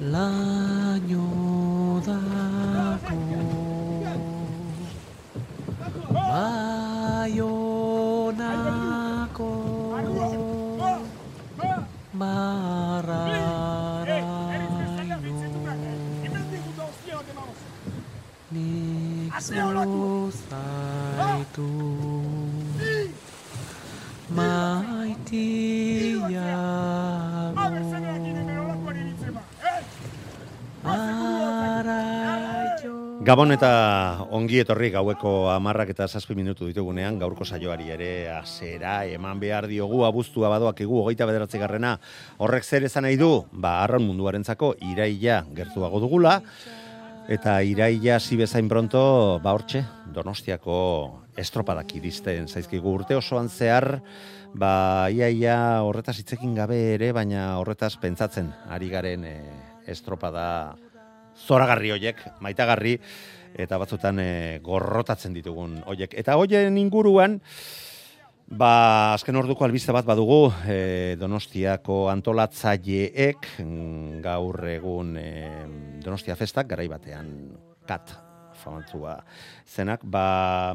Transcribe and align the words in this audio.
laino 0.00 1.28
dako 2.06 3.20
Baionako 7.30 7.60
marraraino 12.12 13.40
Nik 18.50 19.34
zuzaitu 19.46 20.88
maitiago 24.36 25.50
Gabon 33.20 33.52
eta 33.52 34.24
ongi 34.32 34.62
etorri 34.62 34.88
gaueko 34.94 35.50
amarrak 35.52 35.90
eta 35.92 36.06
zazpi 36.08 36.32
minutu 36.32 36.64
ditugunean, 36.70 37.18
gaurko 37.20 37.44
saioari 37.44 37.90
ere 37.92 38.08
azera 38.32 38.94
eman 39.12 39.36
behar 39.42 39.68
diogu 39.68 40.06
abuztua 40.08 40.48
badoak 40.48 40.80
egu 40.86 41.02
hogeita 41.02 41.28
bederatzi 41.28 41.60
garrena. 41.60 41.98
Horrek 42.40 42.64
zer 42.64 42.88
esan 42.88 43.04
nahi 43.04 43.20
du, 43.20 43.44
ba, 43.52 43.82
arraun 43.84 44.06
munduarentzako 44.08 44.72
iraila 44.88 45.42
gertuago 45.52 46.00
dugula, 46.00 46.38
eta 47.28 47.60
iraila 47.60 48.16
zibezain 48.24 48.72
pronto, 48.72 49.04
ba 49.44 49.52
hortxe, 49.52 49.84
donostiako 50.16 50.80
estropadak 51.36 51.92
iristen 52.00 52.48
zaizkigu. 52.48 52.88
Urte 53.02 53.20
osoan 53.20 53.52
zehar, 53.52 53.98
ba 54.56 55.10
ia 55.12 55.28
ia 55.28 55.58
horretaz 55.84 56.16
hitzekin 56.22 56.56
gabe 56.56 56.86
ere, 56.94 57.12
baina 57.12 57.50
horretaz 57.60 57.98
pentsatzen 58.00 58.48
ari 58.72 58.88
garen 58.88 59.28
e, 59.28 59.40
estropada 59.92 60.46
zoragarri 61.46 61.92
hoiek, 61.94 62.24
maitagarri, 62.40 62.96
eta 63.58 63.78
batzutan 63.80 64.18
e, 64.22 64.32
gorrotatzen 64.64 65.34
ditugun 65.34 65.80
hoiek. 65.88 66.14
Eta 66.18 66.36
hoien 66.38 66.76
inguruan, 66.78 67.38
ba, 68.50 69.14
azken 69.14 69.38
orduko 69.40 69.66
albiste 69.66 69.94
bat 69.94 70.06
badugu, 70.06 70.50
e, 70.66 71.16
Donostiako 71.20 72.08
antolatzaileek 72.12 73.50
mm, 73.62 74.20
gaur 74.24 74.62
egun 74.70 75.16
e, 75.18 75.28
Donostia 76.04 76.38
festak, 76.38 76.70
garai 76.70 76.88
batean 76.90 77.34
kat 77.88 78.14
famantzua 78.60 79.18
zenak, 79.66 80.04
ba, 80.04 80.74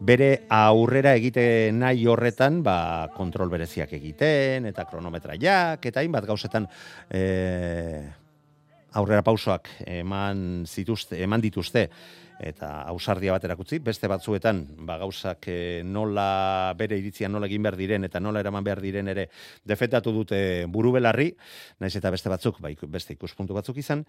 bere 0.00 0.30
aurrera 0.48 1.12
egite 1.18 1.42
nahi 1.76 2.06
horretan, 2.08 2.62
ba, 2.64 3.10
kontrol 3.16 3.50
bereziak 3.52 3.92
egiten, 3.98 4.68
eta 4.70 4.86
kronometraiak, 4.88 5.84
eta 5.84 6.00
hainbat 6.00 6.28
gauzetan 6.28 6.68
e, 7.10 7.24
aurrera 8.98 9.22
pausoak 9.22 9.68
eman 9.86 10.64
zituzte, 10.66 11.20
eman 11.22 11.40
dituzte 11.40 11.88
eta 12.40 12.70
ausardia 12.88 13.34
bat 13.34 13.44
erakutzi, 13.44 13.78
beste 13.84 14.08
batzuetan 14.08 14.62
ba 14.88 14.96
gauzak 15.02 15.44
eh, 15.52 15.82
nola 15.84 16.72
bere 16.78 16.96
iritzia 16.98 17.28
nola 17.28 17.46
egin 17.50 17.62
behar 17.66 17.76
diren 17.76 18.08
eta 18.08 18.20
nola 18.20 18.40
eraman 18.40 18.64
behar 18.64 18.80
diren 18.80 19.12
ere 19.12 19.26
defetatu 19.68 20.12
dute 20.16 20.40
buru 20.72 20.94
belarri, 20.96 21.28
naiz 21.80 21.92
eta 22.00 22.10
beste 22.10 22.32
batzuk, 22.32 22.60
ba, 22.64 22.72
beste 22.88 23.12
ikuspuntu 23.12 23.56
batzuk 23.56 23.76
izan, 23.82 24.06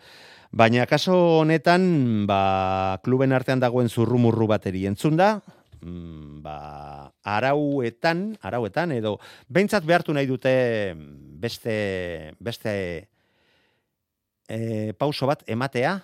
baina 0.52 0.88
kaso 0.88 1.18
honetan 1.42 2.26
ba, 2.28 3.00
kluben 3.04 3.36
artean 3.36 3.60
dagoen 3.60 3.92
zurrumurru 3.92 4.48
bateri 4.48 4.86
entzun 4.88 5.20
da, 5.20 5.34
mm, 5.82 6.40
ba, 6.48 6.58
arauetan, 7.36 8.30
arauetan, 8.42 8.96
edo 8.96 9.18
behintzat 9.50 9.84
behartu 9.86 10.16
nahi 10.16 10.30
dute 10.32 10.56
beste, 11.42 11.76
beste 12.40 13.11
e, 14.52 14.94
pauso 15.00 15.30
bat 15.30 15.46
ematea 15.48 16.02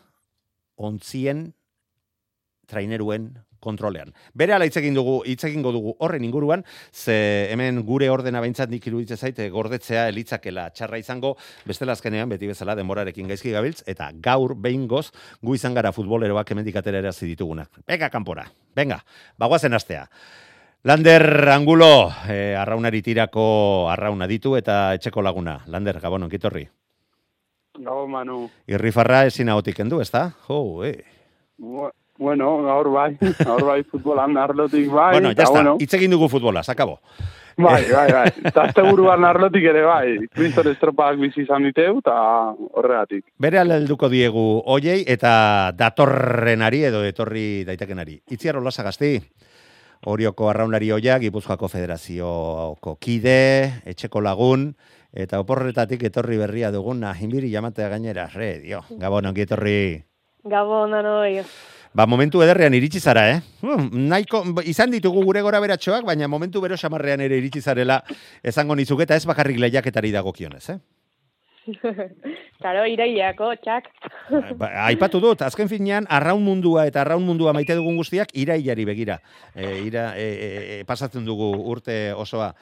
ontzien 0.78 1.52
traineruen 2.68 3.32
kontrolean. 3.64 4.12
Bere 4.38 4.54
ala 4.54 4.68
hitz 4.68 4.76
egin 4.80 4.96
dugu, 4.96 5.18
hitz 5.26 5.42
egingo 5.48 5.72
dugu 5.74 5.96
horren 6.06 6.24
inguruan, 6.28 6.64
ze 6.94 7.48
hemen 7.52 7.82
gure 7.88 8.10
ordena 8.14 8.42
behintzat 8.44 8.70
nik 8.70 8.86
iruditzen 8.88 9.18
zaite 9.18 9.50
gordetzea 9.50 10.08
elitzakela 10.12 10.68
txarra 10.70 11.00
izango, 11.02 11.34
bestela 11.66 11.98
azkenean 11.98 12.30
beti 12.30 12.52
bezala 12.52 12.78
denborarekin 12.78 13.28
gaizki 13.34 13.56
gabiltz, 13.56 13.82
eta 13.90 14.12
gaur 14.24 14.54
behingoz 14.56 15.08
gu 15.42 15.58
izan 15.58 15.74
gara 15.74 15.92
futboleroak 15.96 16.54
hemendik 16.54 16.78
atera 16.78 17.02
erazi 17.02 17.28
ditugunak. 17.34 17.82
Venga, 17.88 18.12
kanpora, 18.14 18.46
venga, 18.78 19.02
bagoazen 19.42 19.74
astea. 19.74 20.06
Lander 20.88 21.50
Angulo, 21.50 22.12
eh, 22.30 22.54
arraunari 22.56 23.02
tirako 23.04 23.90
arrauna 23.90 24.28
ditu 24.30 24.56
eta 24.56 24.94
etxeko 24.96 25.26
laguna. 25.26 25.64
Lander, 25.66 26.00
gabon, 26.00 26.30
onkitorri. 26.30 26.68
Gabo, 27.78 28.08
Manu. 28.08 28.50
Irrifarra 28.68 29.26
ezin 29.30 29.50
ahotik 29.50 29.76
kendu, 29.78 30.02
ezta? 30.02 30.32
Jo, 30.48 30.84
eh. 30.86 31.04
Bu- 31.58 31.92
Bueno, 32.20 32.64
gaur 32.66 32.88
bai, 32.90 33.12
gaur 33.46 33.62
bai 33.64 33.84
futbolan 33.84 34.36
arlotik 34.42 34.88
bai. 34.90 35.12
bueno, 35.14 35.32
ya 35.34 35.44
está, 35.44 35.52
bueno, 35.52 35.76
hitz 35.80 35.94
egin 35.94 36.10
dugu 36.10 36.28
futbola, 36.28 36.64
sakabo. 36.64 37.00
bai, 37.58 37.84
bai, 37.94 38.12
bai. 38.18 38.32
Eta 38.44 38.64
azte 38.64 38.82
buruan 38.82 39.24
arlotik 39.24 39.64
ere 39.70 39.84
bai. 39.86 40.16
Kriston 40.34 40.72
estropak 40.72 41.20
bizi 41.22 41.44
izan 41.44 41.68
diteu, 41.70 42.00
eta 42.00 42.16
horregatik. 42.74 43.24
Bere 43.38 43.60
helduko 43.62 44.10
diegu 44.10 44.64
oiei 44.66 45.04
eta 45.06 45.72
datorrenari 45.78 46.82
edo 46.90 47.04
etorri 47.06 47.64
daitekenari. 47.70 48.18
Itziar 48.34 48.58
Olasa 48.58 48.82
gazti, 48.82 49.20
Orioko 50.10 50.50
arraunari 50.50 50.92
oia, 50.92 51.20
Gipuzkoako 51.20 51.68
Federazioko 51.70 52.96
kide, 53.00 53.82
etxeko 53.86 54.22
lagun, 54.22 54.72
eta 55.18 55.40
oporretatik 55.42 56.04
etorri 56.12 56.38
berria 56.38 56.70
dugun, 56.74 57.02
nahimbiri 57.02 57.50
jamatea 57.50 57.90
gainera, 57.90 58.28
re, 58.34 58.52
dio, 58.62 58.84
gabon 59.02 59.32
ongi 59.32 59.48
etorri. 59.48 59.80
Gabon, 60.46 60.94
anoi. 60.94 61.42
Ba, 61.98 62.06
momentu 62.06 62.44
ederrean 62.46 62.76
iritsi 62.78 63.02
zara, 63.02 63.24
eh? 63.32 63.40
Hmm, 63.64 63.88
nahiko, 64.12 64.44
izan 64.70 64.94
ditugu 64.94 65.24
gure 65.26 65.42
gora 65.42 65.62
beratxoak, 65.64 66.06
baina 66.06 66.30
momentu 66.30 66.62
bero 66.62 66.78
samarrean 66.78 67.24
ere 67.26 67.40
iritsi 67.42 67.64
zarela 67.64 68.04
esango 68.44 68.78
nizuk 68.78 69.02
eta 69.02 69.18
ez 69.18 69.26
bakarrik 69.26 69.58
lehiaketari 69.64 70.14
dagokionez, 70.14 70.70
eh? 70.76 70.78
Karo, 72.64 72.86
iraileako, 72.90 73.50
txak. 73.64 73.90
Ba, 74.60 74.70
aipatu 74.88 75.20
dut, 75.24 75.42
azken 75.46 75.70
finean, 75.72 76.08
arraun 76.10 76.46
mundua 76.46 76.86
eta 76.90 77.02
arraun 77.02 77.26
mundua 77.26 77.54
maite 77.58 77.76
dugun 77.78 77.98
guztiak 78.00 78.32
irailari 78.38 78.86
begira. 78.88 79.20
E, 79.56 79.82
ira, 79.88 80.12
e, 80.18 80.28
e, 80.28 80.48
e, 80.78 80.80
pasatzen 80.88 81.26
dugu 81.28 81.52
urte 81.74 81.98
osoa. 82.14 82.54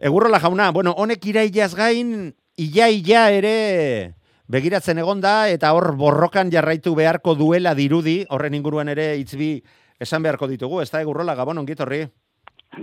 Egurrola 0.00 0.40
jauna, 0.40 0.70
bueno, 0.72 0.92
honek 0.96 1.24
irailaz 1.28 1.74
gain, 1.76 2.32
ia-ia 2.56 3.26
ere 3.36 4.14
begiratzen 4.50 4.98
egonda 4.98 5.48
eta 5.52 5.74
hor 5.76 5.92
borrokan 6.00 6.50
jarraitu 6.50 6.94
beharko 6.96 7.34
duela 7.36 7.74
dirudi, 7.76 8.22
horren 8.32 8.56
inguruan 8.56 8.88
ere 8.88 9.12
itzbi 9.20 9.58
esan 10.00 10.24
beharko 10.24 10.48
ditugu, 10.48 10.80
ez 10.80 10.88
da 10.90 11.02
egurrola, 11.04 11.34
gabon 11.36 11.60
ongitorri. 11.60 12.06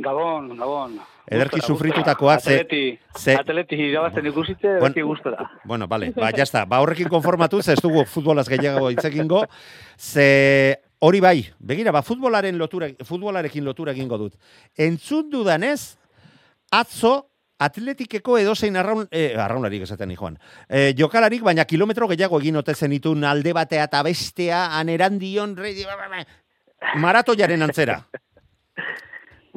Gabon, 0.04 0.52
gabon. 0.60 0.98
Ederki 1.28 1.60
sufritutakoak, 1.64 2.40
ze- 2.44 2.60
Atleti, 2.60 3.00
ze- 3.18 3.36
atleti 3.36 3.76
irabazten 3.76 4.26
ikusite, 4.30 4.68
Bueno. 4.78 4.94
beti 4.94 5.02
gustora. 5.02 5.50
Bueno, 5.66 5.88
vale, 5.88 6.12
ba, 6.16 6.30
jazta. 6.32 6.66
Ba, 6.66 6.80
horrekin 6.82 7.10
konformatu, 7.10 7.62
ze 7.64 7.74
ez 7.74 7.82
dugu 7.82 8.06
futbolaz 8.06 8.48
gehiago 8.48 8.90
hitz 8.92 9.04
egingo, 9.06 9.46
ze 9.98 10.78
hori 11.00 11.20
bai, 11.20 11.48
begira, 11.60 11.92
ba, 11.92 12.02
futbolaren 12.04 12.58
lotura, 12.58 12.88
futbolarekin 13.04 13.66
lotura 13.66 13.92
egingo 13.92 14.18
dut. 14.18 14.36
Entzun 14.78 15.30
dudanez, 15.30 15.98
atzo, 16.72 17.30
atletikeko 17.60 18.38
edozein 18.38 18.76
arraun, 18.78 19.08
eh, 19.12 19.34
arraunarik 19.40 19.82
esaten 19.84 20.14
joan. 20.16 20.38
Eh, 20.70 20.94
jokalarik, 20.98 21.42
baina 21.44 21.66
kilometro 21.66 22.08
gehiago 22.08 22.40
egin 22.40 22.56
ote 22.56 22.76
zenitun 22.76 23.24
alde 23.24 23.54
batea 23.54 23.84
eta 23.90 24.04
bestea, 24.04 24.78
anerandion, 24.78 25.56
re, 25.58 25.74
maratoiaren 26.96 27.62
antzera. 27.62 28.02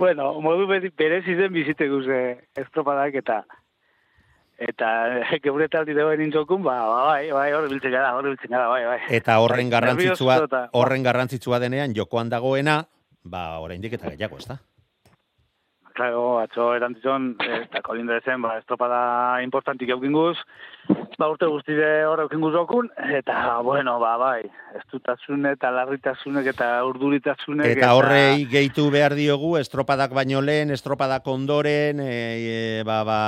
Bueno, 0.01 0.41
modu 0.41 0.65
be- 0.67 0.89
berezi 0.97 1.35
zen 1.37 1.53
bizite 1.53 1.85
guze 1.91 2.49
estropadak 2.57 3.19
eta 3.21 3.43
eta 4.57 4.87
geure 5.45 5.67
taldi 5.69 5.93
dagoen 5.93 6.23
intzokun, 6.25 6.63
ba, 6.65 6.79
ba, 6.89 7.03
bai, 7.11 7.27
bai, 7.37 7.53
hor 7.53 7.67
biltzen 7.69 7.93
gara, 7.93 8.15
hor 8.17 8.31
biltzen 8.31 8.49
gara, 8.49 8.69
bai, 8.69 8.81
bai. 8.87 8.99
Eta 9.19 9.37
horren 9.45 9.69
Bai, 9.69 9.75
garrantzitsua, 9.75 10.39
horren 10.73 11.05
garrantzitsua 11.05 11.61
denean 11.61 11.93
jokoan 11.93 12.33
dagoena, 12.33 12.79
ba, 13.25 13.59
oraindik 13.61 13.99
eta 13.99 14.15
gehiago, 14.15 14.41
ez 14.41 14.49
da? 14.49 14.57
Claro, 16.01 16.39
atzo 16.41 16.71
erantzizon, 16.73 17.35
eta 17.45 17.83
kolinde 17.85 18.15
zen, 18.25 18.41
ba, 18.41 18.55
estropada 18.57 19.43
importantik 19.45 19.91
eukinguz, 19.93 20.39
ba, 21.19 21.27
urte 21.29 21.45
guztide 21.45 21.91
hor 22.09 22.23
eukinguz 22.23 22.55
okun, 22.57 22.87
eta, 23.19 23.59
bueno, 23.67 23.99
ba, 24.01 24.15
bai, 24.17 24.47
estutasune 24.79 25.53
eta 25.59 25.69
larritasunek 25.77 26.49
eta 26.55 26.69
urduritasunek. 26.89 27.75
Eta 27.75 27.91
horrei 27.99 28.47
gehitu 28.49 28.87
behar 28.95 29.13
diogu, 29.19 29.59
estropadak 29.61 30.15
baino 30.17 30.41
lehen, 30.41 30.73
estropadak 30.73 31.29
ondoren, 31.29 32.01
e, 32.01 32.15
e, 32.15 32.57
ba, 32.89 33.03
ba, 33.05 33.21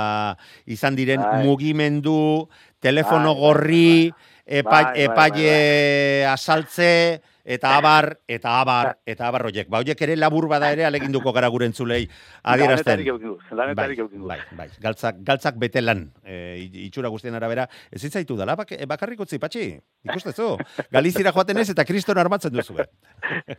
izan 0.65 0.97
diren 0.97 1.21
Bai. 1.21 1.43
mugimendu, 1.45 2.47
telefono 2.81 3.35
Bai, 3.35 3.37
bai, 3.37 3.43
gorri, 3.43 3.93
epa, 4.47 4.71
Bai, 4.71 4.83
bai, 4.89 5.05
epaile 5.11 6.25
asaltze, 6.31 6.89
eta 7.43 7.75
abar, 7.77 8.19
eta 8.27 8.59
abar, 8.61 8.97
eta 9.05 9.27
abar 9.27 9.45
horiek. 9.49 9.67
Ba, 9.69 9.79
horiek 9.83 10.01
ere 10.05 10.15
labur 10.15 10.47
bada 10.47 10.71
ere 10.71 10.85
aleginduko 10.87 11.33
gara 11.35 11.47
gure 11.51 11.67
entzulei 11.67 12.07
adierazten. 12.43 13.03
Lanetarik 13.51 13.99
Bai, 14.13 14.39
bai, 14.39 14.39
bai. 14.57 14.67
Galtzak, 14.81 15.19
galtzak 15.27 15.57
bete 15.59 15.81
lan. 15.81 16.05
E, 16.23 16.69
itxura 16.87 17.09
guztien 17.11 17.35
arabera, 17.35 17.67
ez 17.91 18.01
zitzaitu 18.01 18.37
dela, 18.39 18.55
bak, 18.55 18.71
bakarrik 18.87 19.19
utzi, 19.25 19.39
patxi. 19.39 19.65
Ikustezu. 20.03 20.57
Galizira 20.91 21.31
joaten 21.31 21.57
ez 21.57 21.69
eta 21.73 21.85
kriston 21.85 22.17
armatzen 22.17 22.53
duzu. 22.53 22.77
eh? 22.79 22.87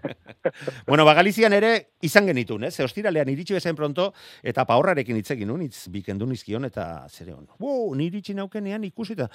bueno, 0.89 1.05
ba, 1.05 1.15
Galizian 1.15 1.53
ere 1.53 1.75
izan 2.03 2.27
genitun, 2.27 2.65
eh? 2.65 2.71
Ze 2.71 2.85
ostiralean 2.85 3.29
iritsi 3.29 3.55
bezain 3.57 3.77
pronto, 3.77 4.13
eta 4.43 4.65
paorrarekin 4.69 5.17
hitz 5.21 5.31
egin 5.37 5.49
nun, 5.53 5.63
hitz 5.65 5.89
bikendu 5.93 6.27
nizkion, 6.27 6.65
eta 6.65 7.07
zere 7.09 7.33
hon. 7.37 7.47
Wow, 7.61 7.95
niritsi 7.99 8.35
naukenean 8.35 8.85
ikusita, 8.89 9.29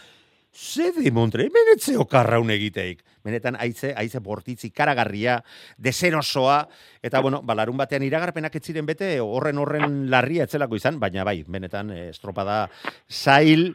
ze 0.52 0.92
de 0.92 1.12
montre, 1.12 1.48
menetze 1.54 1.96
okarraun 1.98 2.50
egiteik. 2.52 3.04
Benetan 3.24 3.58
aize, 3.60 3.94
aize 3.98 4.20
bortitzi, 4.20 4.72
karagarria, 4.72 5.40
deserosoa, 5.78 6.64
eta 7.04 7.22
bueno, 7.22 7.42
balarun 7.44 7.78
batean 7.78 8.04
iragarpenak 8.04 8.56
ez 8.56 8.64
ziren 8.64 8.88
bete, 8.88 9.20
horren 9.20 9.58
horren 9.62 10.10
larria 10.10 10.48
etzelako 10.48 10.80
izan, 10.80 11.00
baina 11.00 11.24
bai, 11.24 11.44
benetan 11.48 11.92
eh, 11.92 12.10
estropada 12.10 12.66
zail 13.10 13.74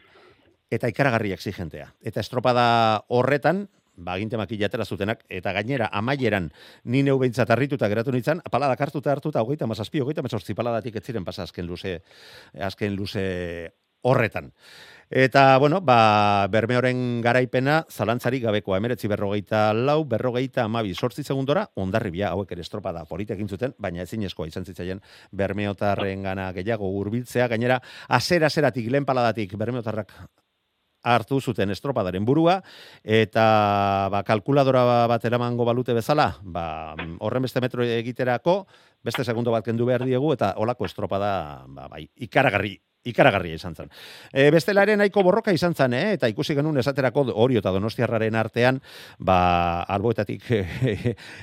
eta 0.71 0.89
ikaragarri 0.91 1.31
exigentea. 1.35 1.91
Eta 2.03 2.19
estropada 2.19 3.05
horretan, 3.07 3.65
ba, 3.95 4.15
aginte 4.17 4.37
makillatera 4.37 4.85
zutenak, 4.85 5.23
eta 5.29 5.53
gainera, 5.55 5.87
amaieran, 5.93 6.51
ni 6.83 7.03
neu 7.03 7.17
behintzat 7.21 7.49
harrituta 7.55 7.87
geratu 7.91 8.11
nintzen, 8.11 8.41
paladak 8.51 8.81
hartuta 8.81 9.13
hartuta, 9.13 9.43
hogeita 9.45 9.67
mazazpi, 9.67 10.03
hogeita 10.03 10.25
mazortzi 10.25 10.57
paladatik 10.57 10.99
ez 10.99 11.05
ziren 11.05 11.25
pasa 11.25 11.45
azken 11.47 11.67
luze, 11.69 11.99
azken 12.59 12.95
luze 12.95 13.25
horretan. 14.05 14.51
Eta, 15.09 15.59
bueno, 15.59 15.81
ba, 15.81 16.47
bermeoren 16.49 17.21
garaipena, 17.21 17.83
zalantzari 17.91 18.39
gabekoa, 18.41 18.79
emeretzi 18.81 19.07
berrogeita 19.07 19.67
lau, 19.73 19.99
berrogeita 20.09 20.63
amabi, 20.65 20.95
sortzi 20.95 21.21
segundora, 21.21 21.67
ondarribia, 21.75 22.31
hauek 22.33 22.55
ere 22.55 22.63
estropada 22.65 23.03
politek 23.05 23.37
egin 23.37 23.47
zuten, 23.47 23.75
baina 23.77 24.01
ezinezkoa 24.01 24.47
izan 24.49 24.65
zitzaien 24.65 25.01
bermeotarren 25.31 26.23
gana 26.25 26.47
gehiago 26.57 26.89
hurbiltzea, 26.89 27.45
gainera, 27.53 27.77
azera-azeratik, 28.09 28.89
lehen 28.89 29.05
paladatik, 29.05 29.53
bermeotarrak 29.61 30.15
hartu 31.05 31.37
zuten 31.39 31.69
estropadaren 31.69 32.25
burua, 32.25 32.57
eta 33.03 34.09
ba, 34.09 34.23
kalkuladora 34.25 35.05
bat 35.05 35.29
eramango 35.29 35.69
balute 35.69 35.93
bezala, 35.93 36.31
ba, 36.41 36.95
horren 37.19 37.45
beste 37.45 37.61
metro 37.61 37.85
egiterako, 37.85 38.63
beste 39.05 39.23
segundo 39.23 39.53
bat 39.53 39.63
kendu 39.63 39.85
behar 39.85 40.09
diegu, 40.09 40.33
eta 40.33 40.55
olako 40.57 40.89
estropada, 40.89 41.63
ba, 41.69 41.85
bai, 41.93 42.07
ikaragarri, 42.25 42.79
ikaragarria 43.05 43.55
izan 43.55 43.75
zen. 43.75 43.91
E, 44.33 44.49
bestela 44.53 44.83
ere 44.83 44.97
nahiko 44.97 45.23
borroka 45.23 45.53
izan 45.53 45.75
zen, 45.75 45.93
eh? 45.93 46.13
eta 46.17 46.27
ikusi 46.31 46.55
genuen 46.57 46.81
esaterako 46.81 47.27
Orio 47.33 47.61
eta 47.61 47.71
Donostiarraren 47.75 48.35
artean, 48.35 48.81
ba, 49.19 49.83
alboetatik 49.83 50.47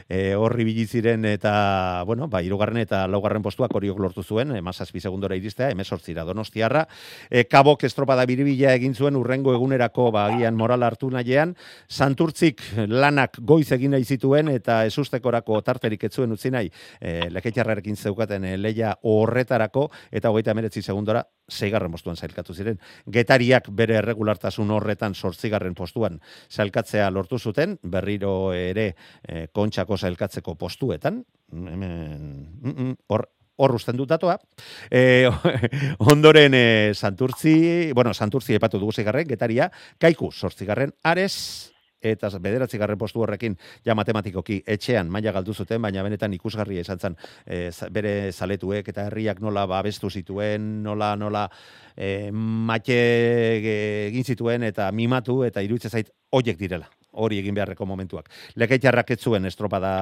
e, 0.08 0.34
horri 0.34 0.66
biliziren 0.66 1.24
eta, 1.30 2.02
bueno, 2.06 2.28
ba, 2.28 2.42
irugarren 2.42 2.82
eta 2.82 3.04
laugarren 3.10 3.44
postuak 3.44 3.74
horiok 3.74 4.00
lortu 4.02 4.24
zuen, 4.26 4.56
emazazpi 4.58 5.00
segundora 5.00 5.38
iristea, 5.38 5.70
emesortzira 5.74 6.24
Donostiarra, 6.26 6.86
e, 7.30 7.44
kabok 7.50 7.86
estropada 7.86 8.26
biribila 8.26 8.74
egin 8.74 8.94
zuen 8.94 9.16
urrengo 9.16 9.54
egunerako, 9.54 10.10
ba, 10.14 10.26
agian 10.32 10.58
moral 10.58 10.82
hartu 10.82 11.10
nahian, 11.14 11.54
santurtzik 11.88 12.62
lanak 12.88 13.38
goiz 13.38 13.70
egin 13.72 13.94
nahi 13.94 14.04
zituen, 14.04 14.50
eta 14.50 14.82
esustekorako 14.88 15.60
tarterik 15.62 16.08
ez 16.08 16.12
zuen 16.12 16.34
utzi 16.34 16.50
nahi, 16.50 16.72
e, 17.00 17.30
leketxarrarekin 17.30 17.96
zeukaten 17.96 18.50
e, 18.50 18.56
leia 18.58 18.96
horretarako, 19.06 19.88
eta 20.10 20.32
hogeita 20.32 20.56
emeretzi 20.56 20.82
segundora, 20.82 21.22
seigarren 21.48 21.92
postuan 21.92 22.16
zailkatu 22.16 22.54
ziren. 22.54 22.78
Getariak 23.10 23.68
bere 23.70 23.98
erregulartasun 24.00 24.70
horretan 24.70 25.14
sortzigarren 25.14 25.74
postuan 25.74 26.20
zailkatzea 26.50 27.10
lortu 27.10 27.38
zuten, 27.38 27.78
berriro 27.82 28.52
ere 28.56 28.92
e, 29.22 29.46
kontxako 29.52 29.98
zailkatzeko 29.98 30.54
postuetan, 30.54 31.22
hemen, 31.52 31.94
mm, 32.62 32.72
mm, 32.72 32.94
hor, 33.08 33.28
hor 33.56 33.74
usten 33.76 33.96
dut 33.96 34.08
datoa. 34.08 34.38
E, 34.90 35.28
ondoren 36.12 36.54
e, 36.54 36.64
Santurtzi, 36.94 37.92
bueno, 37.94 38.14
Santurtzi 38.14 38.56
epatu 38.58 38.80
dugu 38.80 38.92
zigarren, 38.92 39.28
getaria, 39.28 39.70
kaiku, 39.98 40.32
sortzigarren, 40.32 40.94
ares, 41.02 41.71
eta 42.02 42.30
bederatzi 42.42 42.78
garren 42.78 42.98
postu 42.98 43.22
horrekin 43.22 43.56
ja 43.84 43.94
matematikoki 43.94 44.62
etxean 44.66 45.10
maila 45.10 45.32
galdu 45.32 45.54
zuten, 45.54 45.82
baina 45.82 46.02
benetan 46.02 46.32
ikusgarria 46.34 46.80
izan 46.80 46.98
zen 46.98 47.16
e, 47.46 47.70
bere 47.90 48.32
zaletuek 48.32 48.88
eta 48.88 49.06
herriak 49.08 49.40
nola 49.40 49.66
babestu 49.66 50.10
zituen, 50.10 50.82
nola 50.82 51.14
nola 51.16 51.48
e, 51.96 52.30
mate 52.32 52.98
egin 54.08 54.24
zituen 54.24 54.62
eta 54.62 54.90
mimatu 54.92 55.42
eta 55.44 55.62
iruditzen 55.62 55.90
zait 55.90 56.12
hoiek 56.30 56.58
direla 56.58 56.90
hori 57.12 57.38
egin 57.42 57.54
beharreko 57.54 57.86
momentuak. 57.86 58.30
Lekeitarrak 58.56 59.10
ez 59.14 59.18
zuen 59.20 59.46
estropada 59.48 59.92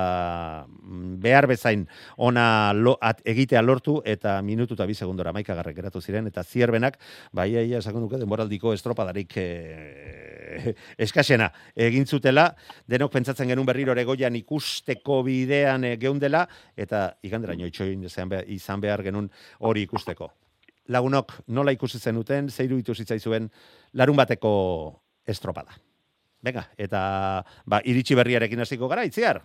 mm, 0.67 1.17
behar 1.23 1.47
bezain 1.51 1.87
ona 2.17 2.73
lo, 2.77 2.97
at, 3.01 3.23
egitea 3.25 3.63
lortu 3.63 4.01
eta 4.05 4.39
minutu 4.43 4.75
eta 4.79 4.87
bi 4.87 4.95
segundora 4.95 5.33
maikagarrek 5.37 5.77
geratu 5.77 6.01
ziren 6.01 6.27
eta 6.31 6.45
zierbenak, 6.45 6.99
bai 7.33 7.51
ia 7.51 7.79
esaten 7.79 8.01
duke 8.01 8.21
denboraldiko 8.21 8.75
estropadarik 8.77 9.37
e, 9.37 9.49
eskasena 11.07 11.51
egin 11.75 12.07
zutela, 12.07 12.51
denok 12.89 13.13
pentsatzen 13.13 13.51
genuen 13.51 13.67
berriro 13.67 13.95
ere 13.97 14.05
goian 14.05 14.37
ikusteko 14.39 15.23
bidean 15.27 15.85
e, 15.85 15.97
geundela 16.01 16.47
eta 16.77 17.09
iganderaino 17.27 17.67
itxoin 17.67 18.05
izan 18.05 18.81
behar, 18.81 19.03
genuen 19.03 19.31
hori 19.67 19.85
ikusteko. 19.89 20.31
Lagunok 20.91 21.37
nola 21.55 21.73
ikusi 21.73 22.01
zenuten, 22.01 22.49
zeiru 22.51 22.81
itu 22.81 22.95
zitzaizuen 22.95 23.47
larun 23.95 24.19
bateko 24.19 24.51
estropada. 25.27 25.77
Venga, 26.43 26.65
eta 26.81 27.01
ba, 27.67 27.81
iritsi 27.85 28.17
berriarekin 28.17 28.61
hasiko 28.61 28.89
gara, 28.89 29.05
itziar? 29.05 29.43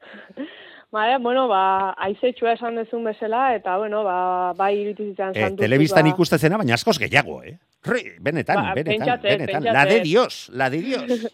Ba, 0.88 1.02
bueno, 1.20 1.42
ba, 1.50 1.92
aizetxua 2.00 2.54
esan 2.56 2.78
dezun 2.80 3.02
bezala, 3.04 3.50
eta, 3.52 3.74
bueno, 3.76 3.98
ba, 4.06 4.54
bai 4.56 4.70
irutu 4.78 5.04
zitzen 5.10 5.34
E, 5.34 5.42
santurtzi, 5.42 5.60
telebistan 5.60 6.06
ba, 6.06 6.12
ikusten 6.14 6.54
baina 6.56 6.78
askoz 6.78 6.94
gehiago, 7.02 7.42
eh? 7.44 7.58
Re, 7.84 8.14
benetan, 8.24 8.56
Ba, 8.56 8.72
benetan, 8.72 9.04
pentsate, 9.04 9.28
benetan. 9.28 9.66
pentsate. 9.66 9.74
La 9.76 9.84
de 9.84 10.00
Dios, 10.00 10.48
la 10.48 10.70
de 10.70 10.80
Dios. 10.80 11.28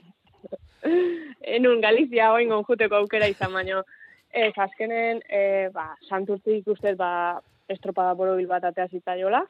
enun 1.59 1.81
Galizia 1.81 2.33
oingon 2.35 2.65
juteko 2.67 2.99
aukera 2.99 3.29
izan 3.31 3.53
baino. 3.55 3.85
Ez, 4.35 4.53
azkenen, 4.59 5.21
e, 5.31 5.69
ba, 5.71 5.93
santurtzi 6.09 6.59
ikustez, 6.59 6.97
ba, 6.99 7.39
estropada 7.71 8.17
borobil 8.19 8.49
bat 8.51 8.65
atea 8.67 8.89
zitzaiola, 8.91 9.45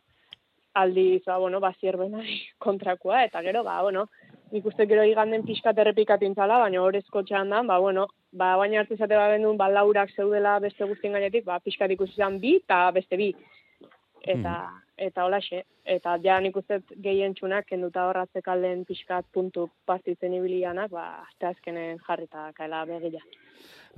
aldiz, 0.77 1.23
ba, 1.25 1.39
bueno, 1.41 1.61
ba, 1.65 1.73
zierbenai 1.81 2.43
kontrakoa, 2.61 3.25
eta 3.25 3.41
gero, 3.41 3.65
ba, 3.65 3.81
bueno, 3.81 4.11
nik 4.55 4.67
uste 4.71 4.87
gero 4.87 5.03
iganden 5.03 5.43
pixkat 5.43 5.79
errepikatintzala, 5.83 6.61
baina 6.63 6.83
horrezko 6.85 7.25
txandan, 7.27 7.67
ba, 7.67 7.81
bueno, 7.83 8.07
ba, 8.31 8.53
baina 8.61 8.81
hartu 8.81 8.97
zate 8.97 9.19
ba 9.19 9.27
gendun, 9.33 9.59
ba, 9.59 9.67
laurak 9.73 10.15
zeudela 10.15 10.55
beste 10.63 10.87
guztien 10.87 11.17
gainetik, 11.17 11.45
ba, 11.49 11.59
pixkat 11.65 11.95
ikusi 11.97 12.15
zan 12.23 12.39
bi, 12.43 12.57
eta 12.63 12.85
beste 12.95 13.19
bi. 13.19 13.33
Eta, 14.35 14.55
eta 15.07 15.25
holaxe, 15.27 15.65
eta 15.97 16.15
ja 16.25 16.39
nik 16.41 16.55
uste 16.57 16.79
gehien 17.07 17.35
txunak, 17.35 17.67
kenduta 17.73 18.07
horratzek 18.09 18.47
alden 18.49 18.87
pixkat 18.89 19.27
puntu 19.35 19.67
partitzen 19.91 20.39
ibilianak, 20.39 20.95
ba, 20.95 21.09
azte 21.27 21.51
azkenen 21.51 21.99
jarrita 22.07 22.53
kaela 22.57 22.85
begila. 22.89 23.21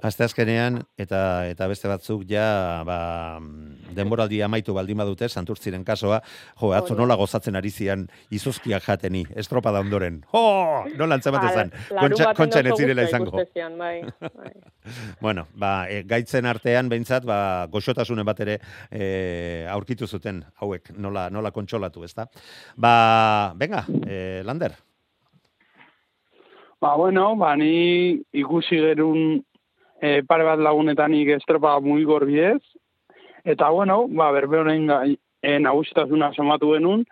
Aste 0.04 0.26
azkenean, 0.26 0.82
eta 1.00 1.18
eta 1.48 1.66
beste 1.70 1.88
batzuk 1.88 2.26
ja, 2.28 2.82
ba, 2.84 3.38
denboraldi 3.96 4.42
amaitu 4.44 4.74
baldin 4.76 4.98
badute, 5.00 5.28
santurtziren 5.32 5.86
kasoa, 5.88 6.18
jo, 6.60 6.74
atzo 6.76 6.96
nola 6.98 7.16
gozatzen 7.16 7.56
ari 7.56 7.70
zian 7.72 8.04
izozkiak 8.28 8.84
jateni, 8.84 9.22
estropada 9.40 9.80
ondoren. 9.80 10.18
Jo, 10.34 10.42
nola 11.00 11.16
antzemate 11.16 11.48
zan, 11.48 11.72
kontxa, 11.88 12.34
kontxan 12.36 12.68
ez 12.68 12.74
zirela 12.76 13.06
izango. 13.08 13.40
Zian, 13.54 13.78
bai, 13.80 14.02
bai. 14.20 14.52
Bueno, 15.24 15.46
ba, 15.58 15.88
e, 15.90 16.02
gaitzen 16.06 16.46
artean 16.46 16.90
behintzat, 16.92 17.24
ba, 17.26 17.38
goxotasunen 17.72 18.26
bat 18.28 18.42
ere 18.44 18.58
e, 18.90 19.06
aurkitu 19.72 20.06
zuten 20.06 20.44
hauek, 20.60 20.92
nola, 20.94 21.26
nola 21.32 21.50
kontsolatu, 21.56 22.04
ezta? 22.04 22.28
Ba, 22.76 22.92
venga, 23.56 23.82
e, 24.04 24.44
Lander, 24.44 24.76
Ba, 26.76 26.94
bueno, 26.94 27.34
ba, 27.36 27.56
ni 27.56 28.20
ikusi 28.36 28.76
gerun 28.76 29.45
e, 30.00 30.22
pare 30.22 30.44
bat 30.44 30.60
lagunetanik 30.60 31.28
estropa 31.36 31.78
mugigor 31.80 32.26
bidez. 32.26 32.62
Eta, 33.44 33.70
bueno, 33.70 34.06
ba, 34.08 34.30
berbe 34.34 34.60
honen 34.60 34.86
gai, 34.90 35.16
e, 35.42 35.58
nagusitasuna 35.62 36.32
somatu 36.34 36.72
genuen, 36.74 37.04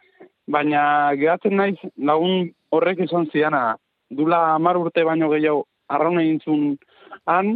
baina 0.51 1.15
gehatzen 1.19 1.57
naiz 1.57 1.79
lagun 1.97 2.51
horrek 2.75 3.05
izan 3.07 3.29
ziana, 3.33 3.77
dula 4.11 4.55
hamar 4.55 4.77
urte 4.81 5.05
baino 5.07 5.31
gehiago 5.33 5.65
arraun 5.89 6.21
egin 6.21 6.41
zuen 6.45 6.65
han, 7.31 7.55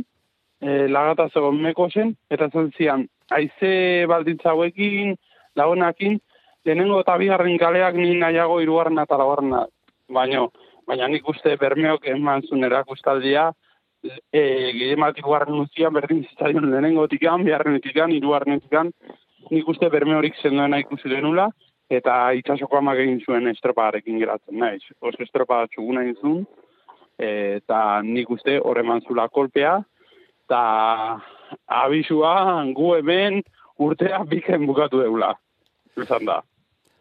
e, 0.61 0.87
lagata 0.89 1.29
zegoen 1.33 1.61
meko 1.63 1.89
zen, 1.91 2.15
eta 2.31 2.49
zan 2.53 2.71
zian, 2.77 3.07
aize 3.35 4.07
baldintza 4.09 4.55
hauekin, 4.55 5.17
lagunakin, 5.57 6.19
lehenengo 6.65 7.01
eta 7.03 7.17
bigarren 7.19 7.59
kaleak 7.59 7.97
ni 7.97 8.15
nahiago 8.19 8.61
hirugarrena 8.63 9.05
eta 9.09 9.19
laugarrena. 9.21 9.65
Baino, 10.09 10.49
baina 10.87 11.09
nik 11.09 11.27
uste 11.29 11.57
bermeok 11.61 12.07
eman 12.15 12.47
zuen 12.49 12.65
erakustaldia, 12.65 13.51
e, 14.05 14.43
gidemat 14.77 15.19
hirugarren 15.19 15.61
uzian 15.63 15.95
berdin 15.95 16.25
zitzaion 16.29 16.71
lehenengo 16.71 17.07
tikan, 17.09 17.45
bigarren 17.47 17.81
tikan, 17.85 18.13
hirugarren 18.15 18.61
tikan, 18.61 18.93
nik 19.51 19.69
uste 19.69 19.91
bermeorik 19.91 20.37
zenduena 20.43 20.81
ikusi 20.83 21.11
denula, 21.13 21.49
eta 21.91 22.33
itxasoko 22.37 22.79
amak 22.79 23.01
egin 23.05 23.21
zuen 23.25 23.49
estroparekin 23.49 24.19
geratzen 24.21 24.59
naiz. 24.61 24.83
Oso 25.01 25.23
estropa 25.25 25.65
txuguna 25.73 26.05
egin 26.05 26.19
zuen, 26.21 26.43
eta 27.19 28.01
nik 28.05 28.31
uste 28.31 28.59
horre 28.61 28.85
manzula 28.87 29.29
kolpea, 29.29 29.79
eta 30.47 30.61
abisua 31.81 32.65
gu 32.77 32.95
hemen 32.99 33.43
urtea 33.79 34.23
biken 34.29 34.67
bukatu 34.67 35.03
deula. 35.03 35.35
Izan 35.99 36.29
da. 36.29 36.43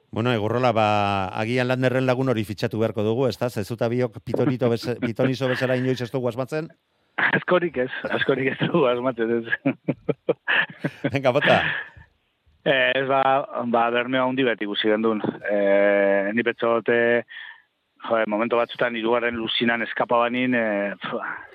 Bueno, 0.10 0.32
egurrola, 0.32 0.72
ba, 0.72 0.88
agian 1.36 1.68
landerren 1.68 2.06
lagun 2.08 2.32
hori 2.32 2.46
fitxatu 2.48 2.80
beharko 2.80 3.04
dugu, 3.04 3.28
ez 3.28 3.36
da? 3.40 3.50
Zezuta 3.50 3.90
biok 3.92 4.22
pitonito 4.24 4.70
beze, 4.72 4.96
pitonizo 5.04 5.50
bezala 5.52 5.76
inoiz 5.76 6.00
ez 6.02 6.12
dugu 6.14 6.30
asmatzen? 6.32 6.70
Askorik 7.18 7.78
ez, 7.84 7.92
askorik 8.14 8.54
ez 8.54 8.58
dugu 8.62 8.86
asmatzen 8.88 9.34
ez. 9.40 9.76
Venga, 11.14 11.34
bota. 11.36 11.60
Eh, 12.68 12.94
ez 12.96 13.04
ba, 13.10 13.22
ba 13.74 13.84
bermeo 13.92 14.28
handi 14.28 14.46
beti 14.48 14.68
ikusi 14.68 14.92
gendun. 14.92 15.22
Eh, 15.52 16.32
ni 16.36 16.44
betxote, 16.46 16.98
jo, 18.08 18.24
momento 18.32 18.60
batzutan 18.60 18.96
irugarren 18.96 19.36
luzinan 19.36 19.84
eskapa 19.84 20.24
banin, 20.24 20.56
eh, 20.56 20.96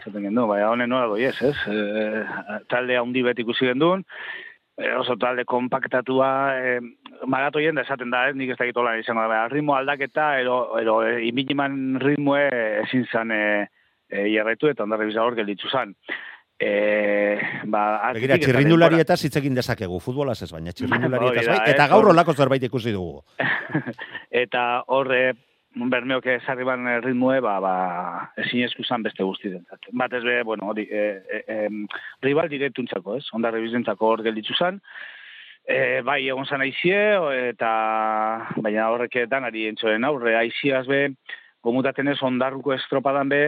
zaten 0.04 0.28
gendu, 0.28 0.47
bai, 0.50 0.62
honen 0.66 0.92
nola 0.92 1.09
goiez, 1.12 1.37
ez? 1.40 1.56
Eh, 1.73 2.23
talde 2.68 3.00
handi 3.00 3.25
beti 3.25 3.47
ikusi 3.47 3.71
gendun, 3.71 4.04
eh, 4.04 4.51
oso 4.98 5.16
talde 5.20 5.44
kompaktatua, 5.44 6.30
eh, 6.58 6.80
maratoien 7.26 7.76
da 7.76 7.82
esaten 7.84 8.10
da, 8.10 8.26
ez, 8.28 8.36
nik 8.36 8.54
ez 8.54 8.58
da 8.58 8.66
gitola 8.66 8.96
izango 8.98 9.26
da, 9.28 9.44
ritmo 9.52 9.76
aldaketa, 9.76 10.38
ero, 10.40 10.78
ero 10.80 11.00
eh, 11.06 11.20
iminiman 11.28 12.00
ritmoe 12.00 12.46
ezin 12.86 13.04
zan 13.12 13.30
eh, 13.36 13.66
eh, 14.10 14.26
jarraitu 14.32 14.70
eta 14.72 14.86
ondarri 14.86 15.10
bizagor 15.12 15.36
gelditzu 15.38 15.68
zan. 15.68 15.94
Eh, 16.62 17.40
ba, 17.66 18.12
Begira, 18.14 18.36
txirrindulari 18.38 19.00
eta 19.02 19.16
hitzekin 19.18 19.56
dezakegu, 19.56 19.98
futbolaz 20.00 20.38
ez 20.46 20.52
baina, 20.52 20.72
txirrindulari 20.76 21.30
Hori 21.30 21.42
eta 21.42 21.56
bai, 21.56 21.62
eh, 21.66 21.74
eta 21.74 21.88
gaur 21.90 22.04
hor- 22.06 22.14
olako 22.14 22.34
zerbait 22.38 22.62
ikusi 22.68 22.92
dugu. 22.94 23.22
eta 24.44 24.84
horre 24.86 25.24
bermeok 25.74 26.26
ezarri 26.34 26.64
ban 26.68 26.84
ritmoe, 27.04 27.40
ba, 27.44 27.56
ba, 27.62 27.74
ezin 28.42 28.64
eskuzan 28.66 29.02
beste 29.02 29.24
guzti 29.24 29.50
dentzat. 29.52 29.88
Bat 29.92 30.18
ez 30.18 30.22
be, 30.24 30.42
bueno, 30.44 30.68
hori, 30.72 30.84
e, 30.90 31.04
e, 31.24 31.42
em, 31.54 31.86
rival 32.22 32.50
direktuntzako, 32.52 33.16
ez? 33.16 33.26
Onda 33.32 33.50
rebizentzako 33.50 34.10
hor 34.10 34.22
gelditzu 34.26 34.56
zan. 34.58 34.80
E, 35.64 36.02
bai, 36.02 36.20
egon 36.26 36.46
zan 36.46 36.64
aizie, 36.64 36.98
eta 37.48 37.72
baina 38.58 38.88
horrek 38.90 39.22
danari 39.30 39.68
entzoen 39.70 40.04
aurre, 40.04 40.36
aiziaz 40.36 40.86
be, 40.90 41.04
gomutaten 41.62 42.10
ez 42.10 42.18
ondarruko 42.22 42.74
estropadan 42.74 43.30
be, 43.30 43.42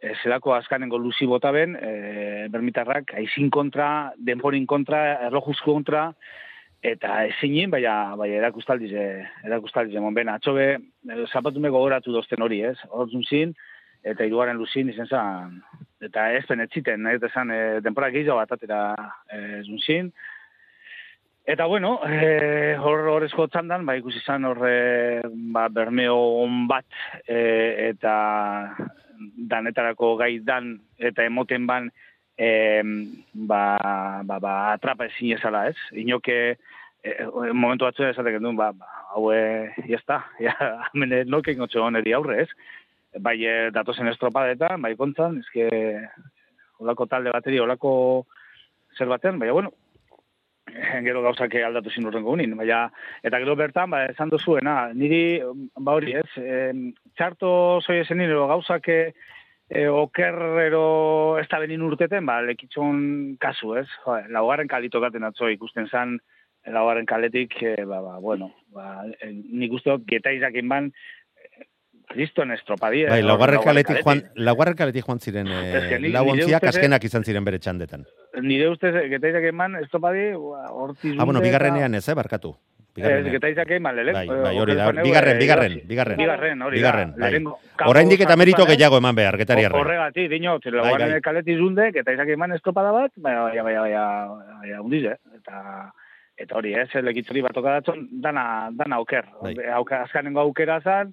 e, 0.00 0.14
zelako 0.22 0.54
azkanengo 0.54 0.98
luzi 0.98 1.26
bota 1.26 1.50
ben, 1.52 1.76
e, 1.76 2.46
bermitarrak, 2.52 3.16
aizin 3.20 3.50
kontra, 3.50 4.12
denporin 4.16 4.66
kontra, 4.66 5.02
erlojuz 5.28 5.58
kontra, 5.64 6.10
eta 6.86 7.22
ezinen, 7.30 7.70
baina, 7.72 8.14
baina 8.18 8.40
erakustaldiz, 8.42 8.92
eh, 8.94 9.24
erakustaldiz 9.48 9.96
emon 9.98 10.14
ben, 10.14 10.28
atxobe, 10.30 10.66
eh, 10.76 11.24
zapatume 11.32 11.72
gogoratu 11.74 12.14
dozten 12.14 12.42
hori, 12.42 12.62
ez? 12.68 12.76
Hortzun 12.90 13.24
zin, 13.26 13.54
eta 14.06 14.26
hirugarren 14.26 14.58
luzin 14.60 14.90
izen 14.92 15.08
zan, 15.10 15.60
eta 16.04 16.30
ez 16.36 16.44
penetziten, 16.46 17.02
nahi 17.02 17.18
eta 17.18 17.30
zan, 17.32 17.50
e, 17.50 17.60
denpora 17.82 18.12
gehiago 18.14 18.38
bat 18.38 18.52
atera 18.54 18.80
e, 19.32 19.62
zin. 19.82 20.12
Eta 21.46 21.66
bueno, 21.70 21.96
e, 22.06 22.74
hor 22.82 23.06
horrezko 23.12 23.46
txandan, 23.50 23.86
ba, 23.86 23.96
ikusi 23.98 24.22
zan 24.24 24.46
horre, 24.48 25.22
ba, 25.54 25.68
bermeo 25.70 26.16
on 26.42 26.66
bat, 26.70 26.86
e, 27.26 27.38
eta 27.90 28.14
danetarako 29.50 30.16
gai 30.20 30.38
dan, 30.44 30.74
eta 30.98 31.26
emoten 31.26 31.66
ban, 31.66 31.90
e, 32.36 32.82
ba, 33.32 34.22
ba, 34.24 34.38
ba, 34.38 34.54
atrapa 34.72 35.08
ezin 35.08 35.36
ezala, 35.36 35.66
ez? 35.70 35.76
Inoke, 35.96 36.56
e, 37.02 37.14
momentu 37.52 37.88
batzu 37.88 38.06
esatek 38.10 38.38
duen, 38.40 38.56
ba, 38.58 38.72
ba, 38.76 38.90
haue, 39.16 39.72
jazta, 39.88 40.22
ja, 40.42 40.54
hemen 40.92 41.16
noken 41.32 41.62
gotxe 41.64 41.80
honeri 41.80 42.14
aurre, 42.16 42.44
ez? 42.44 42.50
Bai, 43.24 43.38
e, 43.48 43.56
datozen 43.72 44.12
estropadetan, 44.12 44.82
bai 44.84 44.94
kontzan, 45.00 45.40
ezke, 45.44 45.70
olako 46.84 47.08
talde 47.08 47.32
bateri, 47.32 47.60
olako 47.62 47.90
zer 48.96 49.08
baten, 49.08 49.40
baina, 49.40 49.56
bueno, 49.56 49.72
gero 51.06 51.22
gauzak 51.24 51.54
aldatu 51.62 51.92
zin 51.94 52.08
urrengo 52.08 52.34
unin, 52.34 52.56
baina, 52.58 52.86
eta 53.24 53.40
gero 53.40 53.56
bertan, 53.56 53.90
ba, 53.94 54.04
esan 54.10 54.32
dozuena, 54.32 54.92
niri, 54.92 55.40
ba 55.80 55.96
hori, 55.96 56.18
ez, 56.20 56.28
em, 56.42 56.90
txarto 57.16 57.80
zoi 57.80 58.02
esen 58.02 58.20
gauzak 58.26 58.92
e, 59.68 59.86
okerrero 59.88 61.38
ez 61.40 61.48
da 61.50 61.58
benin 61.62 61.82
urteten, 61.82 62.26
ba, 62.26 62.40
lekitxon 62.42 63.36
kasu, 63.42 63.74
ez, 63.80 63.86
jo, 64.04 64.16
laugarren 64.34 64.68
kalitokaten 64.70 65.24
atzo 65.26 65.48
ikusten 65.52 65.88
zan, 65.90 66.18
laugarren 66.66 67.06
kaletik, 67.06 67.54
e, 67.62 67.76
ba, 67.84 68.00
ba, 68.02 68.18
bueno, 68.18 68.52
ba, 68.74 69.04
e, 69.20 69.30
nik 69.32 69.72
uste 69.72 69.90
dut, 69.90 70.06
geta 70.10 70.32
izakin 70.34 70.68
ban, 70.68 70.90
e, 70.90 71.66
kriston 72.14 72.52
estropadie. 72.54 73.08
Bai, 73.10 73.22
laugarren 73.26 73.62
kaletik 73.64 74.02
joan, 74.04 74.22
laugarren 74.38 74.78
kaletik 74.78 75.06
joan 75.06 75.18
ziren 75.20 75.48
Ez 75.50 75.82
eh, 75.82 75.88
que 75.88 75.98
ni- 75.98 76.12
lau 76.14 76.24
nire 76.24 76.44
ontziak 76.44 76.62
ustez, 76.62 76.74
eh, 76.76 76.78
azkenak 76.78 77.04
izan 77.04 77.24
ziren 77.26 77.44
bere 77.44 77.58
txandetan. 77.58 78.06
Nire 78.42 78.70
ustez, 78.70 78.94
geta 79.10 79.28
izakin 79.34 79.58
ban, 79.58 79.76
estropadi, 79.82 80.30
ba, 80.38 80.70
hortiz 80.70 81.16
Ah, 81.18 81.24
bueno, 81.24 81.40
bigarrenean 81.42 81.94
ez, 81.94 82.08
eh, 82.08 82.14
barkatu. 82.14 82.54
Ez, 82.96 83.02
Bigarrenean. 83.02 83.32
geta 83.34 83.48
izakin 83.52 83.82
ban, 83.82 83.96
lelek. 83.96 84.14
Bai, 84.16 84.24
eh, 84.26 84.40
bai, 84.42 84.54
hori 84.58 84.74
da. 84.74 84.86
Bigarren, 84.90 85.36
eh, 85.36 85.40
bigarren, 85.40 85.74
bigarren. 85.86 86.16
Bigarren, 86.16 86.62
hori 86.62 86.78
Bigarren, 86.80 87.12
da. 87.16 87.28
bai. 87.28 87.88
Oraindik 87.92 88.20
eta 88.24 88.34
eh? 88.34 88.66
gehiago 88.72 88.98
eman 88.98 89.14
behar, 89.14 89.36
getariarren. 89.36 89.80
Horregatik, 89.80 90.30
dino, 90.30 90.58
Bai, 90.58 90.72
laugarren 90.72 91.12
bai. 91.12 91.20
kaleti 91.20 91.56
zundek, 91.56 91.96
eta 91.96 92.12
izak 92.12 92.28
eman 92.28 92.52
estropada 92.52 92.92
bat, 92.92 93.12
baina, 93.16 93.42
baina, 93.42 93.62
baina, 93.62 93.80
baina, 93.82 94.56
baina, 94.62 94.80
undiz, 94.80 95.04
eh? 95.04 95.16
Eta, 95.36 95.92
eta 96.38 96.56
hori, 96.56 96.72
ez, 96.74 96.88
lekitzori 96.94 97.42
bat 97.42 97.56
okadatzen, 97.56 98.08
dana, 98.22 98.70
dana 98.72 99.00
oker. 99.00 99.28
Bai. 99.42 99.54
Auka, 99.76 100.02
azkanengo 100.08 100.40
aukera 100.40 100.80
zan, 100.80 101.12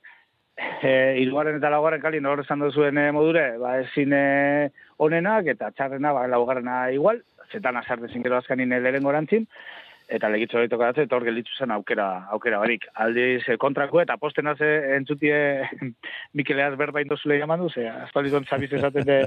e, 0.57 1.19
irugarren 1.21 1.57
eta 1.57 1.69
laugarren 1.73 2.01
kalin 2.01 2.25
hor 2.25 2.43
esan 2.43 2.63
duzuen 2.63 2.97
eh, 2.97 3.11
modure, 3.15 3.45
ba, 3.61 3.77
ezin 3.83 4.13
eh, 4.15 4.69
onenak, 5.03 5.47
eta 5.55 5.71
txarrena, 5.75 6.13
ba, 6.15 6.27
laugarrena 6.31 6.91
igual, 6.95 7.21
zetan 7.51 7.77
azartezin 7.77 8.23
gero 8.25 8.37
azkanin 8.39 8.73
lehen 8.83 9.03
gorantzin, 9.03 9.47
eta 10.07 10.29
legitzo 10.29 10.57
hori 10.59 10.69
tokatzen, 10.71 11.07
eta 11.07 11.15
hor 11.15 11.25
gelditu 11.27 11.53
zen 11.57 11.71
aukera, 11.75 12.07
aukera 12.35 12.59
barik. 12.61 12.85
Aldiz 13.05 13.43
eh, 13.47 13.57
kontrako 13.61 14.01
eta 14.03 14.17
posten 14.21 14.47
haze 14.51 14.69
entzutie 14.97 15.37
Mikeleaz 16.37 16.73
berba 16.79 17.01
indozule 17.03 17.39
jaman 17.39 17.61
du, 17.63 17.69
ze 17.69 17.87
aspaldikon 17.89 18.45
zabiz 18.45 18.71
esaten 18.73 19.07
de, 19.07 19.19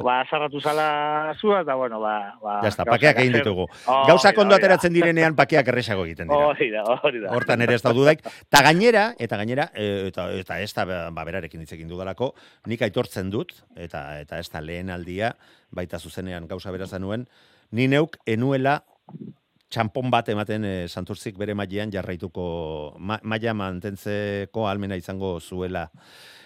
ba, 0.00 0.20
azarratu 0.20 0.60
zala 0.60 1.34
zua, 1.40 1.62
eta 1.62 1.74
bueno, 1.74 2.00
ba... 2.00 2.14
ba 2.42 2.60
Ja 2.64 2.70
gauzak 2.70 2.90
pakeak 2.90 3.20
egin 3.24 3.38
ditugu. 3.38 3.66
Hori 3.66 4.08
Gauzak 4.10 4.36
da, 4.36 4.42
ondo 4.42 4.54
hori 4.54 4.62
da. 4.62 4.66
ateratzen 4.66 4.94
direnean 4.94 5.36
pakeak 5.36 5.68
erresago 5.74 6.06
egiten 6.08 6.30
dira. 6.30 6.50
Hori 6.52 6.70
da, 6.72 6.84
hori 6.94 7.22
da. 7.24 7.34
Hortan 7.34 7.66
ere 7.66 7.78
ez 7.78 7.82
da 7.84 7.94
dudaik. 7.96 8.24
Ta 8.50 8.62
gainera, 8.66 9.06
eta 9.18 9.38
gainera, 9.40 9.68
e, 9.74 10.08
eta, 10.08 10.28
eta 10.40 10.60
ez 10.60 10.72
da 10.76 10.86
ba, 10.86 11.24
berarekin 11.24 11.64
hitz 11.64 11.72
egin 11.76 11.90
dudalako, 11.90 12.32
nik 12.70 12.82
aitortzen 12.86 13.30
dut, 13.34 13.54
eta 13.76 14.06
eta 14.20 14.40
ez 14.40 14.48
da 14.52 14.62
lehen 14.64 14.90
aldia, 14.94 15.34
baita 15.74 15.98
zuzenean 15.98 16.48
gauza 16.50 16.72
berazan 16.74 17.02
nuen, 17.04 17.28
ni 17.74 17.88
neuk 17.90 18.18
enuela 18.26 18.80
txampon 19.72 20.10
bat 20.12 20.28
ematen 20.32 20.64
e, 20.64 20.74
santurzik 20.88 21.38
bere 21.40 21.54
mailean 21.54 21.92
jarraituko, 21.92 22.44
ma, 22.98 23.18
maila 23.22 23.54
mantentzeko 23.58 24.68
almena 24.68 24.96
izango 24.96 25.38
zuela. 25.40 25.88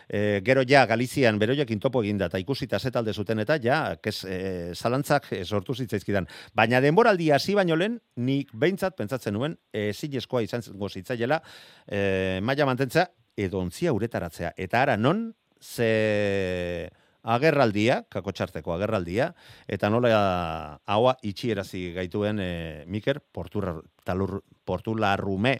E, 0.08 0.40
gero 0.44 0.62
ja, 0.64 0.86
Galizian 0.88 1.38
beroiekin 1.38 1.80
topo 1.80 2.00
eginda, 2.02 2.30
eta 2.30 2.38
ikusita 2.40 2.78
ze 2.78 2.90
zuten 3.12 3.38
eta 3.40 3.58
ja, 3.60 3.96
kes, 4.02 4.24
e, 4.24 4.74
zalantzak 4.74 5.32
e, 5.32 5.44
sortu 5.44 5.74
zitzaizkidan. 5.74 6.26
Baina 6.54 6.80
denboraldi 6.80 7.30
hasi 7.30 7.54
baino 7.54 7.76
lehen, 7.76 8.00
nik 8.16 8.50
behintzat 8.54 8.96
pentsatzen 8.96 9.34
nuen, 9.34 9.58
e, 9.72 9.92
zinezkoa 9.92 10.42
izango 10.42 10.88
zitzaiela, 10.88 11.42
e, 11.86 12.40
maila 12.42 12.66
mantentzea, 12.66 13.08
edo 13.36 13.60
ontzia 13.60 13.92
uretaratzea. 13.92 14.54
Eta 14.56 14.82
ara 14.82 14.96
non, 14.96 15.34
ze 15.60 16.90
agerraldia, 17.22 18.02
kakotxarteko 18.10 18.72
agerraldia, 18.74 19.32
eta 19.68 19.90
nola 19.90 20.80
haua 20.86 21.16
itxierazi 21.26 21.92
gaituen 21.96 22.40
e, 22.40 22.50
Miker 22.86 23.20
Portura, 23.20 23.76
talur, 24.04 24.42
Portularrume, 24.64 25.58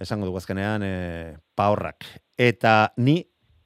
esango 0.00 0.28
dugu 0.28 0.40
azkenean, 0.40 0.82
e, 0.84 1.36
paorrak. 1.54 2.06
Eta 2.38 2.92
ni 2.96 3.20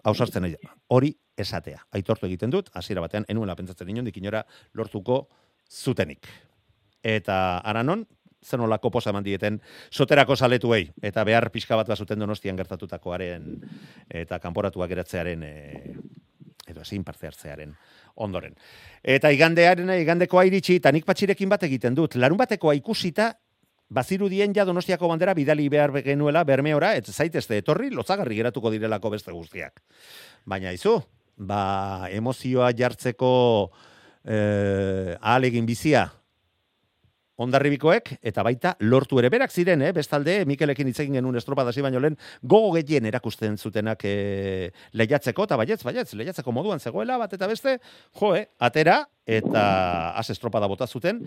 hausartzen 0.05 0.49
hori 0.89 1.13
esatea. 1.37 1.85
Aitortu 1.93 2.27
egiten 2.27 2.51
dut, 2.53 2.71
hasiera 2.75 3.05
batean, 3.05 3.27
enuela 3.29 3.57
pentsatzen 3.57 3.89
inondik 3.89 4.19
inora 4.21 4.45
lortuko 4.75 5.27
zutenik. 5.71 6.29
Eta 7.03 7.59
aranon, 7.67 8.05
zen 8.43 8.61
olako 8.61 8.91
posa 8.91 9.11
eman 9.11 9.25
dieten 9.25 9.61
soterako 9.91 10.37
saletuei, 10.37 10.91
eta 11.03 11.25
behar 11.25 11.49
pixka 11.55 11.77
bat 11.79 11.89
bazuten 11.89 12.19
donostian 12.19 12.59
gertatutakoaren 12.59 13.49
eta 14.23 14.39
kanporatuak 14.43 14.91
geratzearen 14.91 15.43
e, 15.47 15.55
edo 16.69 16.83
ezin 16.83 17.05
parte 17.05 17.27
hartzearen 17.27 17.75
ondoren. 18.23 18.55
Eta 19.03 19.31
igandearen, 19.33 19.91
igandekoa 20.03 20.45
iritsi, 20.49 20.77
eta 20.81 20.93
nik 20.93 21.07
patxirekin 21.09 21.49
bat 21.49 21.65
egiten 21.67 21.97
dut. 21.97 22.15
Larun 22.15 22.39
batekoa 22.39 22.75
ikusita, 22.79 23.33
bazirudien 23.93 24.55
ja 24.57 24.65
donostiako 24.65 25.09
bandera 25.09 25.35
bidali 25.35 25.69
behar 25.73 25.93
genuela 26.05 26.45
bermeora, 26.49 26.95
ez 26.97 27.13
zaitezte 27.13 27.59
etorri, 27.61 27.91
lotzagarri 27.91 28.39
geratuko 28.41 28.71
direlako 28.73 29.11
beste 29.17 29.33
guztiak. 29.33 29.83
Baina 30.47 30.73
izu, 30.73 30.99
ba, 31.37 32.09
emozioa 32.11 32.73
jartzeko 32.77 33.33
eh, 34.25 35.17
ahalegin 35.21 35.67
bizia 35.67 36.09
ondarribikoek, 37.43 38.15
eta 38.23 38.45
baita 38.47 38.75
lortu 38.81 39.19
ere 39.21 39.31
berak 39.33 39.53
ziren, 39.53 39.83
eh? 39.83 39.93
bestalde, 39.97 40.43
Mikelekin 40.49 40.89
hitz 40.89 40.99
egin 41.05 41.19
genuen 41.19 41.39
estropadasi 41.41 41.85
baino 41.85 42.01
lehen, 42.03 42.19
gogo 42.43 42.73
gehien 42.77 43.07
erakusten 43.11 43.59
zutenak 43.59 44.05
eh, 44.09 44.71
lehiatzeko, 44.99 45.47
eta 45.49 45.59
baietz, 45.61 45.81
baietz, 45.87 46.13
lehiatzeko 46.19 46.55
moduan 46.55 46.81
zegoela, 46.81 47.19
bat 47.21 47.35
eta 47.37 47.49
beste, 47.51 47.79
jo, 48.21 48.35
eh, 48.39 48.47
atera, 48.63 49.03
eta 49.27 49.65
az 50.19 50.31
estropada 50.35 50.67
bota 50.67 50.87
zuten, 50.87 51.23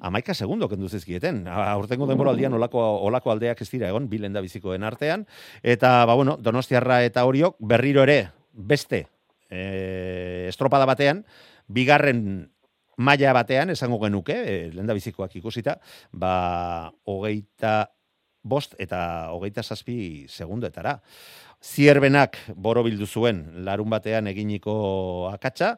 amaika 0.00 0.34
segundo 0.34 0.68
kendu 0.68 0.88
zizkieten. 0.88 1.44
Aurtengo 1.48 2.06
denboraldian 2.08 2.52
olako, 2.56 2.82
olako 3.08 3.32
aldeak 3.32 3.60
ez 3.60 3.70
dira 3.72 3.88
egon, 3.92 4.08
bilen 4.08 4.32
da 4.32 4.42
bizikoen 4.44 4.84
artean, 4.84 5.26
eta, 5.62 6.02
ba, 6.04 6.14
bueno, 6.14 6.38
Donostiarra 6.40 7.02
eta 7.04 7.24
horiok 7.24 7.56
berriro 7.60 8.04
ere, 8.04 8.30
beste, 8.52 9.06
eh, 9.50 10.46
estropada 10.48 10.86
batean, 10.88 11.24
bigarren 11.68 12.50
maila 12.96 13.32
batean, 13.36 13.70
esango 13.70 14.00
genuke, 14.04 14.34
e, 14.34 14.56
lenda 14.74 14.94
bizikoak 14.96 15.36
ikusita, 15.40 15.78
ba, 16.12 16.92
hogeita 17.04 17.76
bost 18.44 18.76
eta 18.78 19.30
hogeita 19.32 19.64
zazpi 19.64 20.26
segundoetara. 20.28 20.98
Zierbenak 21.64 22.36
borobildu 22.60 23.06
zuen 23.08 23.38
larun 23.64 23.88
batean 23.88 24.26
eginiko 24.28 24.74
akatsa, 25.30 25.70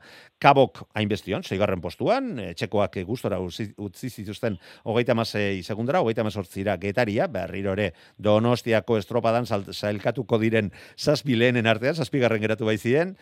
kabok 0.43 0.81
hainbestion, 0.99 1.45
zeigarren 1.47 1.81
postuan, 1.81 2.33
e, 2.43 2.49
txekoak 2.59 2.99
gustora 3.07 3.39
utzi 3.39 4.11
zituzten 4.11 4.59
hogeita 4.83 5.15
masei 5.15 5.63
segundara, 5.63 6.03
hogeita 6.03 6.27
masortzira 6.27 6.75
getaria, 6.83 7.29
berriro 7.31 7.77
ere 7.79 7.93
donostiako 8.19 8.99
estropadan 8.99 9.47
zailkatuko 9.47 10.43
diren 10.43 10.73
zazpi 10.99 11.39
lehenen 11.39 11.71
artean, 11.71 11.95
zazpigarren 11.95 12.43
geratu 12.43 12.67
baizien, 12.67 13.15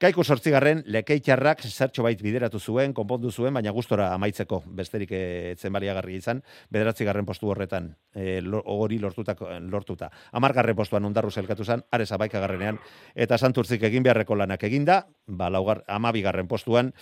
Kaiku 0.00 0.24
sortzigarren, 0.24 0.82
lekeitxarrak 0.86 1.62
zertxo 1.68 2.02
bait 2.02 2.20
bideratu 2.22 2.58
zuen, 2.58 2.94
konpondu 2.94 3.30
zuen, 3.30 3.54
baina 3.54 3.70
gustora 3.72 4.12
amaitzeko 4.14 4.62
besterik 4.78 5.12
etzen 5.18 5.72
baliagarri 5.72 6.16
izan, 6.16 6.42
bederatzi 6.70 7.04
garren 7.04 7.26
postu 7.26 7.50
horretan 7.52 7.92
e, 8.14 8.40
hori 8.64 8.98
lortuta, 8.98 9.36
lortuta. 9.60 10.10
Amargarren 10.32 10.76
postuan 10.76 11.04
ondarru 11.04 11.30
zelkatu 11.30 11.64
zen, 11.64 11.84
are 11.90 12.06
zabaika 12.06 12.40
garrenean, 12.40 12.80
eta 13.14 13.38
santurtzik 13.38 13.82
egin 13.82 14.02
beharreko 14.02 14.34
lanak 14.34 14.64
eginda, 14.64 15.06
ba, 15.26 15.50
laugar, 15.50 15.84
amabigarren 15.88 16.48
postuan, 16.48 16.92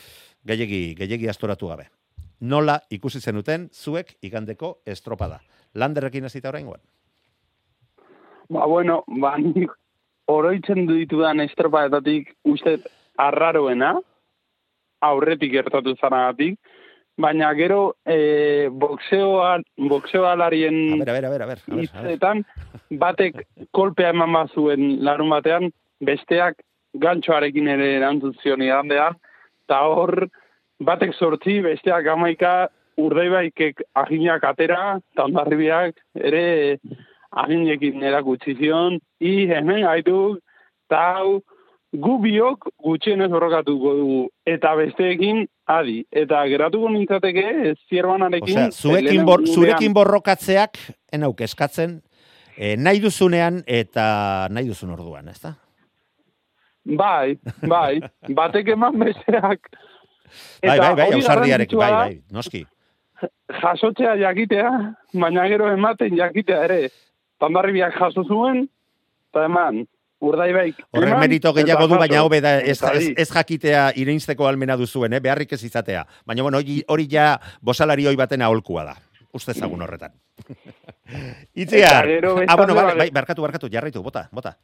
gehiagi, 0.47 0.95
gehiagi 0.99 1.29
astoratu 1.29 1.71
gabe. 1.73 1.89
Nola 2.41 2.79
ikusi 2.91 3.21
zenuten 3.21 3.69
zuek 3.73 4.17
igandeko 4.25 4.81
estropada. 4.87 5.41
Landerrekin 5.75 6.25
ezita 6.25 6.49
orain 6.49 6.67
Ba, 8.51 8.67
bueno, 8.67 9.05
ba, 9.07 9.37
oroitzen 10.31 10.87
ditudan 10.89 11.41
estropaetatik 11.45 12.35
uste 12.45 12.79
arraroena, 13.21 13.95
aurretik 15.05 15.53
gertatu 15.53 15.95
zanagatik, 16.01 16.59
baina 17.21 17.53
gero 17.59 17.81
e, 18.07 18.69
boxeoa, 18.83 19.59
boxeoalarien 19.91 21.03
hitzetan, 21.03 22.45
batek 23.03 23.45
kolpea 23.77 24.15
eman 24.15 24.33
bazuen 24.39 24.99
larun 25.05 25.33
batean, 25.35 25.71
besteak 26.01 26.63
gantxoarekin 27.01 27.69
ere 27.77 27.95
erantzun 27.99 28.35
zion 28.43 28.65
igandean, 28.65 29.19
eta 29.67 29.81
hor, 29.87 30.27
batek 30.81 31.15
sortzi, 31.15 31.61
besteak 31.67 32.09
amaika, 32.15 32.55
urdeibaikek 33.01 33.85
aginak 33.97 34.45
atera, 34.45 34.99
eta 35.13 35.29
ondarribiak 35.29 36.01
ere 36.19 36.45
agindekin 37.31 38.03
erakutsi 38.03 38.57
zion, 38.59 38.99
i 39.21 39.47
hemen 39.49 39.85
gaitu, 39.87 40.39
tau, 40.91 41.41
gu 41.91 42.17
biok 42.23 42.69
gutxienez 42.83 43.31
borrokatuko 43.31 43.95
dugu, 43.99 44.21
eta 44.47 44.75
besteekin 44.79 45.45
adi, 45.71 46.01
eta 46.11 46.43
geratuko 46.51 46.91
nintzateke, 46.95 47.75
zierbanarekin... 47.89 48.67
Osea, 48.69 48.71
zuekin, 48.71 49.25
bor, 49.27 49.47
zurekin 49.47 49.95
borrokatzeak, 49.95 50.79
enauk 51.15 51.43
eskatzen, 51.47 52.01
e, 52.57 52.77
nahi 52.77 53.03
duzunean 53.03 53.63
eta 53.67 54.49
nahi 54.51 54.71
duzun 54.71 54.95
orduan, 54.95 55.31
ez 55.31 55.41
da? 55.43 55.55
Bai, 56.97 57.37
bai, 57.69 58.01
batek 58.39 58.75
eman 58.77 58.99
besteak. 59.03 59.71
Bai, 60.63 60.79
bai, 60.79 60.95
bai, 60.95 61.09
ausardiarek, 61.19 61.75
bai, 61.79 61.93
bai, 61.95 62.19
noski. 62.31 62.65
Jasotzea 63.63 64.15
jakitea, 64.17 64.71
baina 65.21 65.47
gero 65.51 65.69
ematen 65.75 66.15
jakitea 66.17 66.63
ere 66.69 66.85
tandarribiak 67.41 67.97
jaso 67.99 68.25
zuen, 68.25 68.67
eta 69.31 69.47
eman, 69.49 69.85
urdai 70.21 70.51
baik. 70.55 70.81
Horre 70.97 71.13
merito 71.19 71.53
gehiago 71.57 71.87
du, 71.91 71.99
baina 72.01 72.23
hobe 72.25 72.41
da 72.45 72.57
ez, 72.61 72.79
ez, 72.93 73.05
ez 73.25 73.29
jakitea 73.31 73.91
ireinzteko 74.01 74.49
almena 74.49 74.77
duzuen, 74.81 75.17
eh? 75.17 75.23
beharrik 75.25 75.55
ez 75.57 75.63
izatea. 75.65 76.05
Baina 76.29 76.45
bueno, 76.47 76.61
hori 76.61 77.07
ja 77.11 77.31
bosalari 77.61 78.07
hoi 78.07 78.17
baten 78.21 78.43
aholkua 78.43 78.85
da. 78.91 78.99
Uste 79.33 79.55
zagun 79.55 79.83
horretan. 79.83 80.13
Itziar. 81.63 82.09
Ah, 82.49 82.57
bueno, 82.57 82.75
bai, 82.75 82.97
bai, 82.99 83.11
barkatu, 83.15 83.43
barkatu, 83.43 83.71
jarraitu, 83.73 84.03
bota, 84.03 84.29
bota. 84.33 84.57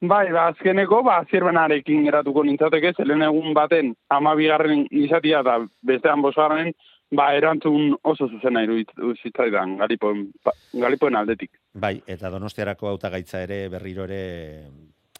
Bai, 0.00 0.30
ba, 0.32 0.46
azkeneko, 0.48 1.02
ba, 1.04 1.18
zirbenarekin 1.30 2.06
geratuko 2.08 2.42
nintzateke, 2.44 2.94
zelen 2.96 3.22
egun 3.22 3.52
baten, 3.54 3.92
ama 4.08 4.32
bigarren 4.34 4.86
izatia 4.90 5.42
eta 5.44 5.58
bestean 5.86 6.24
bosgarren, 6.24 6.72
Ba, 7.10 7.32
erantzun 7.34 7.96
oso 8.06 8.28
zuzena 8.28 8.62
iruditzen 8.62 9.76
galipoen, 9.80 10.28
galipoen 10.72 11.16
aldetik. 11.18 11.50
Bai, 11.74 11.96
eta 12.06 12.30
donostiarako 12.30 12.86
hautagaitza 12.92 13.42
ere 13.42 13.68
berriro 13.68 14.04
ere 14.06 14.68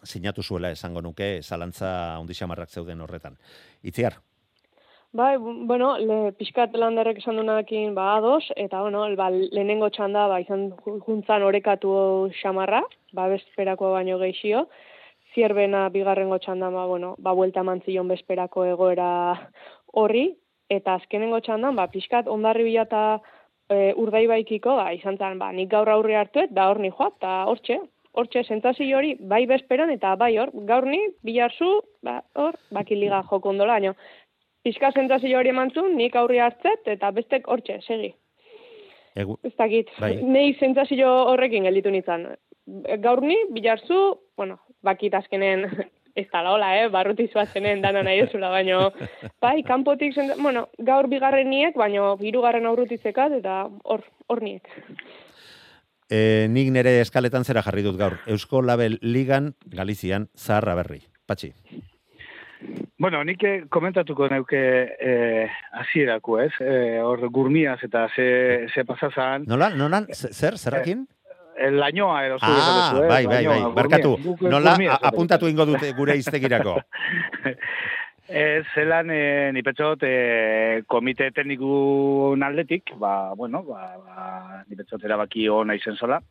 sinatu 0.03 0.41
zuela 0.41 0.71
esango 0.71 1.01
nuke, 1.01 1.41
zalantza 1.43 2.17
ondixamarrak 2.19 2.69
zeuden 2.69 3.01
horretan. 3.01 3.35
Itziar? 3.83 4.15
Bai, 5.11 5.35
bueno, 5.37 5.97
le 5.99 6.31
pixkat 6.39 6.77
landarek 6.79 7.17
esan 7.19 7.35
duenakin 7.35 7.91
ba 7.93 8.15
ados, 8.15 8.45
eta 8.55 8.79
bueno, 8.79 9.03
ba, 9.19 9.27
lehenengo 9.29 9.89
txanda 9.91 10.29
ba, 10.31 10.39
izan 10.39 10.69
juntzan 11.03 11.43
orekatu 11.43 11.91
xamarra, 12.39 12.79
ba, 13.11 13.27
bezperako 13.27 13.91
baino 13.91 14.15
geixio, 14.21 14.69
zierbena 15.35 15.89
bigarrengo 15.91 16.39
txanda, 16.39 16.69
ba, 16.71 16.85
bueno, 16.87 17.17
ba, 17.19 17.33
buelta 17.35 17.63
mantzion 17.67 18.07
bezperako 18.07 18.63
egoera 18.71 19.09
horri, 19.91 20.29
eta 20.71 20.95
azkenengo 20.99 21.41
txandan, 21.43 21.75
ba, 21.75 21.87
pixkat 21.91 22.29
ondarri 22.31 22.65
bila 22.67 22.85
eta 22.87 23.03
e, 23.71 23.91
urdai 23.99 24.25
baikiko, 24.31 24.77
ba, 24.79 24.91
izan 24.95 25.17
zen, 25.19 25.39
ba, 25.41 25.51
nik 25.55 25.71
gaur 25.71 25.89
aurri 25.91 26.15
hartuet, 26.19 26.53
da 26.55 26.69
hor 26.71 26.79
ni 26.83 26.91
joat, 26.93 27.17
eta 27.19 27.33
hortxe, 27.51 27.79
hortxe, 28.17 28.43
sentazio 28.47 28.97
hori, 28.99 29.15
bai 29.33 29.43
bezperan, 29.49 29.91
eta 29.93 30.15
bai 30.19 30.33
hor, 30.39 30.53
gaur 30.69 30.87
ni, 30.87 31.01
bilarzu, 31.27 31.71
ba, 32.07 32.19
hor, 32.39 32.59
bakiliga 32.75 33.23
joko 33.29 33.53
ondola, 33.53 33.79
baina, 33.79 33.95
pixka 34.65 34.91
sentazio 34.95 35.39
hori 35.39 35.51
emantzun, 35.53 35.95
nik 35.97 36.15
aurri 36.19 36.41
hartzet, 36.43 36.87
eta 36.95 37.11
bestek 37.15 37.47
hortxe, 37.51 37.79
segi. 37.87 38.13
Egu... 39.19 39.35
Ez 39.43 39.55
dakit, 39.57 39.91
bai. 39.99 40.13
nei 40.35 40.53
sentazio 40.59 41.09
horrekin 41.33 41.67
gelditu 41.67 41.91
nintzen. 41.91 42.29
Gaur 43.03 43.23
ni, 43.25 43.35
bilarzu, 43.51 44.03
bueno, 44.39 44.61
bakit 44.85 45.15
azkenen 45.17 45.65
ez 46.15 46.27
da 46.31 46.41
hola, 46.51 46.71
eh, 46.77 46.89
barruti 46.89 47.27
zuazenen 47.31 47.81
dana 47.81 48.03
nahi 48.03 48.21
duzula, 48.25 48.49
baino, 48.49 48.91
bai, 49.41 49.61
kanpotik, 49.63 50.13
zen, 50.15 50.31
bueno, 50.41 50.67
gaur 50.77 51.07
bigarren 51.07 51.49
niek, 51.49 51.75
baino, 51.75 52.15
hirugarren 52.19 52.65
aurrutizekat, 52.65 53.39
eta 53.39 53.63
hor, 53.83 54.03
hor 54.27 54.41
niek. 54.43 54.67
E, 56.11 56.47
nik 56.51 56.73
nere 56.75 56.97
eskaletan 56.99 57.45
zera 57.47 57.63
jarri 57.63 57.85
dut 57.85 57.97
gaur. 57.97 58.17
Eusko 58.27 58.61
Label 58.61 58.99
Ligan, 59.01 59.53
Galizian, 59.71 60.27
Zaharra 60.35 60.75
Berri. 60.75 60.99
Patxi. 61.25 61.53
Bueno, 63.01 63.23
nik 63.25 63.41
komentatuko 63.73 64.27
neuke 64.29 64.59
eh, 65.01 65.47
azierako, 65.81 66.37
ez? 66.43 66.51
Eh, 66.61 66.99
hor 67.01 67.23
gurmiaz 67.33 67.79
eta 67.87 68.03
ze, 68.13 68.67
ze 68.69 68.83
pasazan. 68.85 69.47
Nola, 69.49 69.71
nola, 69.73 70.03
zer, 70.13 70.59
zerrakin? 70.59 71.07
el 71.07 71.20
lañoa 71.71 72.25
edo 72.25 72.39
zure 72.39 72.61
ah, 72.61 72.91
eh? 72.95 73.07
bai, 73.07 73.25
bai, 73.25 73.45
bai, 73.45 73.61
barkatu. 73.75 74.17
Nola 74.41 74.75
apuntatu 75.01 75.49
ingo 75.49 75.65
dute 75.65 75.93
gure 75.93 76.17
iztegirako. 76.17 76.79
Ez, 78.31 78.63
zelan, 78.71 79.09
e, 79.11 79.51
ni 79.51 79.59
petxot, 79.59 80.05
e, 80.07 80.83
komite 80.87 81.33
tekniku 81.35 82.31
naldetik, 82.39 82.93
ba, 82.95 83.33
bueno, 83.35 83.59
ba, 83.67 83.81
ba, 83.99 84.27
ni 84.69 84.77
petxot 84.79 85.03
erabaki 85.03 85.49
hona 85.51 85.75
izen 85.75 85.97
zola. 85.99 86.21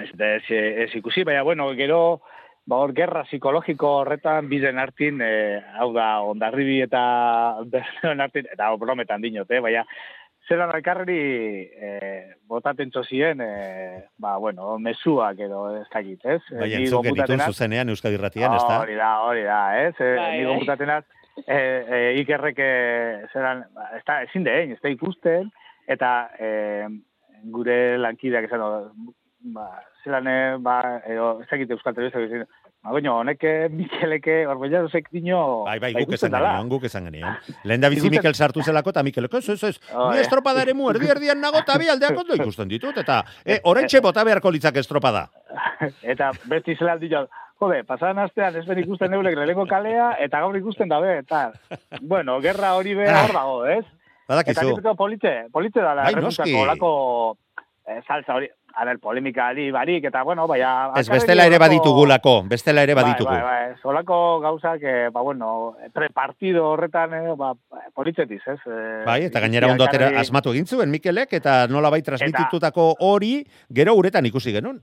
Ez, 0.00 0.08
ez, 0.16 0.46
ez 0.48 0.88
ikusi, 0.96 1.26
baina, 1.28 1.42
bueno, 1.44 1.66
gero, 1.76 2.22
ba, 2.64 2.78
hor, 2.80 2.94
gerra 2.96 3.26
psikologiko 3.28 3.90
horretan 3.98 4.48
bizen 4.48 4.80
hartin, 4.80 5.20
e, 5.20 5.60
hau 5.76 5.90
da, 5.92 6.08
ondarribi 6.24 6.80
eta 6.86 7.02
berreon 7.74 8.24
hartin, 8.24 8.48
eta 8.48 8.72
brometan 8.80 9.20
dinot, 9.20 9.52
eh, 9.52 9.60
baina, 9.60 9.84
zelan 10.50 10.72
alkarri 10.74 11.20
e, 11.70 11.90
botaten 12.50 12.90
txosien, 12.90 13.38
e, 13.44 13.50
ba, 14.18 14.34
bueno, 14.42 14.74
mesuak 14.82 15.38
edo 15.46 15.62
ez 15.78 15.86
dakit, 15.92 16.24
ez? 16.26 16.40
Bai, 16.50 16.72
Ni 16.72 16.78
entzun 16.80 17.06
genitun 17.06 17.44
zuzenean 17.46 17.92
Euskadi 17.94 18.18
Irratian, 18.18 18.56
ez 18.58 18.64
da? 18.66 18.80
Hori 18.82 18.98
da, 18.98 19.10
hori 19.28 19.44
da, 19.46 19.60
ez? 19.84 19.94
E, 20.00 20.10
Bai, 20.18 20.30
ni 20.34 20.42
bai. 20.42 20.48
konputatenaz, 20.50 21.04
e, 21.44 21.60
e, 21.60 22.00
ikerrek 22.24 22.58
e, 22.66 22.72
zelan, 23.30 23.62
ba, 23.76 23.86
ez 24.00 24.02
da, 24.08 24.18
ezin 24.26 24.48
dein, 24.48 24.74
ez 24.74 24.82
da 24.82 24.92
ikusten, 24.96 25.52
eta 25.90 26.10
e, 26.42 26.50
gure 27.54 27.78
lankideak 28.02 28.50
esan, 28.50 28.66
ba, 29.54 29.68
zelan, 30.02 30.32
ba, 30.66 30.80
edo, 31.06 31.36
ez 31.44 31.48
dakit 31.52 31.78
euskal 31.78 31.94
telebizak 31.94 32.50
ba, 32.82 32.90
goño, 32.90 33.18
honek 33.20 33.44
eh, 33.44 33.68
Mikeleke, 33.68 34.46
orgoia 34.46 34.80
dozek 34.80 35.10
dino, 35.12 35.64
Bai, 35.64 35.78
bai, 35.78 35.92
ba, 35.94 36.04
guk 36.04 36.14
esan 36.16 36.32
dala. 36.32 36.54
genion, 36.54 36.70
guk 36.70 36.86
esan 36.88 37.04
genion. 37.10 37.36
Lehen 37.64 37.80
da 37.80 37.90
bizi 37.92 38.10
Mikel 38.10 38.34
sartu 38.34 38.62
zelako, 38.62 38.94
eta 38.94 39.02
Mikel, 39.02 39.28
ez, 39.30 39.48
ez, 39.48 39.62
ez, 39.64 39.76
ni 39.92 40.16
eh. 40.16 40.22
estropada 40.22 40.62
ere 40.62 40.74
mu, 40.74 40.88
erdi 40.90 41.10
erdian 41.12 41.40
nago, 41.40 41.60
eta 41.60 41.76
bi 41.78 41.90
aldeak 41.92 42.16
ondo 42.24 42.38
ikusten 42.38 42.68
ditut, 42.68 42.96
eta, 43.02 43.22
e, 43.44 43.60
orentxe 43.64 44.00
bota 44.00 44.24
beharko 44.24 44.50
litzak 44.50 44.80
estropada. 44.80 45.28
eta 46.14 46.32
beti 46.48 46.76
zela 46.78 46.96
dio, 46.96 47.26
jode, 47.60 47.82
pasadan 47.84 48.24
astean 48.24 48.56
ez 48.56 48.64
ben 48.66 48.80
ikusten 48.82 49.12
neulek 49.12 49.36
lehenko 49.36 49.66
kalea, 49.68 50.14
eta 50.24 50.40
gaur 50.40 50.56
ikusten 50.56 50.88
dabe, 50.88 51.18
eta, 51.20 51.50
bueno, 52.00 52.40
gerra 52.40 52.74
hori 52.78 52.96
be 52.96 53.10
hor 53.12 53.36
dago, 53.36 53.64
ez? 53.66 53.84
Eta 53.84 54.36
Badakizu. 54.36 54.66
nipeko 54.70 54.94
politxe, 54.94 55.36
politxe 55.52 55.82
dala, 55.82 56.04
Bai, 56.06 56.54
olako 56.62 56.90
eh, 57.90 58.00
salsa 58.06 58.36
hori, 58.38 58.48
a 58.74 58.84
ber, 58.84 58.98
polemika 58.98 59.48
ari 59.48 59.70
barik, 59.70 60.04
eta 60.04 60.22
bueno, 60.22 60.46
baina... 60.46 60.92
Ez, 60.96 61.08
bestela 61.10 61.46
ere 61.46 61.58
baditugulako, 61.58 62.36
bestela 62.48 62.84
ere 62.86 62.94
baditugu. 62.94 63.30
Bai, 63.30 63.42
bai, 63.42 63.64
bai, 63.72 63.90
olako 63.92 64.20
gauzak, 64.40 64.82
eh, 64.82 65.08
ba, 65.12 65.22
bueno, 65.22 65.76
prepartido 65.94 66.68
horretan, 66.70 67.14
eh, 67.14 67.34
ba, 67.36 67.52
politxetiz, 67.94 68.40
ez? 68.46 68.60
Eh, 68.66 69.02
Bai, 69.06 69.24
eta 69.28 69.40
gainera 69.40 69.70
ondo 69.72 69.84
atera 69.84 70.12
asmatu 70.20 70.54
egin 70.54 70.66
zuen 70.66 70.90
Mikelek, 70.90 71.34
eta 71.40 71.66
nola 71.68 71.90
bai 71.90 72.02
transmititutako 72.06 72.94
hori, 73.06 73.38
gero 73.68 73.94
uretan 73.98 74.26
ikusi 74.26 74.52
genuen. 74.54 74.80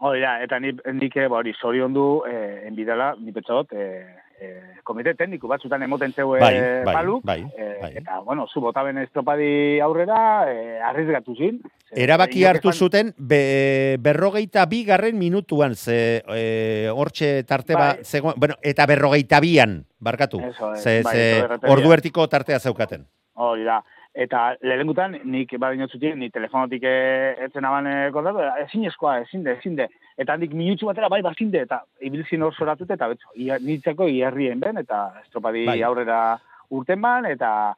Hori 0.00 0.22
da, 0.22 0.38
eta 0.40 0.56
nik, 0.58 0.80
nik 0.96 1.16
eh, 1.16 1.28
ba, 1.28 1.42
hori, 1.42 1.52
zorion 1.60 1.92
du, 1.92 2.06
eh, 2.28 2.66
enbidala, 2.68 3.12
ni 3.20 3.32
petxot, 3.36 3.74
eh, 3.76 4.29
eh, 4.40 4.80
komite 4.84 5.12
tekniku 5.14 5.46
batzutan 5.48 5.82
emoten 5.82 6.12
zeue 6.12 6.40
Bai, 6.40 6.54
bai, 6.84 6.94
paluk, 6.94 7.24
bai, 7.24 7.42
eh, 7.56 7.76
bai. 7.82 7.92
eta, 8.00 8.18
bueno, 8.24 8.46
zu 8.48 8.60
botaben 8.60 8.98
estropadi 8.98 9.78
aurrera, 9.80 10.46
eh, 10.50 10.80
arriesgatu 10.82 11.34
zin. 11.36 11.60
Erabaki 11.90 12.44
hartu 12.44 12.72
zuten 12.72 13.12
be, 13.18 13.96
berrogeita 14.00 14.64
bi 14.66 14.84
garren 14.84 15.18
minutuan, 15.18 15.74
ze 15.74 16.22
e, 16.28 16.88
hortxe 16.94 17.42
tarte 17.44 17.74
ba, 17.74 17.94
Bai. 17.94 18.04
zegoen, 18.04 18.34
bueno, 18.36 18.54
eta 18.62 18.86
berrogeita 18.86 19.40
bian, 19.40 19.84
barkatu, 19.98 20.40
Eso 20.40 20.72
es, 20.74 20.82
ze, 20.82 21.02
bai, 21.02 21.14
ze 21.14 21.30
eso 21.36 21.44
errepetia. 21.46 21.72
ordu 21.74 21.92
ertiko 21.92 22.28
tartea 22.28 22.58
zeukaten. 22.60 23.06
Hori 23.34 23.64
da. 23.64 23.82
Eta 24.10 24.56
lehengutan, 24.66 25.14
nik 25.24 25.52
badin 25.62 25.86
ni 26.18 26.30
telefonotik 26.30 26.82
eh, 26.82 27.36
etzen 27.46 27.64
aban 27.64 27.86
eh, 27.86 28.10
kontatu, 28.10 28.40
ezin 28.64 28.84
eskoa, 28.84 29.20
ezin 29.20 29.44
de, 29.44 29.52
ezin 29.52 29.76
de. 29.76 29.86
Eta 30.18 30.34
handik 30.34 30.52
minutsu 30.52 30.86
batera, 30.86 31.08
bai, 31.08 31.22
bazin 31.22 31.50
de, 31.50 31.60
eta 31.62 31.84
ibilzin 32.00 32.42
hor 32.42 32.54
zoratute, 32.54 32.94
eta 32.94 33.06
betzo, 33.08 33.30
ia, 33.36 33.58
nitzako 33.62 34.08
iherrien 34.08 34.58
ben, 34.58 34.78
eta 34.78 35.12
estropadi 35.22 35.64
Bai. 35.66 35.82
aurrera 35.82 36.40
urten 36.70 37.00
ban, 37.00 37.24
eta 37.26 37.76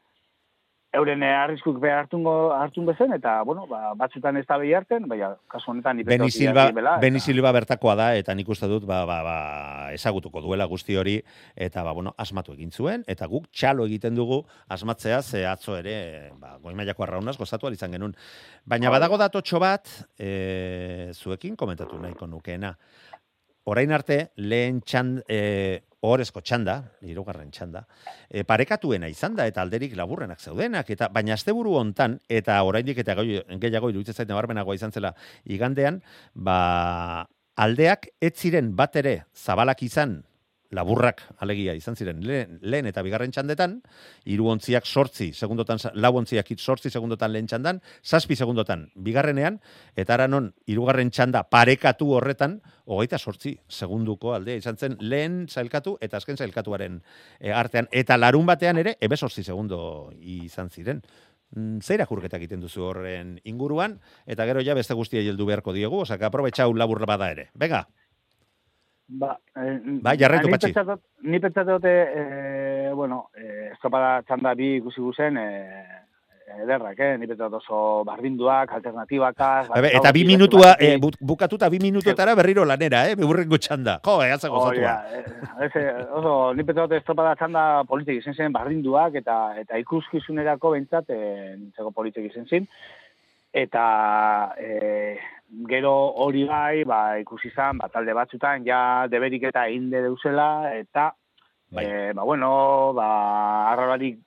euren 0.93 1.23
eh, 1.25 1.33
arriskuk 1.33 1.79
be 1.81 1.91
hartungo 1.91 2.53
hartun 2.53 2.87
bezen, 2.87 3.15
eta, 3.17 3.39
bueno, 3.49 3.65
ba, 3.67 3.95
batzutan 3.97 4.37
ez 4.37 4.45
da 4.49 4.59
behi 4.61 4.75
hartzen, 4.77 5.07
baina, 5.09 5.31
kasu 5.51 5.73
honetan, 5.73 5.97
ni 5.97 6.05
Beni 6.05 6.31
Silva, 6.31 6.67
Beni 7.01 7.21
bertakoa 7.57 7.95
da, 7.97 8.09
eta 8.15 8.35
nik 8.35 8.49
uste 8.49 8.69
dut, 8.69 8.85
ba, 8.85 9.05
ba, 9.09 9.23
ba, 9.25 9.37
ezagutuko 9.97 10.43
duela 10.45 10.67
guzti 10.69 10.97
hori, 10.97 11.17
eta, 11.57 11.83
ba, 11.83 11.93
bueno, 11.93 12.15
asmatu 12.19 12.53
egin 12.53 12.71
zuen, 12.71 13.05
eta 13.09 13.27
guk 13.27 13.49
txalo 13.51 13.87
egiten 13.87 14.15
dugu 14.15 14.43
asmatzea, 14.69 15.23
ze 15.23 15.47
atzo 15.47 15.79
ere, 15.79 16.31
ba, 16.41 16.59
goimaiako 16.63 17.07
arraunaz 17.09 17.39
gozatu 17.39 17.73
izan 17.73 17.93
genuen. 17.93 18.15
Baina 18.67 18.91
da. 18.91 18.99
badago 18.99 19.17
datotxo 19.17 19.59
bat, 19.63 19.89
e, 20.19 21.11
zuekin 21.15 21.57
komentatu 21.57 21.99
nahiko 21.99 22.27
nukeena. 22.27 22.77
Orain 23.65 23.93
arte, 23.95 24.33
lehen 24.43 24.81
txand, 24.83 25.21
e, 25.31 25.83
ohorezko 26.03 26.41
txanda, 26.43 26.81
hirugarren 27.07 27.53
txanda, 27.55 27.85
e, 28.27 28.43
parekatuena 28.47 29.07
izan 29.11 29.37
da, 29.39 29.47
eta 29.47 29.63
alderik 29.63 29.95
laburrenak 29.99 30.43
zeudenak, 30.43 30.91
eta 30.91 31.07
baina 31.15 31.37
asteburu 31.37 31.77
hontan, 31.79 32.17
eta 32.27 32.57
oraindik 32.67 32.99
eta 33.05 33.15
gehiago 33.15 33.93
iruditzen 33.93 34.19
zait 34.19 34.33
nabarmenagoa 34.33 34.75
izan 34.75 34.91
zela 34.91 35.15
igandean, 35.47 36.01
ba, 36.35 37.29
aldeak 37.55 38.11
ez 38.21 38.35
ziren 38.35 38.75
bat 38.75 38.99
ere 38.99 39.21
zabalak 39.37 39.87
izan, 39.87 40.19
laburrak 40.73 41.23
alegia 41.45 41.75
izan 41.77 41.97
ziren 41.97 42.23
lehen, 42.27 42.59
lehen 42.63 42.89
eta 42.89 43.05
bigarren 43.05 43.33
txandetan, 43.33 43.79
hiru 44.25 44.49
ontziak 44.53 44.87
sortzi 44.89 45.31
segundotan, 45.33 45.81
lau 45.95 46.13
ontziak 46.19 46.49
sortzi 46.59 46.91
segundotan 46.91 47.33
lehen 47.33 47.49
txandan, 47.51 47.81
zazpi 48.03 48.37
segundotan 48.37 48.89
bigarrenean, 48.97 49.61
eta 49.97 50.17
ara 50.17 50.29
non, 50.29 50.51
hirugarren 50.67 51.13
txanda 51.13 51.45
parekatu 51.53 52.13
horretan, 52.17 52.61
hogeita 52.87 53.19
sortzi 53.19 53.55
segunduko 53.69 54.35
aldea 54.35 54.63
izan 54.63 54.77
zen 54.77 54.97
lehen 55.01 55.45
zailkatu 55.49 55.99
eta 56.01 56.19
azken 56.19 56.41
zailkatuaren 56.41 57.03
e, 57.39 57.53
artean, 57.53 57.89
eta 57.93 58.17
larun 58.17 58.49
batean 58.49 58.81
ere, 58.83 58.97
ebe 59.01 59.17
sortzi 59.17 59.45
segundo 59.45 60.11
izan 60.19 60.71
ziren. 60.71 61.03
Mm, 61.53 61.83
Zer 61.85 62.01
irakurketa 62.01 62.39
egiten 62.41 62.63
duzu 62.65 62.87
horren 62.89 63.35
inguruan, 63.45 63.99
eta 64.27 64.47
gero 64.49 64.63
ja 64.65 64.75
beste 64.75 64.97
guztia 64.97 65.21
heldu 65.21 65.47
beharko 65.51 65.75
diegu, 65.77 66.01
osaka 66.07 66.31
aprobetxau 66.31 66.73
labur 66.73 67.05
bada 67.07 67.29
ere. 67.35 67.51
Venga, 67.55 67.85
Ba, 69.13 69.37
eh, 69.57 69.79
Bai, 70.01 70.17
jarraitu, 70.17 70.49
ni 70.49 70.53
Patxi. 70.57 70.73
Ni 71.29 71.39
pentsatu 71.39 71.75
dute, 71.77 71.91
eh, 72.17 72.91
bueno, 72.95 73.27
eh, 73.37 73.71
estropada 73.75 74.23
txanda 74.23 74.55
bi 74.57 74.77
ikusi 74.79 75.03
guzen, 75.05 75.37
eh, 75.37 75.99
ederrak, 76.63 76.99
eh? 77.01 77.17
Ni 77.19 77.27
pentsatu 77.29 77.57
oso 77.59 77.81
bardinduak, 78.09 78.73
alternatibakaz... 78.77 79.69
Ebe, 79.77 79.91
eta 79.99 80.13
bi 80.13 80.25
minutua, 80.29 80.75
e, 80.81 80.97
bu- 81.01 81.13
bukatuta 81.21 81.69
bi 81.73 81.79
minututara 81.81 82.35
berriro 82.37 82.65
lanera, 82.65 83.05
eh? 83.11 83.15
Beburrengo 83.17 83.59
txanda. 83.59 83.99
Jo, 84.05 84.19
egatza 84.25 84.51
Hori 84.51 84.81
gozatua. 84.81 84.97
da, 84.97 85.21
eh, 85.21 85.67
ez, 85.67 85.71
eh, 85.77 85.93
oso, 86.13 86.35
ni 86.55 86.65
pentsatu 86.65 86.89
dut 86.93 86.99
estropada 87.01 87.35
txanda 87.37 87.85
politik 87.89 88.21
izen 88.23 88.35
zen 88.35 88.53
bardinduak, 88.53 89.15
eta 89.21 89.39
eta 89.61 89.81
ikuskizunerako 89.85 90.73
behintzat, 90.77 91.11
eh, 91.11 91.55
nintzeko 91.59 91.91
politik 91.93 92.31
izen 92.33 92.47
zen. 92.49 92.69
Eta 93.53 94.55
eh, 94.57 95.19
gero 95.69 95.93
hori 96.25 96.45
bai, 96.49 96.85
ba, 96.89 97.19
ikusi 97.21 97.51
izan, 97.53 97.79
ba, 97.79 97.91
talde 97.93 98.15
batzutan, 98.17 98.65
ja 98.65 99.07
deberik 99.13 99.45
eta 99.51 99.67
inde 99.69 100.01
deuzela, 100.03 100.73
eta 100.77 101.13
Bai. 101.73 101.87
Eh, 101.87 102.13
ba, 102.15 102.23
bueno, 102.23 102.93
ba, 102.93 103.73
arraularik, 103.73 104.19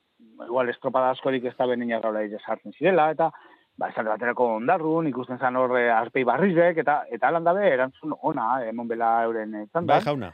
igual 0.47 0.69
estropada 0.69 1.11
askorik 1.11 1.43
ez 1.45 1.53
da 1.57 1.67
benin 1.69 1.93
arraularik 1.93 2.39
sartzen 2.41 2.73
zirela, 2.73 3.11
eta 3.13 3.29
ba, 3.77 3.89
esate 3.91 4.09
baterako 4.09 4.47
ondarrun, 4.55 5.07
ikusten 5.11 5.37
zan 5.37 5.59
horre 5.59 5.91
arpei 5.93 6.23
barrizek, 6.25 6.79
eta 6.81 7.03
eta 7.13 7.29
alan 7.29 7.45
dabe, 7.45 7.67
erantzun 7.69 8.15
ona, 8.21 8.63
emon 8.65 8.89
bela 8.89 9.11
euren 9.27 9.53
eh, 9.53 9.61
Bai, 9.65 9.69
txandan. 9.73 10.01
jauna. 10.07 10.31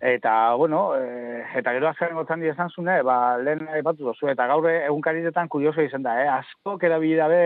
Eta, 0.00 0.54
bueno, 0.56 0.94
e, 0.96 1.42
eta 1.60 1.74
gero 1.76 1.90
azkaren 1.90 2.16
gotzan 2.16 2.40
di 2.40 2.48
esan 2.48 2.70
zune, 2.70 3.02
ba, 3.04 3.36
lehen 3.38 3.68
batu 3.84 4.06
dozu, 4.08 4.30
eta 4.32 4.46
gaur 4.48 4.66
egunkarietan 4.70 5.48
kurioso 5.48 5.84
izan 5.84 6.02
da, 6.02 6.16
eh? 6.22 6.28
asko 6.40 6.78
erabili 6.82 7.18
dabe 7.20 7.42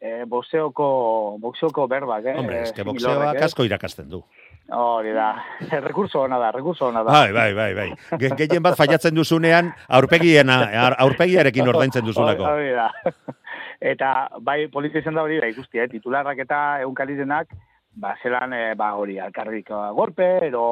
e, 0.00 0.24
boxeoko, 0.30 1.36
boxeoko 1.42 1.86
berbak, 1.90 2.24
eh? 2.26 2.34
Hombre, 2.38 2.62
eske 2.62 2.80
Eh, 2.82 2.84
boxeoak 2.84 3.36
eh? 3.40 3.44
asko 3.44 3.64
irakasten 3.64 4.08
du. 4.08 4.22
Hori 4.70 5.12
da, 5.16 5.30
rekurso 5.88 6.20
ona 6.22 6.38
da, 6.38 6.50
rekurso 6.52 6.88
ona 6.88 7.02
da. 7.02 7.12
Bai, 7.12 7.32
bai, 7.32 7.52
bai, 7.54 7.72
bai. 7.74 7.88
Ge- 8.20 8.34
Gehien 8.36 8.62
bat 8.62 8.76
faiatzen 8.76 9.14
duzunean, 9.16 9.72
aurpegiena, 9.88 10.58
aur- 10.86 10.96
aurpegiarekin 11.06 11.68
ordaintzen 11.68 12.04
duzulako. 12.04 12.44
Hori 12.44 12.70
da. 12.76 12.90
Eta 13.92 14.28
bai 14.42 14.66
polizia 14.68 15.00
izan 15.00 15.14
da 15.14 15.22
hori, 15.22 15.38
da 15.40 15.46
ikusti, 15.48 15.78
eh? 15.78 15.86
titularrak 15.88 16.38
eta 16.42 16.80
egunkarizenak, 16.82 17.52
ba, 17.94 18.16
zelan, 18.22 18.52
eh, 18.52 18.74
ba, 18.74 18.92
hori, 18.98 19.18
alkarrik 19.22 19.70
eh, 19.70 19.82
golpe, 19.94 20.26
ero 20.48 20.64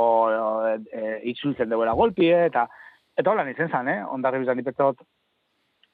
e, 0.67 0.73
e, 0.91 1.21
itzultzen 1.31 1.69
deuela 1.71 1.95
golpi, 1.95 2.27
eh? 2.35 2.47
eta 2.51 2.67
eta 3.17 3.31
hola 3.31 3.45
nintzen 3.47 3.71
zan, 3.71 3.89
eh? 3.89 4.01
Ondarri 4.11 4.43
bizan 4.43 4.59
nipetot, 4.59 4.99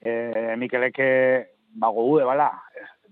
e, 0.01 0.57
Mikeleke, 0.59 1.11
ba, 1.77 1.89
gogu 1.95 2.19
bala, 2.27 2.49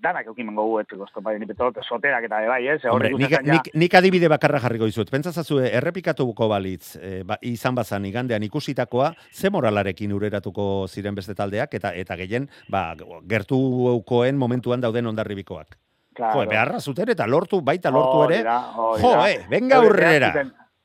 danak 0.02 0.26
eukimen 0.32 0.56
gogu 0.56 0.78
etzeko 0.80 1.04
estopa, 1.06 1.32
nipetot, 1.38 1.78
soterak 1.84 2.24
eta 2.24 2.40
bai, 2.48 2.60
hor 2.70 2.92
Hombre, 2.94 3.10
nik, 3.18 3.30
ja- 3.30 3.42
nik, 3.44 3.70
nik 3.74 3.94
adibide 3.94 4.28
bakarra 4.28 4.60
jarriko 4.60 4.88
dizut. 4.88 5.10
Pentsazazue, 5.10 5.68
errepikatuko 5.76 6.48
balitz, 6.48 6.96
e, 6.96 7.22
ba, 7.24 7.36
izan 7.42 7.74
bazan 7.74 8.04
igandean 8.08 8.42
ikusitakoa, 8.42 9.12
ze 9.30 9.50
moralarekin 9.50 10.12
ureratuko 10.12 10.86
ziren 10.88 11.14
beste 11.14 11.34
taldeak, 11.34 11.74
eta 11.74 11.92
eta 11.94 12.16
gehien, 12.16 12.48
ba, 12.68 12.94
gertukoen 13.28 14.36
momentuan 14.36 14.80
dauden 14.80 15.06
ondarribikoak. 15.06 15.76
Claro. 16.14 16.40
Jo, 16.42 16.48
beharra 16.48 16.80
zuten 16.80 17.08
eta 17.08 17.26
lortu, 17.26 17.60
baita 17.62 17.90
lortu 17.90 18.24
ere. 18.28 18.42
hori 18.76 19.02
Jo, 19.02 19.26
eh, 19.26 19.44
venga 19.48 19.76
aurrera. 19.76 20.32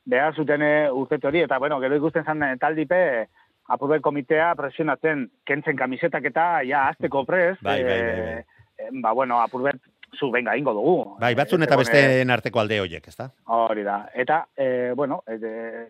Behar 0.06 0.36
zuten, 0.36 0.62
eh, 0.62 0.88
urtete 0.92 1.26
hori, 1.26 1.40
eta 1.42 1.58
bueno, 1.58 1.80
gero 1.80 1.96
ikusten 1.96 2.24
zan 2.24 2.42
eh, 2.42 2.56
taldipe, 2.60 3.26
apurbe 3.68 4.00
komitea 4.00 4.54
presionatzen, 4.54 5.30
kentzen 5.44 5.76
kamisetak 5.76 6.24
eta 6.24 6.62
ja 6.62 6.86
azteko 6.88 7.24
prest. 7.24 7.60
Bai, 7.62 7.82
bai, 7.82 8.02
bai, 8.02 8.20
bai. 8.20 8.44
Ba, 9.02 9.12
bueno, 9.12 9.40
apurbet, 9.40 9.80
zu, 10.16 10.30
venga, 10.30 10.56
ingo 10.56 10.72
dugu. 10.72 10.96
Bai, 11.20 11.34
batzun 11.38 11.62
eta 11.66 11.78
besteen 11.78 12.30
arteko 12.30 12.60
alde 12.60 12.80
hoiek, 12.80 13.08
ezta? 13.08 13.30
Hori 13.52 13.84
da. 13.86 13.98
Eta, 14.14 14.46
eh, 14.56 14.92
bueno, 14.96 15.22
eh, 15.26 15.86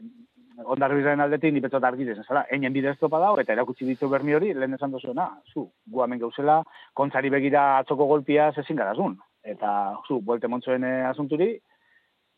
ondarrizaren 0.64 1.20
aldetik 1.20 1.53
ni 1.53 1.61
betzot 1.61 1.85
argi 1.85 2.07
dezen, 2.09 2.25
zela, 2.25 2.46
einen 2.51 2.72
bide 2.72 2.90
estropa 2.94 3.20
dago, 3.20 3.40
eta 3.40 3.53
erakutsi 3.53 3.87
ditu 3.88 4.09
bermi 4.09 4.35
hori, 4.35 4.53
lehen 4.55 4.75
esan 4.75 4.94
duzuena, 4.94 5.29
zu, 5.53 5.68
gu 5.87 6.05
hemen 6.05 6.22
gauzela, 6.22 6.62
kontzari 6.94 7.31
begira 7.31 7.66
atzoko 7.83 8.07
golpia 8.09 8.51
zezin 8.55 8.77
garazun. 8.77 9.18
Eta, 9.46 9.70
zu, 10.09 10.20
buelte 10.25 10.49
montzoen 10.49 10.85
eh, 10.85 11.03
asunturi, 11.11 11.53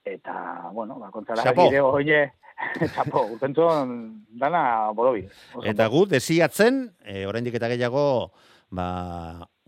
eta, 0.05 0.35
bueno, 0.73 0.99
ba, 0.99 1.13
kontzara 1.15 1.45
Chapo. 1.47 1.69
begire, 1.69 1.81
oie, 1.81 2.25
txapo, 2.83 3.25
urtentzon, 3.37 3.95
dana 4.41 4.91
borobi. 4.97 5.25
Oso 5.55 5.67
Eta 5.69 5.87
gu, 5.93 6.05
desiatzen, 6.11 6.89
e, 7.05 7.25
oraindik 7.29 7.57
eta 7.61 7.71
gehiago, 7.71 8.05
ba, 8.75 8.89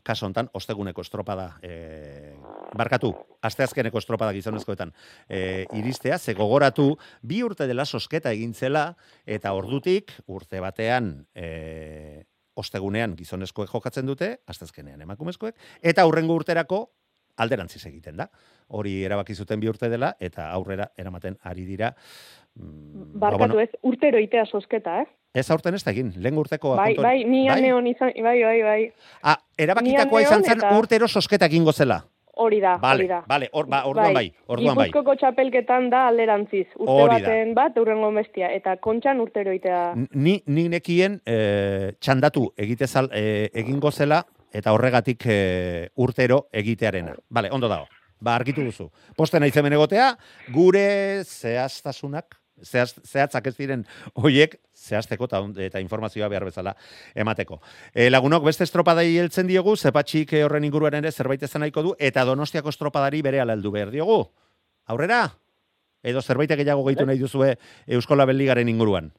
kaso 0.02 0.26
hontan, 0.26 0.50
osteguneko 0.52 1.02
estropada, 1.02 1.58
e, 1.62 2.34
barkatu, 2.76 3.12
asteazkeneko 3.42 3.98
estropada 3.98 4.32
gizonezkoetan, 4.36 4.92
e, 5.28 5.66
iristea, 5.78 6.18
ze 6.18 6.34
gogoratu, 6.34 6.96
bi 7.22 7.42
urte 7.42 7.66
dela 7.66 7.84
sosketa 7.84 8.32
egin 8.32 8.54
zela, 8.54 8.94
eta 9.26 9.52
ordutik, 9.52 10.12
urte 10.26 10.60
batean, 10.60 11.26
e, 11.34 12.24
ostegunean 12.60 13.14
gizonezkoek 13.16 13.70
jokatzen 13.70 14.06
dute, 14.06 14.34
asteazkenean 14.50 15.00
emakumezkoek, 15.06 15.56
eta 15.82 16.02
aurrengo 16.02 16.34
urterako 16.36 16.88
alderantziz 17.40 17.82
egiten 17.88 18.16
da. 18.20 18.28
Hori 18.68 19.00
erabaki 19.04 19.34
zuten 19.34 19.60
bi 19.60 19.68
urte 19.72 19.88
dela, 19.90 20.12
eta 20.20 20.50
aurrera 20.54 20.90
eramaten 20.98 21.38
ari 21.42 21.64
dira. 21.66 21.94
mm, 22.54 23.12
ba, 23.14 23.30
Barkatu 23.30 23.38
bueno, 23.54 23.60
ez, 23.60 23.70
urtero 23.82 24.18
itea 24.18 24.44
sosketa, 24.46 25.00
eh? 25.02 25.06
Ez 25.34 25.48
aurten 25.54 25.74
ez 25.74 25.84
da 25.86 25.92
egin, 25.92 26.12
lehen 26.18 26.38
urteko 26.38 26.72
Bai, 26.76 26.94
kontu 26.94 27.00
hori. 27.04 27.08
bai, 27.08 27.24
ni 27.30 27.44
Bai? 27.48 27.60
neon 27.62 27.86
izan, 27.86 28.10
bai, 28.22 28.38
bai, 28.42 28.62
bai. 28.62 28.92
Ah, 29.22 29.36
erabakitakoa 29.58 30.22
izan 30.24 30.42
zen 30.42 30.58
eta- 30.58 30.72
urtero 30.78 31.06
sosketa 31.08 31.46
egingo 31.46 31.72
zela. 31.72 32.00
Hori 32.40 32.58
da, 32.60 32.76
Vale, 32.80 33.02
hori 33.02 33.08
da. 33.08 33.18
vale, 33.28 33.48
or, 33.52 33.66
ba, 33.68 33.82
orduan 33.84 34.14
bai, 34.14 34.32
orduan 34.46 34.74
bai. 34.78 34.86
Gipuzkoko 34.88 35.14
txapelketan 35.20 35.90
da 35.90 36.06
alderantziz. 36.08 36.66
Urte 36.78 36.90
Hori 36.90 37.20
da. 37.20 37.28
baten 37.28 37.54
bat, 37.54 37.76
urrengo 37.78 38.10
bestia. 38.16 38.48
Eta 38.54 38.76
kontxan 38.80 39.20
urtero 39.20 39.52
itea. 39.52 39.94
Ni, 40.14 40.38
ni 40.46 40.68
nekien 40.72 41.20
eh, 41.26 41.92
txandatu 42.00 42.46
egitezal, 42.56 43.10
eh, 43.12 43.50
egingo 43.52 43.90
zela, 43.92 44.22
eta 44.52 44.72
horregatik 44.72 45.24
eh, 45.26 45.88
urtero 45.96 46.48
egitearena. 46.52 47.14
Vale, 47.28 47.50
ondo 47.50 47.68
dago. 47.68 47.88
Ba, 48.20 48.34
argitu 48.36 48.62
duzu. 48.66 48.90
Posten 49.16 49.40
naiz 49.40 49.56
hemen 49.56 49.72
egotea, 49.72 50.10
gure 50.52 51.22
zehaztasunak, 51.24 52.36
zehaz, 52.60 52.92
zehatzak 53.06 53.46
ez 53.48 53.54
diren 53.56 53.84
hoiek 54.14 54.58
zehazteko 54.76 55.24
eta, 55.24 55.40
eta 55.64 55.80
informazioa 55.80 56.28
behar 56.28 56.44
bezala 56.44 56.74
emateko. 57.14 57.60
E, 57.94 58.10
lagunok, 58.10 58.44
beste 58.44 58.66
estropadai 58.68 59.06
heltzen 59.22 59.48
diogu, 59.48 59.76
zepatxik 59.76 60.34
eh, 60.36 60.44
horren 60.44 60.66
inguruan 60.68 60.98
ere 61.00 61.12
zerbait 61.12 61.42
ezan 61.42 61.64
nahiko 61.64 61.82
du, 61.86 61.94
eta 61.98 62.24
donostiako 62.28 62.68
estropadari 62.68 63.22
bere 63.22 63.40
heldu 63.40 63.72
behar 63.72 63.90
diogu. 63.94 64.22
Aurrera? 64.86 65.22
Edo 66.02 66.22
zerbait 66.22 66.50
gehiago 66.50 66.84
gehitu 66.84 67.06
nahi 67.06 67.18
duzue 67.20 67.54
Euskola 67.86 68.24
Beligaren 68.26 68.68
inguruan. 68.68 69.12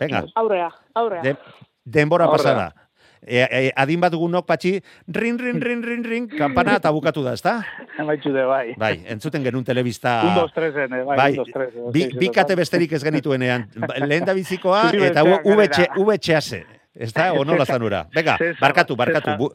Venga, 0.00 0.24
Aurrea, 0.34 0.70
aurrea. 0.94 1.22
de, 1.22 1.36
denbora 1.84 2.24
Aurrera. 2.24 2.42
pasada. 2.42 2.88
E, 3.22 3.38
e, 3.38 3.72
adin 3.78 4.00
bat 4.02 4.10
dugunok 4.10 4.46
patxi, 4.48 4.80
rin, 5.06 5.38
rin, 5.38 5.60
rin, 5.62 5.82
rin, 5.86 6.02
rin, 6.02 6.26
kampana 6.26 6.74
eta 6.80 6.90
bukatu 6.90 7.22
da, 7.22 7.36
ezta? 7.38 7.60
Baitzu 8.02 8.32
de, 8.34 8.42
bai. 8.50 8.74
Bai, 8.74 8.96
entzuten 9.14 9.46
genuen 9.46 9.64
telebista... 9.64 10.18
Un, 10.26 10.34
dos, 10.40 10.50
tres, 10.52 10.74
eh, 10.74 10.88
bai, 10.90 11.16
Bai, 11.16 11.30
un, 11.30 11.42
dos, 11.44 11.52
tres. 11.54 11.70
bi, 11.94 12.08
bi 12.18 12.32
kate 12.34 12.58
besterik 12.58 12.98
ez 12.98 13.02
genituenean. 13.06 13.68
Ba, 13.78 13.94
Lehen 14.02 14.26
da 14.26 14.34
bizikoa 14.34 14.88
eta. 15.10 15.22
VHS. 15.22 16.81
Ez 16.94 17.12
da, 17.12 17.32
onola 17.40 17.64
zanura. 17.64 18.04
Venga, 18.14 18.36
Cesar, 18.40 18.60
barkatu, 18.60 18.96
barkatu. 18.96 19.36
Bu, 19.38 19.48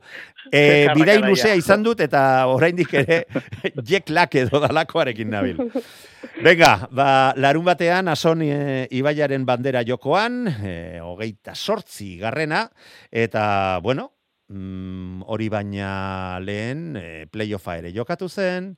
e, 0.51 0.87
bidai 0.97 1.19
luzea 1.21 1.55
izan 1.59 1.85
dut 1.85 2.01
eta 2.01 2.21
oraindik 2.49 2.93
ere 2.97 3.23
jek 3.91 4.09
lak 4.09 4.35
edo 4.41 4.61
dalakoarekin 4.63 5.29
nabil. 5.31 5.61
Venga, 6.43 6.73
ba, 6.91 7.07
larun 7.37 7.65
batean, 7.67 8.09
ason 8.13 8.41
e, 8.45 8.87
Ibaiaren 8.97 9.45
bandera 9.45 9.83
jokoan, 9.85 10.45
e, 10.49 10.75
hogeita 11.03 11.55
sortzi 11.55 12.15
garrena, 12.21 12.67
eta, 13.11 13.79
bueno, 13.85 14.11
mm, 14.49 15.25
hori 15.29 15.49
baina 15.53 15.91
lehen 16.43 16.97
e, 16.97 17.07
playoffa 17.31 17.77
ere 17.81 17.93
jokatu 17.95 18.29
zen, 18.29 18.75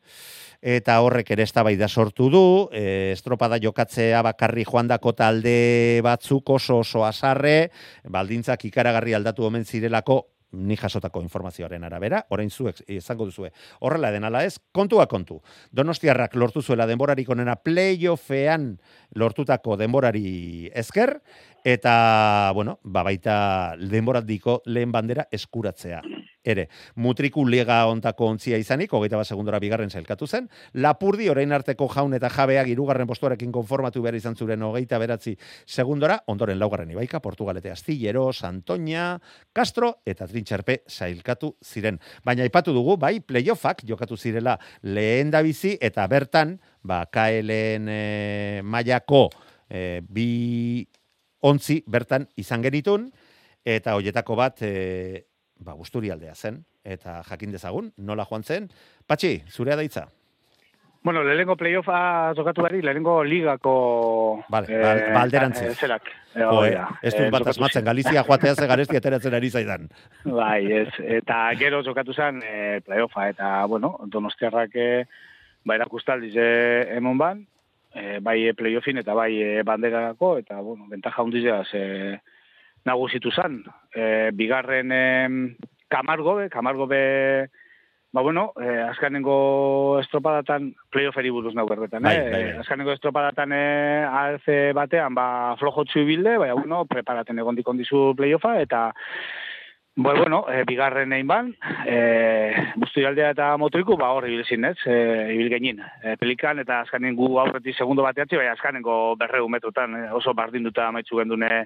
eta 0.62 1.00
horrek 1.02 1.32
ere 1.32 1.46
eztabaida 1.48 1.88
sortu 1.88 2.30
du, 2.30 2.44
e, 2.72 3.14
estropada 3.14 3.60
jokatzea 3.62 4.22
bakarri 4.26 4.66
joandako 4.68 5.14
talde 5.14 6.02
batzuk 6.04 6.50
oso 6.50 6.82
oso 6.84 7.06
asarre, 7.06 7.72
baldintzak 8.04 8.66
ikaragarri 8.66 9.16
aldatu 9.16 9.48
omen 9.48 9.66
zirelako, 9.66 10.26
ni 10.52 10.76
jasotako 10.76 11.22
informazioaren 11.22 11.84
arabera, 11.86 12.24
orain 12.34 12.50
zuek 12.50 12.82
izango 12.90 13.28
duzue. 13.30 13.52
Horrela 13.86 14.10
den 14.12 14.26
ala 14.26 14.44
ez, 14.46 14.58
kontua 14.74 15.06
kontu. 15.08 15.40
Donostiarrak 15.72 16.36
lortu 16.36 16.64
zuela 16.64 16.88
denborarik 16.90 17.30
onena 17.30 17.56
playoffean 17.56 18.72
lortutako 19.16 19.78
denborari 19.78 20.72
esker, 20.74 21.20
eta, 21.64 22.52
bueno, 22.56 22.80
ba 22.84 23.04
baita 23.04 23.76
denboraldiko 23.78 24.62
lehen 24.66 24.92
bandera 24.92 25.28
eskuratzea. 25.32 26.02
Ere, 26.44 26.70
mutriku 26.96 27.44
liga 27.44 27.82
ontako 27.92 28.30
ontzia 28.32 28.58
izanik, 28.58 28.94
hogeita 28.96 29.18
bat 29.20 29.28
segundora 29.28 29.60
bigarren 29.60 29.90
zailkatu 29.92 30.28
zen, 30.28 30.46
Lapurdi 30.80 31.28
orain 31.28 31.52
arteko 31.52 31.90
jaun 31.92 32.16
eta 32.16 32.30
jabeak 32.32 32.70
irugarren 32.72 33.08
postuarekin 33.10 33.52
konformatu 33.52 34.02
behar 34.02 34.16
izan 34.16 34.38
zuren 34.40 34.64
hogeita 34.64 34.98
beratzi 35.04 35.36
segundora, 35.68 36.22
ondoren 36.32 36.60
laugarren 36.60 36.92
ibaika, 36.96 37.20
Portugalete 37.20 37.72
Astillero, 37.72 38.30
Santoña, 38.32 39.20
Castro 39.52 39.98
eta 40.06 40.28
Trintxerpe 40.28 40.84
zailkatu 40.88 41.58
ziren. 41.60 42.00
Baina 42.24 42.48
aipatu 42.48 42.72
dugu, 42.74 42.96
bai, 42.96 43.20
playoffak 43.20 43.84
jokatu 43.84 44.16
zirela 44.16 44.56
lehen 44.82 45.36
bizi 45.44 45.78
eta 45.82 46.08
bertan, 46.08 46.60
ba, 46.84 47.06
KLN 47.12 47.90
e, 47.92 48.62
mailako 48.64 49.28
e, 49.70 50.00
bi 50.08 50.88
ontzi 51.42 51.84
bertan 51.86 52.30
izan 52.38 52.64
genitun, 52.64 53.12
eta 53.66 53.96
hoietako 54.00 54.36
bat 54.40 54.64
e, 54.64 55.29
ba, 55.60 55.74
aldea 56.12 56.36
zen, 56.36 56.64
eta 56.84 57.22
jakin 57.24 57.52
dezagun, 57.52 57.92
nola 57.98 58.26
joan 58.26 58.44
zen. 58.44 58.70
Patxi, 59.08 59.44
zurea 59.50 59.76
daitza. 59.76 60.08
Bueno, 61.02 61.24
lehenengo 61.24 61.56
playoffa 61.56 62.34
jokatu 62.36 62.62
bari, 62.62 62.82
lehenengo 62.82 63.24
ligako... 63.24 64.44
Vale, 64.50 64.68
ba- 64.82 65.14
ba, 65.14 65.22
alderantziz. 65.22 65.70
eh, 65.72 65.76
zerak. 65.76 66.04
Eh, 66.36 66.42
Jo, 66.42 66.66
eh, 66.66 66.76
ez 67.02 67.14
Eh, 67.14 67.18
dut 67.24 67.32
bat 67.32 67.40
jokatu 67.40 67.50
asmatzen, 67.52 67.86
Galizia 67.86 68.24
joatea 68.24 68.56
ze 68.56 68.68
garesti 68.68 68.98
ateratzen 69.00 69.34
ari 69.34 69.50
zaidan. 69.50 69.88
Bai, 70.26 70.72
ez. 70.72 70.90
Eta 71.00 71.54
gero 71.56 71.82
jokatu 71.84 72.14
zen 72.14 72.42
e, 72.44 72.82
playoffa, 72.82 73.30
eta, 73.30 73.66
bueno, 73.66 73.98
donostiarrak 74.08 74.76
e, 74.76 75.06
ba, 75.64 75.76
erakustaldiz 75.76 76.36
e, 76.36 76.50
emon 76.98 77.18
ban, 77.18 77.46
e, 77.96 78.20
bai 78.20 78.52
playoffin 78.54 78.98
eta 79.00 79.14
bai 79.16 79.32
e, 79.42 79.64
banderarako, 79.64 80.38
eta, 80.44 80.60
bueno, 80.60 80.84
bentaja 80.90 81.24
hundizea 81.24 81.64
e, 81.74 82.20
nagusitu 82.86 83.32
zen. 83.32 83.64
E, 83.94 84.30
bigarren 84.36 84.92
e, 84.92 85.56
kamargobe, 85.90 86.50
kamargobe, 86.50 87.02
ba, 88.12 88.22
bueno, 88.22 88.54
e, 88.62 88.70
azkanengo 88.90 90.00
estropadatan, 90.02 90.72
playofferi 90.94 91.34
buruz 91.34 91.54
nau 91.56 91.68
berbetan, 91.68 92.04
Bai, 92.04 92.16
eh? 92.16 92.24
bai, 92.24 92.32
bai. 92.32 92.64
Azkanengo 92.64 92.96
estropadatan 92.96 93.54
e, 93.54 93.64
AFC 94.06 94.50
batean, 94.78 95.18
ba, 95.18 95.28
flojotzu 95.60 96.06
bilde, 96.08 96.38
baina, 96.42 96.58
bueno, 96.58 96.86
preparaten 96.90 97.40
egon 97.40 97.60
dikondizu 97.60 98.14
playoffa, 98.18 98.58
eta, 98.64 98.90
Ba, 100.00 100.14
bueno, 100.14 100.46
e, 100.48 100.62
bigarren 100.64 101.12
egin 101.12 101.28
ban, 101.28 101.50
e, 101.84 101.96
aldea 103.04 103.34
eta 103.34 103.50
motriku, 103.60 103.98
ba, 104.00 104.14
hor 104.16 104.30
ibil 104.30 104.46
zinez, 104.46 104.78
e, 104.88 104.94
ibil 105.34 105.50
genin. 105.52 105.82
E, 106.00 106.14
pelikan 106.16 106.62
eta 106.64 106.78
azkanen 106.86 107.18
gu 107.18 107.28
aurretik 107.42 107.76
segundo 107.76 108.06
bateatzi, 108.06 108.38
bai, 108.40 108.48
azkanengo 108.48 109.18
berreu 109.20 109.50
metrotan, 109.52 109.98
e, 109.98 110.06
oso 110.16 110.32
bardinduta 110.34 110.88
amaitzu 110.88 111.20
gendune, 111.20 111.66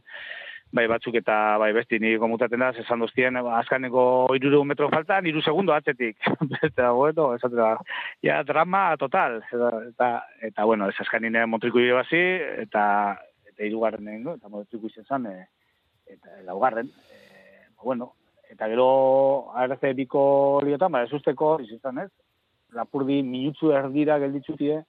bai, 0.74 0.88
batzuk 0.90 1.16
eta 1.20 1.36
bai, 1.62 1.70
besti 1.76 2.00
nire 2.02 2.18
komutaten 2.22 2.64
da, 2.64 2.72
esan 2.82 3.04
doztien, 3.04 3.38
ba, 3.46 3.60
azkanengo 3.60 4.06
iruru 4.38 4.64
metro 4.66 4.90
faltan, 4.90 5.28
iru 5.30 5.44
segundo 5.46 5.76
atzetik. 5.76 6.18
eta, 6.70 6.90
bueno, 6.98 7.30
esatera, 7.38 7.76
ja, 8.26 8.40
drama 8.48 8.86
total. 9.02 9.40
Eta, 9.52 9.70
eta, 9.92 10.10
eta 10.50 10.66
bueno, 10.70 10.90
ez 10.90 10.98
azkanine 11.06 11.46
motriku 11.50 11.82
ibil 11.82 12.00
bazi, 12.00 12.24
eta, 12.66 12.86
eta 13.52 13.68
irugarren 13.68 14.10
egin, 14.16 14.34
eta 14.34 14.50
motriku 14.50 14.90
izan 14.90 15.06
zan, 15.06 15.30
e, 15.30 15.46
eta 16.18 16.42
laugarren, 16.48 16.90
e, 16.90 17.70
bueno, 17.84 18.14
eta 18.50 18.70
gero 18.72 18.90
ARC 19.54 19.86
biko 20.02 20.26
liotan, 20.66 20.92
ba, 20.98 21.06
ez 21.06 21.14
usteko, 21.14 21.56
izan 21.70 22.02
ez, 22.08 22.10
lapurdi 22.74 23.22
minutzu 23.22 23.70
erdira 23.78 24.18
gelditzutie, 24.26 24.82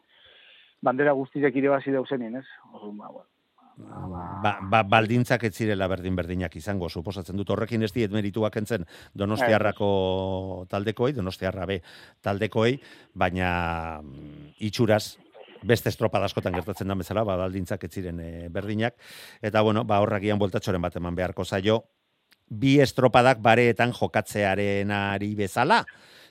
bandera 0.84 1.12
guztiak 1.16 1.56
irebazi 1.56 1.92
deuzenien, 1.92 2.40
ez? 2.40 2.48
Orduan, 2.72 2.98
ba, 3.04 3.12
bueno. 3.12 3.33
Ba, 3.74 4.52
ba, 4.62 4.82
baldintzak 4.86 5.48
ez 5.48 5.54
zirela 5.56 5.88
berdin-berdinak 5.90 6.52
izango, 6.60 6.86
suposatzen 6.88 7.36
dut. 7.36 7.50
Horrekin 7.50 7.82
ez 7.82 7.90
diet 7.94 8.12
merituak 8.14 8.54
entzen 8.60 8.86
donostiarrako 9.18 9.88
taldekoei, 10.70 11.14
donostiarra 11.16 11.66
be 11.66 11.80
taldekoei, 12.22 12.76
baina 13.18 13.48
mm, 14.00 14.54
itxuraz, 14.68 15.16
beste 15.64 15.90
estropada 15.90 16.28
askotan 16.28 16.54
gertatzen 16.54 16.88
da 16.88 16.94
bezala, 17.00 17.24
ba, 17.26 17.36
baldintzak 17.40 17.88
ez 17.88 17.92
ziren 17.98 18.20
eh, 18.22 18.48
berdinak, 18.52 18.94
eta 19.42 19.64
bueno, 19.66 19.82
ba, 19.88 19.98
horragian 20.04 20.38
bueltatxoren 20.38 20.82
bat 20.84 21.00
eman 21.00 21.18
beharko 21.18 21.44
zaio, 21.44 21.80
bi 22.46 22.78
estropadak 22.84 23.40
bareetan 23.42 23.94
jokatzearen 23.96 24.92
ari 24.94 25.34
bezala, 25.34 25.82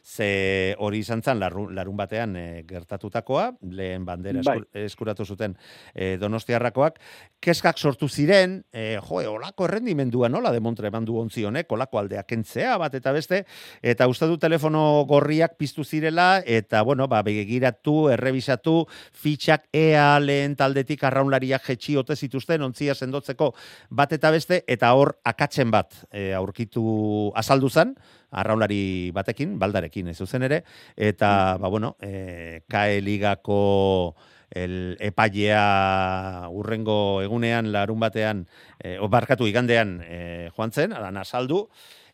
ze 0.04 0.76
hori 0.80 1.00
izan 1.00 1.22
zen 1.24 1.39
larun, 1.39 1.72
larun 1.76 1.96
batean 1.98 2.36
e, 2.36 2.63
gertatutakoa, 2.68 3.54
lehen 3.72 4.04
bandera 4.06 4.42
Bai. 4.44 4.58
eskur, 4.58 4.82
eskuratu 4.84 5.26
zuten 5.26 5.56
e, 5.96 6.18
donostiarrakoak, 6.20 7.00
keskak 7.39 7.80
sortu 7.80 8.10
ziren, 8.10 8.60
e, 8.74 9.00
jo, 9.00 9.22
e, 9.22 9.28
olako 9.32 9.68
errendimendua 9.70 10.28
nola 10.30 10.52
demontre 10.52 10.92
eman 10.92 11.08
du 11.08 11.16
ontzi 11.22 11.46
honek, 11.48 11.72
olako 11.72 12.02
aldea 12.02 12.26
kentzea 12.28 12.76
bat 12.82 12.98
eta 13.00 13.13
beste, 13.16 13.44
eta 13.82 14.08
uste 14.12 14.28
du 14.28 14.38
telefono 14.38 14.84
gorriak 15.08 15.56
piztu 15.58 15.86
zirela, 15.88 16.44
eta 16.46 16.84
bueno, 16.84 17.08
ba, 17.08 17.22
begiratu, 17.24 18.10
errebisatu, 18.12 18.82
fitxak 19.24 19.70
ea 19.72 20.20
lehen 20.20 20.58
taldetik 20.60 21.06
arraunlariak 21.08 21.63
jetxi 21.72 21.96
ote 21.98 22.18
zituzten, 22.20 22.62
ontzia 22.62 22.96
sendotzeko 22.96 23.54
bat 23.89 24.12
eta 24.20 24.34
beste, 24.36 24.63
eta 24.68 24.92
hor 25.00 25.16
akatzen 25.24 25.72
bat 25.72 25.96
e, 26.12 26.34
aurkitu 26.36 27.32
azaldu 27.39 27.72
zen, 27.72 27.96
arraunlari 28.34 29.12
batekin, 29.15 29.58
baldarekin 29.62 30.10
ez 30.12 30.17
zuzen 30.17 30.43
ere, 30.50 30.63
eta, 30.98 31.58
ba, 31.62 31.69
bueno, 31.69 31.96
e, 32.02 32.62
KE 32.69 33.02
ligako 33.06 34.15
el 34.54 34.96
epailea 35.02 36.50
urrengo 36.54 37.22
egunean, 37.24 37.72
larun 37.74 38.02
batean, 38.02 38.46
e, 38.78 38.98
o, 39.00 39.10
barkatu 39.10 39.48
igandean 39.50 40.00
e, 40.06 40.50
joan 40.56 40.74
zen, 40.74 40.93
adan 40.93 41.17
azaldu, 41.17 41.67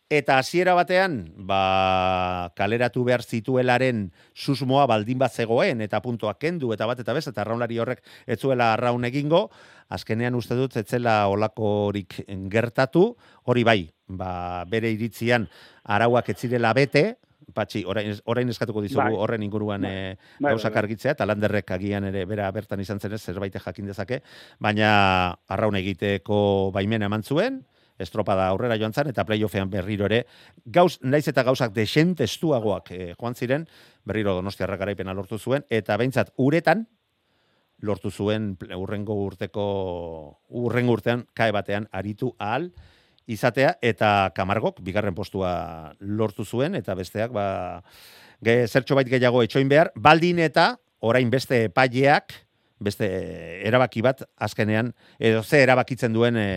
Eta 0.10 0.40
hasiera 0.42 0.74
batean, 0.74 1.20
ba, 1.46 2.50
kaleratu 2.58 3.04
behar 3.06 3.22
zituelaren 3.22 4.08
susmoa 4.34 4.88
baldin 4.90 5.20
bat 5.22 5.30
zegoen, 5.30 5.84
eta 5.86 6.00
puntuak 6.02 6.40
kendu, 6.42 6.72
eta 6.74 6.88
bat 6.90 7.04
eta 7.04 7.14
bez, 7.14 7.28
eta 7.30 7.44
arraunlari 7.44 7.78
horrek 7.78 8.02
ez 8.26 8.40
zuela 8.42 8.72
arraun 8.74 9.06
egingo, 9.06 9.44
azkenean 9.94 10.34
uste 10.34 10.58
dut 10.58 10.80
etzela 10.82 11.28
olakorik 11.30 12.24
gertatu, 12.50 13.06
hori 13.46 13.68
bai, 13.70 13.84
ba, 14.10 14.66
bere 14.66 14.90
iritzian 14.98 15.46
arauak 15.86 16.34
ez 16.34 16.40
zirela 16.42 16.74
bete, 16.74 17.20
patxi, 17.54 17.86
orain, 17.86 18.18
orain 18.26 18.50
eskatuko 18.50 18.82
dizugu 18.82 19.12
Bai. 19.14 19.14
horren 19.14 19.46
inguruan 19.46 19.86
Bai. 19.86 20.18
Bai, 20.40 20.56
gauzak 20.56 20.74
bai. 20.74 20.88
argitzea, 20.88 21.14
eta 21.14 21.30
landerrek 21.30 21.70
agian 21.78 22.10
ere 22.10 22.26
bera 22.26 22.50
bertan 22.50 22.82
izan 22.82 22.98
zenez, 22.98 23.22
zerbait 23.22 23.62
jakin 23.62 23.94
dezake, 23.94 24.24
baina 24.58 25.36
arraun 25.46 25.78
egiteko 25.78 26.72
baimena 26.74 27.06
eman 27.06 27.22
zuen, 27.22 27.68
estropada 28.00 28.48
aurrera 28.48 28.78
joan 28.80 28.94
zen, 28.94 29.10
eta 29.12 29.26
playoffean 29.28 29.70
berriro 29.70 30.08
ere, 30.10 30.24
gauz, 30.66 30.98
naiz 31.02 31.28
eta 31.28 31.44
gauzak 31.44 31.74
desentestuagoak 31.76 32.92
eh, 32.96 33.12
joan 33.20 33.36
ziren, 33.36 33.68
berriro 34.06 34.34
donostiarra 34.40 34.80
garaipena 34.80 35.14
lortu 35.14 35.38
zuen, 35.38 35.66
eta 35.70 35.98
behintzat 36.00 36.34
uretan, 36.38 36.88
lortu 37.82 38.12
zuen 38.12 38.54
urrengo 38.76 39.16
urteko, 39.26 39.66
urrengo 40.50 40.98
urtean, 40.98 41.26
kae 41.34 41.52
batean 41.56 41.88
aritu 41.92 42.34
ahal, 42.38 42.72
izatea, 43.30 43.76
eta 43.86 44.32
kamargok, 44.36 44.82
bigarren 44.84 45.16
postua 45.16 45.94
lortu 46.00 46.46
zuen, 46.46 46.76
eta 46.76 46.96
besteak, 46.98 47.32
ba, 47.32 47.48
ge, 48.44 48.64
zertxo 48.68 48.98
bait 48.98 49.10
gehiago 49.10 49.44
etxoin 49.46 49.70
behar, 49.70 49.94
baldin 49.96 50.42
eta, 50.44 50.74
orain 51.00 51.30
beste 51.32 51.66
epaileak, 51.70 52.34
beste 52.80 53.08
erabaki 53.68 54.02
bat, 54.04 54.24
azkenean, 54.40 54.94
edo 55.20 55.44
ze 55.44 55.62
erabakitzen 55.64 56.16
duen 56.16 56.38
e, 56.40 56.50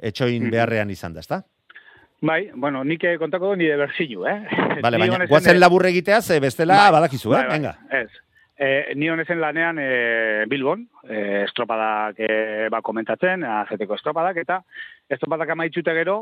etxoin 0.00 0.50
beharrean 0.50 0.90
izan 0.90 1.14
da, 1.14 1.20
ezta? 1.20 1.42
Bai, 2.20 2.50
bueno, 2.54 2.82
nik 2.84 3.04
eh, 3.08 3.16
kontako 3.18 3.54
nire 3.56 3.78
berzilu, 3.80 4.26
eh? 4.28 4.40
Bale, 4.82 4.98
Ni 4.98 5.06
baina, 5.06 5.26
guazen 5.28 5.56
eh, 5.56 5.60
laburre 5.60 5.88
egitea, 5.88 6.20
ze 6.20 6.40
bestela 6.40 6.76
Bai, 6.82 6.90
badakizu, 6.98 7.32
eh? 7.32 7.36
bai, 7.36 7.46
bai, 7.46 7.54
Venga. 7.56 7.76
Ez. 8.02 8.10
E, 8.60 8.92
ni 8.94 9.08
honezen 9.08 9.40
lanean 9.40 9.78
e, 9.80 10.44
Bilbon, 10.50 10.82
e, 11.08 11.46
estropadak 11.46 12.18
e, 12.20 12.34
ba 12.68 12.82
komentatzen, 12.84 13.46
azeteko 13.48 13.96
estropadak, 13.96 14.42
eta 14.42 14.58
estropadak 15.08 15.54
amaitxute 15.54 15.94
gero, 15.96 16.18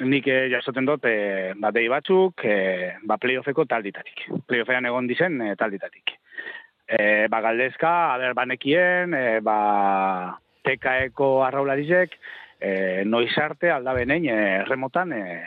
nik 0.00 0.24
e, 0.24 0.38
jasoten 0.54 0.88
dut 0.88 1.04
e, 1.04 1.52
ba, 1.60 1.74
dei 1.76 1.84
batzuk 1.92 2.46
e, 2.48 2.56
ba, 3.04 3.20
playoffeko 3.20 3.66
talditatik. 3.68 4.24
Playoffean 4.48 4.88
egon 4.88 5.10
dizen 5.10 5.36
e, 5.44 5.52
talditatik. 5.60 6.16
E, 6.88 7.26
ba, 7.28 7.42
galdezka, 7.44 7.92
aber 8.14 8.32
banekien, 8.40 9.12
e, 9.12 9.26
ba, 9.44 9.60
tekaeko 10.64 11.42
arraularizek, 11.44 12.16
e, 12.60 13.04
noiz 13.04 13.32
arte 13.38 13.70
aldabenein 13.70 14.26
e, 14.28 14.64
remotan 14.64 15.12
e, 15.12 15.42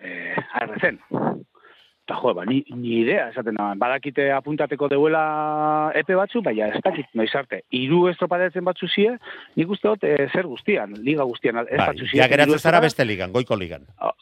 e, 0.00 0.34
arrezen. 0.60 0.98
Eta 2.10 2.16
jo, 2.18 2.32
ba, 2.34 2.42
ni, 2.48 2.64
ni 2.74 2.96
idea 3.04 3.28
esaten 3.30 3.54
da. 3.54 3.68
Badakite 3.78 4.24
apuntateko 4.34 4.88
deuela 4.90 5.92
epe 5.94 6.16
batzu, 6.18 6.40
baina 6.42 6.66
ez 6.74 6.80
dakit 6.82 7.06
noiz 7.14 7.30
arte. 7.38 7.60
Hiru 7.70 8.08
estropadetzen 8.10 8.64
batzu 8.66 8.88
zie, 8.90 9.12
nik 9.54 9.70
uste 9.70 9.86
dut 9.92 10.02
e, 10.08 10.16
zer 10.32 10.48
guztian, 10.50 10.96
liga 11.06 11.22
guztian, 11.28 11.60
ez 11.68 11.76
Bai, 11.78 11.86
batzu 11.92 12.08
zie. 12.08 12.18
ja 12.18 12.26
geratzen 12.32 12.56
hiru 12.56 12.58
zara 12.58 12.80
beste 12.82 13.06
ligan, 13.06 13.30
goiko 13.32 13.54
ligan. 13.56 13.86
O- 14.00 14.16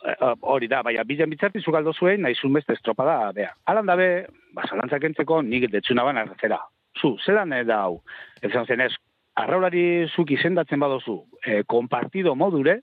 Hori 0.52 0.68
da, 0.68 0.82
baina 0.82 1.04
bilen 1.08 1.30
bitzarti 1.30 1.62
zugaldo 1.64 1.92
zuen, 1.94 2.20
nahi 2.26 2.34
zuen 2.34 2.52
beste 2.58 2.74
estropada, 2.76 3.32
bea. 3.32 3.54
Alan 3.70 3.86
dabe, 3.88 4.26
ba, 4.52 4.66
zalantzak 4.68 5.04
entzeko 5.08 5.40
nik 5.46 5.70
detzuna 5.72 6.04
ban 6.04 6.18
arrazera. 6.20 6.58
Zu, 7.00 7.16
zelan 7.24 7.54
da 7.64 7.80
hau? 7.86 8.02
Ez 8.42 8.50
zen 8.66 8.80
ez, 8.84 8.92
arraulari 9.38 10.08
zuk 10.08 10.30
izendatzen 10.34 10.80
badozu, 10.82 11.20
e, 11.44 11.62
kompartido 11.66 12.34
modure, 12.34 12.80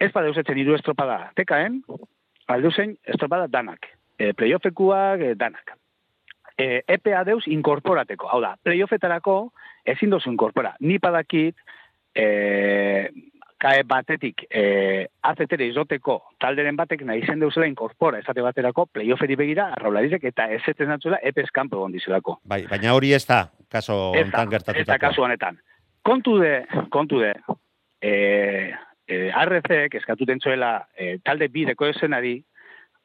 ez 0.00 0.10
badeusetzen 0.14 0.58
hiru 0.60 0.76
estropada 0.78 1.32
tekaen, 1.38 1.82
aldeuzen 2.48 2.96
estropada 3.06 3.48
danak. 3.50 3.90
E, 4.18 4.32
playoffekuak 4.32 5.22
e, 5.22 5.34
danak. 5.38 5.74
E, 6.58 6.82
EPA 6.90 7.24
deus 7.28 7.44
inkorporateko. 7.46 8.30
Hau 8.32 8.40
da, 8.42 8.56
playoffetarako 8.66 9.38
ezin 9.88 10.10
dozu 10.10 10.30
inkorpora. 10.32 10.74
Ni 10.80 10.98
padakit, 11.02 11.58
e, 12.14 12.26
kae 13.58 13.82
batetik 13.82 14.44
e, 14.50 15.06
azetere 15.26 15.66
izoteko 15.66 16.18
talderen 16.40 16.76
batek 16.78 17.02
nahi 17.06 17.24
zen 17.26 17.40
deuzela 17.42 17.66
inkorpora 17.66 18.20
esate 18.22 18.42
baterako 18.44 18.86
playofferi 18.86 19.36
begira 19.36 19.72
arraularizek 19.74 20.28
eta 20.30 20.46
ez 20.54 20.62
etzen 20.70 20.92
natzuela 20.92 21.18
epes 21.22 21.50
kanpo 21.54 21.80
egon 21.80 21.96
dizelako. 21.96 22.38
Bai, 22.46 22.64
baina 22.70 22.94
hori 22.94 23.12
ez 23.16 23.24
da, 23.26 23.48
kaso 23.70 23.96
da, 24.14 24.20
hontan 24.22 24.46
ez 24.46 24.50
da 24.50 24.56
gertatutako. 24.56 25.00
kasu 25.06 25.26
honetan. 25.26 25.58
Kontu 26.06 26.36
de, 26.38 26.52
kontu 26.94 27.18
de, 27.24 27.32
e, 28.00 28.12
e, 29.08 29.18
ARC-ek 29.34 29.98
eskatuten 29.98 30.40
zuela 30.40 30.86
e, 30.94 31.16
talde 31.24 31.50
bideko 31.52 31.90
esenari 31.90 32.38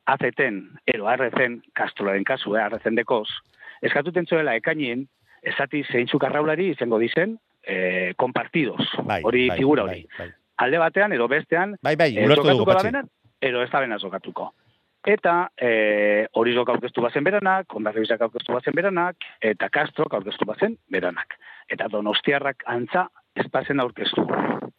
azeten, 0.05 0.61
ero 0.85 1.07
ARC-en, 1.07 1.61
Castrolaren 1.73 2.23
kasu, 2.27 2.55
eh, 2.57 2.61
ARC-en 2.61 2.95
dekoz, 2.99 3.27
eskatuten 3.81 4.27
zuela 4.27 4.55
ekainien, 4.59 5.07
esati 5.41 5.83
zeintzuk 5.89 6.23
arraulari 6.23 6.69
izango 6.71 6.99
dizen, 6.99 7.37
e, 7.63 8.13
kompartidos, 8.19 8.85
Bai, 9.03 9.21
hori 9.23 9.47
bai, 9.49 9.57
figura 9.57 9.83
bai, 9.83 9.99
hori. 9.99 10.07
Bai, 10.19 10.31
Alde 10.57 10.77
batean, 10.77 11.13
edo 11.13 11.27
bestean, 11.27 11.77
bai, 11.81 11.95
bai 11.95 12.11
e, 12.17 12.27
dugu, 12.27 12.65
edo 13.41 13.63
ez 13.63 13.71
da 13.71 13.81
bena 13.81 13.97
zokatuko. 13.99 14.51
Eta 15.03 15.49
e, 15.59 16.27
horizok 16.39 16.69
aurkeztu 16.71 17.01
bazen 17.03 17.25
beranak, 17.27 17.73
ondarribizak 17.75 18.21
aurkeztu 18.23 18.53
bazen 18.55 18.75
beranak, 18.77 19.25
eta 19.41 19.67
Castrok 19.73 20.13
aurkeztu 20.15 20.47
bazen 20.47 20.77
beranak. 20.91 21.35
Eta 21.67 21.89
donostiarrak 21.91 22.63
antza 22.71 23.09
espazen 23.35 23.83
aurkeztu. 23.83 24.23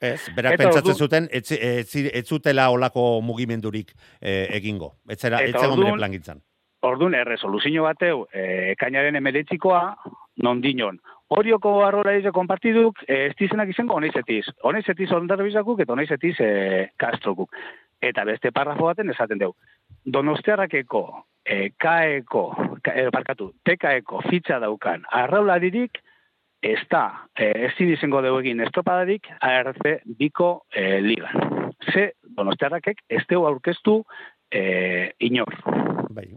Ez, 0.00 0.30
berak 0.36 0.56
Eta 0.56 0.62
pentsatzen 0.62 0.94
ordu- 0.94 1.04
zuten, 1.06 1.28
ez, 1.30 1.44
ez, 1.52 1.90
ez 2.08 2.24
zutela 2.24 2.70
olako 2.70 3.20
mugimendurik 3.20 3.92
eh, 4.20 4.48
egingo. 4.56 4.94
Ez 5.08 5.18
zera, 5.20 5.42
ez 5.42 5.52
zegoen 5.52 5.82
bere 5.82 5.96
plangintzan. 5.98 6.40
Orduan, 6.84 7.14
erresoluzio 7.16 7.86
bateu, 7.86 8.26
e, 8.32 8.72
ekainaren 8.74 9.16
emeretzikoa, 9.16 9.82
non 10.44 10.60
dinon. 10.60 10.98
Horioko 11.34 11.78
arrolaize 11.86 12.32
konpartiduk, 12.36 13.00
e, 13.08 13.26
ez 13.30 13.36
dizenak 13.38 13.70
izango 13.72 13.96
onezetiz. 13.96 14.44
Onezetiz 14.68 15.10
ondarribizakuk 15.16 15.80
eta 15.80 15.96
onezetiz 15.96 16.34
e, 16.44 16.50
kastrokuk. 17.00 17.56
Eta 18.04 18.26
beste 18.28 18.52
parrafo 18.52 18.90
baten 18.90 19.10
esaten 19.14 19.40
deu. 19.40 19.54
Donostiarrakeko, 20.04 21.04
e, 21.44 21.70
kaeko, 21.80 22.44
ka, 22.84 22.92
e, 22.92 23.08
parkatu, 23.14 23.52
tekaeko 23.64 24.20
fitxa 24.28 24.60
daukan 24.60 25.08
arraularirik, 25.24 26.02
ez 26.64 26.80
da, 26.90 27.04
e, 27.36 27.50
ez 27.68 27.74
izango 27.80 28.22
dugu 28.24 28.40
egin 28.44 28.60
estropadarik 28.64 29.28
ARC 29.40 29.84
biko 30.20 30.64
e, 30.72 31.00
ligan. 31.00 31.72
Ze 31.92 32.12
donostiarrakek 32.36 33.04
ez 33.08 33.24
aurkeztu 33.36 34.02
e, 34.50 35.12
inor. 35.18 35.54
Bai, 36.10 36.28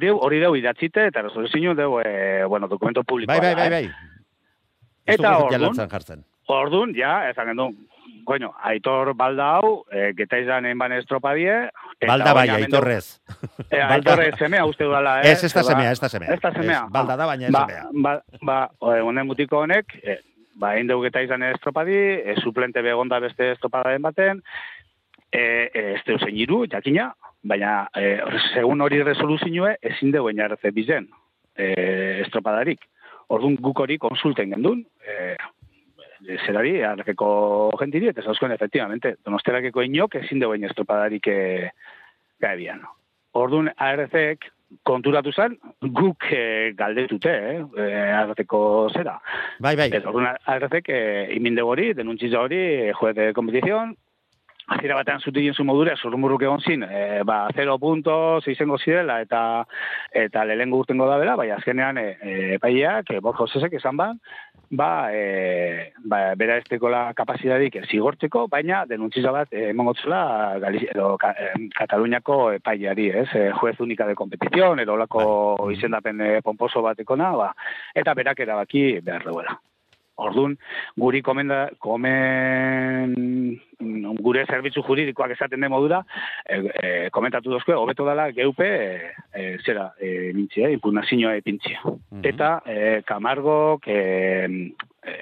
Deu, 0.00 0.16
hori 0.20 0.38
deu 0.42 0.54
idatzite, 0.56 1.06
eta 1.08 1.22
resoluzio 1.22 1.74
deu, 1.74 2.00
e, 2.04 2.44
bueno, 2.44 2.68
dokumento 2.68 3.02
publikoa. 3.02 3.38
bai, 3.38 3.54
bai, 3.54 3.54
bai. 3.54 3.66
eh? 3.66 3.70
bai. 3.70 4.18
Ez 5.06 5.14
Eta 5.14 5.38
orduan-. 5.38 6.24
Orduan, 6.50 6.92
ja, 6.94 7.28
ezan 7.30 7.46
gendu, 7.46 7.68
bueno, 8.26 8.52
aitor 8.62 9.14
balda 9.14 9.46
hau, 9.56 9.84
e, 9.90 10.12
geta 10.18 10.38
izan 10.38 10.66
enban 10.66 10.92
estropadie. 10.92 11.70
Balda 12.06 12.32
bai, 12.34 12.48
aitorrez. 12.48 13.20
E, 13.70 13.78
Balda- 13.78 13.94
aitorre 13.94 14.32
semea 14.38 14.64
uste 14.66 14.84
dudala, 14.84 15.20
eh? 15.22 15.32
Ez, 15.32 15.44
ez 15.44 15.52
da 15.54 15.62
semea, 15.62 15.90
ez 15.90 16.00
da 16.00 16.08
semea. 16.08 16.34
Ez 16.34 16.40
da 16.40 16.52
semea. 16.52 16.82
Ez, 16.84 16.92
balda 16.92 17.16
da, 17.16 17.26
baina 17.26 17.46
ez 17.46 17.52
ba, 17.52 17.64
semea. 17.66 17.86
Ba, 17.92 18.14
ba, 18.42 18.58
o, 18.78 18.92
honen 19.08 19.26
mutiko 19.26 19.62
honek, 19.64 19.94
e, 20.02 20.18
ba, 20.54 20.74
egin 20.74 20.90
dugu 20.90 21.06
geta 21.08 21.22
izan 21.22 21.42
estropadi, 21.48 21.96
e, 21.96 22.36
suplente 22.42 22.82
begonda 22.82 23.18
beste 23.22 23.52
estropadaren 23.54 24.02
baten, 24.02 24.42
e, 25.32 25.70
e, 25.72 25.94
ez 25.94 26.02
deu 26.04 26.18
jakina, 26.70 27.14
baina, 27.42 27.88
e, 27.96 28.18
segun 28.52 28.80
hori 28.84 29.02
resoluzioe, 29.02 29.76
ezin 29.92 30.12
dugu 30.12 30.30
inarreze 30.30 30.72
bizen, 30.76 31.08
e, 31.56 31.72
estropadarik. 32.24 32.84
Orduan 33.30 33.56
guk 33.62 33.80
hori 33.80 33.98
konsulten 33.98 34.54
gendun, 34.54 34.84
e, 35.06 35.36
zerari, 36.44 36.80
arrekeko 36.84 37.30
jentiri, 37.80 38.10
eta 38.10 38.22
zauzkoen, 38.22 38.52
efectivamente, 38.52 39.16
donosterakeko 39.24 39.82
inok 39.86 40.20
ezin 40.22 40.42
dugu 40.42 40.58
estropadarik 40.68 41.26
e, 41.28 41.70
gaebian. 42.40 42.82
Orduan, 43.38 43.70
ARC-ek 43.76 44.50
konturatu 44.86 45.32
zen, 45.32 45.56
guk 45.82 46.26
e, 46.32 46.72
galdetute, 46.78 47.32
eh, 47.32 47.64
e, 47.76 47.88
arrateko 48.20 48.60
zera. 48.94 49.16
Bai, 49.58 49.74
bai. 49.76 49.88
Eta 49.90 50.10
orduan 50.10 50.36
arratek 50.54 50.90
e, 50.94 51.00
iminde 51.36 51.64
hori, 51.66 51.90
denuntziza 51.98 52.40
hori, 52.40 52.60
juez 53.00 53.14
de 53.16 53.32
competición, 53.34 53.96
Azira 54.70 54.94
batean 54.94 55.18
zutigen 55.18 55.54
zu 55.54 55.64
modura, 55.66 55.96
zurrumurruk 55.98 56.44
egon 56.46 56.60
zin, 56.62 56.84
e, 56.86 57.22
ba, 57.26 57.40
0 57.56 57.74
puntos 57.82 58.46
izango 58.52 58.76
zirela, 58.78 59.16
eta 59.24 59.40
eta 60.14 60.44
lehengo 60.46 60.78
urtengo 60.78 61.08
da 61.10 61.16
bela, 61.18 61.34
bai, 61.40 61.48
azkenean, 61.50 61.98
e, 61.98 62.36
epaileak, 62.56 63.10
e, 63.10 63.18
Borja 63.24 63.48
Osesek 63.48 63.74
esan 63.80 63.98
ba, 63.98 64.12
ba, 64.70 64.90
e, 65.10 65.90
ba 66.06 66.20
bera 66.38 66.60
estekola 66.62 67.00
kapazitatik 67.18 67.80
zigortzeko, 67.88 68.44
baina 68.52 68.84
denuntziza 68.86 69.32
bat 69.34 69.50
e, 69.50 69.70
emongotzela 69.72 70.20
edo, 70.84 71.16
ka, 71.18 71.32
e, 71.34 71.66
Kataluniako 71.74 72.38
epaileari, 72.60 73.08
ez, 73.24 73.28
e, 73.34 73.48
juez 73.58 73.74
unika 73.80 74.06
de 74.06 74.14
competición, 74.14 74.78
edo 74.78 74.94
olako 74.94 75.24
Bai. 75.64 75.74
izendapen 75.74 76.22
e, 76.22 76.30
pomposo 76.46 76.84
batekona, 76.86 77.32
ba, 77.42 77.50
eta 77.94 78.14
berak 78.14 78.46
erabaki 78.46 78.86
behar 79.02 79.26
duela. 79.26 79.58
Orduan, 80.20 80.56
guri 81.00 81.22
komenda, 81.24 81.70
komen, 81.80 83.14
gure 84.20 84.44
zerbitzu 84.44 84.82
juridikoak 84.84 85.32
esaten 85.36 85.60
den 85.64 85.72
modura, 85.72 86.02
e, 86.44 86.58
e, 86.60 86.90
komentatu 87.14 87.54
dozko, 87.54 87.76
hobeto 87.80 88.04
dela 88.08 88.28
geupe, 88.36 88.68
e, 88.68 89.12
e, 89.32 89.44
zera, 89.64 89.90
e, 89.98 90.32
mintzia, 90.36 90.68
impugnazioa 90.74 91.36
epintzia. 91.40 91.80
Mhm. 91.84 92.24
Eta, 92.32 92.50
e, 92.66 93.02
kamargok, 93.08 93.88
e, 93.88 94.72
e, 95.00 95.16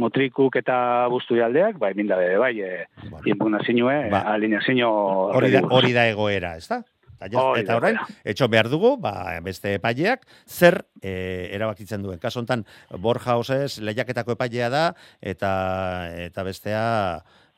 motrikuk 0.00 0.56
eta 0.56 1.06
bustu 1.12 1.36
aldeak, 1.42 1.76
bai, 1.78 1.92
binda 1.94 2.16
bere, 2.16 2.38
bai, 2.38 2.54
e, 2.60 2.86
Bueno. 3.10 3.26
impugnazioa, 3.26 4.08
Ba. 4.10 4.20
alineazio 4.32 4.90
Hori 5.36 5.50
da, 5.50 5.66
hori 5.68 5.92
da 5.92 6.08
egoera, 6.08 6.56
ez 6.56 6.68
da? 6.68 6.82
Hori 7.20 7.64
eta 7.64 7.76
orain, 7.76 7.98
etxo 8.24 8.48
behar 8.48 8.70
dugu, 8.72 8.94
ba, 9.00 9.12
beste 9.44 9.74
epaileak, 9.76 10.24
zer 10.48 10.80
e, 11.02 11.50
erabakitzen 11.56 12.02
duen. 12.02 12.18
Kaso 12.22 12.40
hontan 12.40 12.64
Borja 12.98 13.36
Osez 13.40 13.78
lehiaketako 13.84 14.38
epailea 14.38 14.70
da, 14.72 14.86
eta 15.20 15.52
eta 16.28 16.46
bestea 16.46 16.86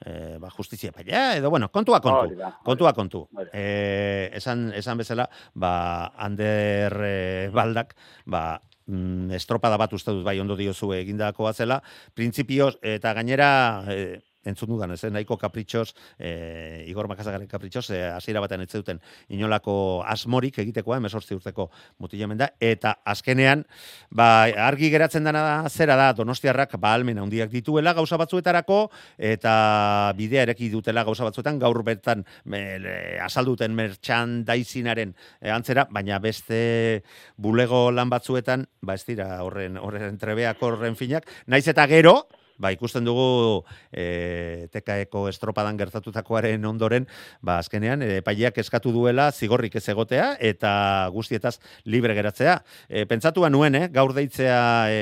e, 0.04 0.38
ba, 0.42 0.50
justizia 0.50 0.90
epailea, 0.90 1.36
edo, 1.38 1.50
bueno, 1.50 1.70
kontua 1.70 2.00
kontu. 2.00 2.26
Hori 2.26 2.36
da, 2.40 2.50
hori 2.50 2.66
Kontua 2.66 2.92
kontu. 2.96 3.22
E, 3.52 4.30
esan, 4.34 4.70
esan 4.74 4.98
bezala, 4.98 5.28
ba, 5.54 6.12
Ander 6.26 6.98
e, 7.06 7.14
Baldak, 7.54 7.94
ba, 8.26 8.60
mm, 8.86 9.30
estropada 9.38 9.78
bat 9.80 9.92
uste 9.94 10.14
dut 10.14 10.26
bai 10.26 10.38
ondo 10.42 10.56
diozu 10.58 10.92
egindakoa 10.96 11.54
zela, 11.54 11.82
printzipioz, 12.14 12.76
eta 12.82 13.14
gainera, 13.18 13.50
e, 13.88 14.20
entzun 14.44 14.68
dudan, 14.68 14.92
ez, 14.92 15.02
eh, 15.04 15.10
nahiko 15.10 15.36
kapritxoz, 15.38 15.94
e, 16.18 16.84
Igor 16.88 17.08
Makazagaren 17.08 17.46
kapritxoz, 17.46 17.90
e, 17.90 18.02
hasiera 18.10 18.40
batean 18.40 18.62
ez 18.64 18.70
duten 18.72 19.00
inolako 19.28 20.02
asmorik 20.06 20.58
egitekoa, 20.58 20.98
emesortzi 20.98 21.34
urteko 21.34 21.68
mutilemen 22.02 22.38
da, 22.38 22.50
eta 22.60 22.96
azkenean, 23.04 23.64
ba, 24.10 24.44
argi 24.66 24.90
geratzen 24.90 25.24
dena 25.24 25.42
da, 25.46 25.70
zera 25.70 25.96
da, 25.96 26.10
donostiarrak, 26.18 26.76
ba, 26.80 26.94
almen 26.94 27.18
handiak 27.22 27.50
dituela 27.50 27.94
gauza 27.94 28.18
batzuetarako, 28.20 28.82
eta 29.18 30.12
bidea 30.18 30.46
ereki 30.48 30.70
dutela 30.72 31.04
gauza 31.04 31.24
batzuetan, 31.28 31.58
gaur 31.62 31.82
bertan 31.86 32.26
me, 32.44 32.78
le, 32.82 32.98
azalduten 33.22 33.74
merchandaisinaren 33.78 35.14
e, 35.40 35.50
antzera, 35.50 35.86
baina 35.90 36.18
beste 36.22 37.02
bulego 37.36 37.90
lan 37.90 38.10
batzuetan, 38.10 38.66
ba 38.82 38.98
ez 38.98 39.04
dira 39.06 39.42
horren, 39.44 39.78
horren 39.78 40.18
trebeak 40.18 40.62
horren 40.62 40.96
finak, 40.98 41.28
naiz 41.46 41.66
eta 41.70 41.86
gero, 41.90 42.22
ba, 42.62 42.70
ikusten 42.74 43.06
dugu 43.06 43.64
e, 43.90 44.68
tekaeko 44.72 45.26
estropadan 45.32 45.78
gertatutakoaren 45.80 46.64
ondoren, 46.68 47.08
ba, 47.42 47.58
azkenean, 47.62 48.04
e, 48.06 48.20
epaileak 48.22 48.60
eskatu 48.62 48.94
duela 48.94 49.30
zigorrik 49.32 49.76
ez 49.80 49.84
egotea 49.92 50.32
eta 50.40 50.72
guztietaz 51.14 51.56
libre 51.84 52.14
geratzea. 52.18 52.60
E, 52.88 53.04
pentsatua 53.10 53.50
nuen, 53.50 53.74
eh, 53.78 53.88
gaur 53.92 54.14
deitzea 54.16 54.60
e, 54.90 55.00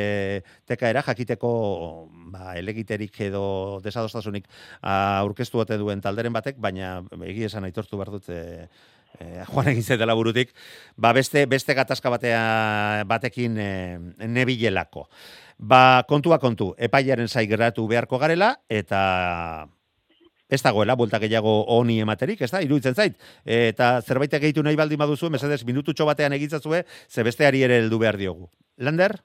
tekaera 0.69 1.05
jakiteko 1.07 1.51
ba, 2.33 2.55
elegiterik 2.59 3.21
edo 3.29 3.45
desadostasunik 3.85 4.49
aurkeztu 4.81 5.61
ote 5.61 5.77
duen 5.81 6.01
talderen 6.01 6.33
batek, 6.33 6.57
baina 6.59 7.01
egi 7.27 7.45
esan 7.51 7.67
aitortu 7.69 8.01
behar 8.01 8.15
dut 8.17 8.31
e, 8.33 8.41
e, 9.19 9.45
joan 9.49 9.71
egin 9.73 10.01
dela 10.01 10.17
burutik, 10.19 10.55
ba 10.97 11.13
beste, 11.17 11.45
beste 11.51 11.75
gatazka 11.75 12.13
batea, 12.13 13.05
batekin 13.11 13.59
e, 13.59 13.71
nebilelako. 14.27 15.09
Ba, 15.61 16.05
kontua 16.09 16.39
kontu, 16.41 16.73
epaiaren 16.81 17.29
zai 17.29 17.45
geratu 17.47 17.85
beharko 17.89 18.19
garela, 18.19 18.55
eta 18.69 19.67
ez 20.49 20.63
dagoela, 20.65 20.97
buelta 20.97 21.21
gehiago 21.21 21.53
honi 21.77 21.99
ematerik, 22.01 22.41
ez 22.41 22.51
da, 22.51 22.63
iruditzen 22.65 22.97
zait. 22.97 23.19
Eta 23.45 24.01
zerbait 24.01 24.33
gehitu 24.41 24.65
nahi 24.65 24.79
baldin 24.81 24.99
baduzu, 24.99 25.29
mesedez, 25.31 25.61
minututxo 25.69 26.07
batean 26.09 26.33
egitzazue, 26.33 26.83
ze 27.09 27.23
besteari 27.23 27.63
ere 27.63 27.77
heldu 27.83 28.01
behar 28.01 28.17
diogu. 28.17 28.49
Lander? 28.79 29.19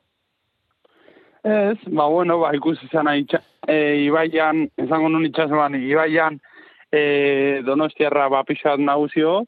Ez, 1.45 1.79
ba, 1.88 2.09
bueno, 2.11 2.39
ba, 2.41 2.51
ikusi 2.57 2.89
izan 2.89 3.09
itxa, 3.15 3.39
e, 3.69 4.05
Ibaian, 4.05 4.65
esango 4.81 5.09
nun 5.09 5.25
itxasuan, 5.29 5.79
Ibaian 5.79 6.39
e, 6.91 7.61
donostiarra 7.65 8.27
ba 8.33 8.43
pixat 8.43 8.81
naguzio, 8.81 9.43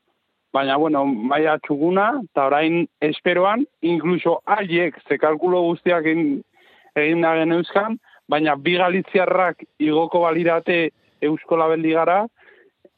baina, 0.54 0.78
bueno, 0.78 1.04
maia 1.06 1.58
txuguna, 1.66 2.22
eta 2.30 2.48
orain 2.48 2.86
esperoan, 3.04 3.66
inkluso 3.82 4.40
haiek, 4.46 5.02
ze 5.08 5.18
kalkulo 5.22 5.64
guztiak 5.68 6.06
egin 7.02 7.22
da 7.22 7.36
geneuzkan, 7.38 7.98
baina 8.30 8.56
bi 8.56 8.78
galitziarrak 8.78 9.64
igoko 9.80 10.22
balirate 10.26 10.90
Eusko 11.22 11.58
Labeldigara, 11.58 12.26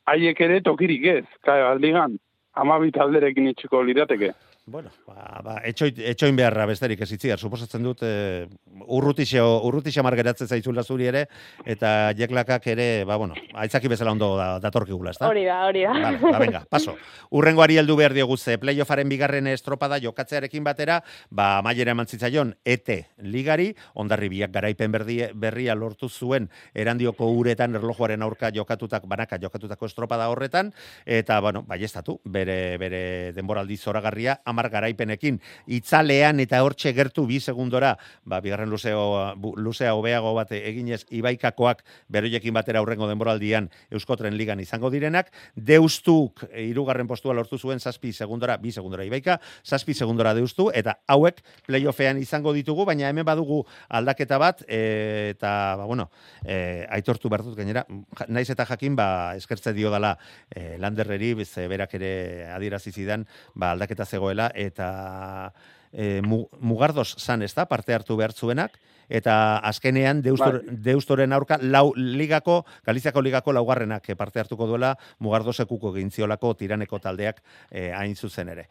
haiek 0.10 0.42
ere 0.42 0.60
tokirik 0.66 1.06
ez, 1.06 1.26
kai 1.46 1.60
baldigan, 1.64 2.18
amabi 2.56 2.92
talderekin 2.92 3.48
itxiko 3.52 3.84
lirateke. 3.84 4.34
Bueno, 4.70 4.92
ba, 5.08 5.42
ba, 5.44 5.54
etxoin, 5.66 5.98
etxoin 6.12 6.36
beharra 6.38 6.68
besterik 6.70 7.00
ez 7.02 7.10
itziar, 7.16 7.42
suposatzen 7.42 7.82
dut 7.82 8.04
e, 8.06 8.46
urrutixo, 8.86 9.42
urrutixo 9.66 10.04
margeratzen 10.06 10.46
zaizula 10.46 10.84
zuri 10.84 11.08
ere, 11.10 11.24
eta 11.66 12.12
jeklakak 12.18 12.68
ere, 12.76 12.86
ba, 13.10 13.18
bueno, 13.18 13.34
aitzaki 13.58 13.90
bezala 13.90 14.14
ondo 14.14 14.36
da, 14.38 14.50
datorkigula, 14.62 15.16
ez 15.16 15.18
da? 15.18 15.30
Hori 15.32 15.46
da, 15.48 15.58
hori 15.66 15.86
da. 15.88 15.96
Vale, 15.96 16.20
ba, 16.22 16.42
venga, 16.44 16.62
paso. 16.70 16.94
Urrengoari 17.34 17.80
heldu 17.82 17.96
behar 17.98 18.14
diogu 18.14 18.38
ze 18.38 18.60
playoffaren 18.62 19.10
bigarren 19.10 19.50
estropada 19.50 19.98
jokatzearekin 20.04 20.68
batera, 20.68 21.00
ba 21.34 21.50
maiera 21.66 21.98
eman 21.98 22.06
zitzaion 22.06 22.54
ET 22.62 22.94
ligari, 23.26 23.72
ondarri 23.96 24.30
biak 24.30 24.54
garaipen 24.54 24.94
berdi, 24.94 25.18
berria 25.34 25.74
lortu 25.74 26.10
zuen 26.10 26.50
erandioko 26.78 27.32
uretan 27.34 27.74
erlojuaren 27.80 28.22
aurka 28.22 28.54
jokatutak 28.54 29.10
banaka 29.10 29.42
jokatutako 29.42 29.90
estropada 29.90 30.30
horretan 30.30 30.72
eta 31.06 31.40
bueno, 31.42 31.64
baiestatu 31.66 32.20
bere 32.26 32.78
bere 32.78 33.04
denboraldi 33.34 33.78
zoragarria 33.78 34.40
10 34.62 34.72
garaipenekin. 34.72 35.40
Itzalean 35.68 36.40
eta 36.40 36.62
hortxe 36.64 36.94
gertu 36.94 37.26
bi 37.28 37.40
segundora, 37.40 37.96
ba 38.26 38.42
bigarren 38.42 38.70
luzeo 38.70 39.36
luzea 39.58 39.94
hobeago 39.96 40.34
bat 40.36 40.52
eginez 40.56 41.06
ibaikakoak 41.10 41.84
beroiekin 42.10 42.54
batera 42.54 42.80
aurrengo 42.80 43.08
denboraldian 43.10 43.70
Euskotren 43.92 44.36
ligan 44.38 44.60
izango 44.60 44.90
direnak, 44.94 45.32
deustuk 45.56 46.46
e, 46.50 46.66
hirugarren 46.70 47.08
postua 47.08 47.34
lortu 47.38 47.58
zuen 47.58 47.80
zazpi 47.80 48.12
segundora, 48.14 48.58
bi 48.58 48.72
segundora 48.72 49.06
ibaika, 49.08 49.40
zazpi 49.66 49.94
segundora 49.94 50.34
deustu, 50.38 50.70
eta 50.74 51.00
hauek 51.08 51.42
playoffean 51.68 52.20
izango 52.22 52.54
ditugu, 52.56 52.86
baina 52.90 53.10
hemen 53.10 53.28
badugu 53.28 53.62
aldaketa 53.90 54.40
bat, 54.42 54.64
e, 54.68 55.34
eta, 55.36 55.52
ba, 55.80 55.88
bueno, 55.90 56.10
e, 56.46 56.86
aitortu 56.90 57.30
behar 57.30 57.46
gainera, 57.58 57.86
naiz 58.28 58.50
eta 58.50 58.66
jakin, 58.70 58.96
ba, 59.00 59.36
eskertze 59.40 59.74
dio 59.74 59.92
dala 59.94 60.16
e, 60.50 60.78
landerreri, 60.82 61.34
berak 61.70 61.94
ere 62.00 62.12
adierazi 62.54 62.94
zidan, 62.96 63.26
ba, 63.54 63.74
aldaketa 63.76 64.06
zegoela, 64.06 64.39
eta 64.56 65.52
e, 65.92 66.22
mu- 66.22 66.48
mugardoz 66.60 67.16
zan, 67.20 67.42
ez 67.44 67.54
da, 67.54 67.66
parte 67.66 67.94
hartu 67.94 68.16
behar 68.16 68.34
zuenak, 68.34 68.78
eta 69.10 69.58
azkenean 69.66 70.22
deustor, 70.22 70.62
deustoren 70.70 71.34
aurka 71.34 71.58
lau 71.62 71.92
ligako, 71.98 72.64
Galiziako 72.86 73.22
ligako 73.26 73.54
laugarrenak 73.58 74.06
parte 74.16 74.40
hartuko 74.40 74.68
duela 74.70 74.96
mugardosekuko 75.20 75.92
gintziolako 75.96 76.54
tiraneko 76.54 77.00
taldeak 77.00 77.42
eh, 77.72 77.92
hain 77.92 78.16
zuzen 78.16 78.50
ere. 78.54 78.68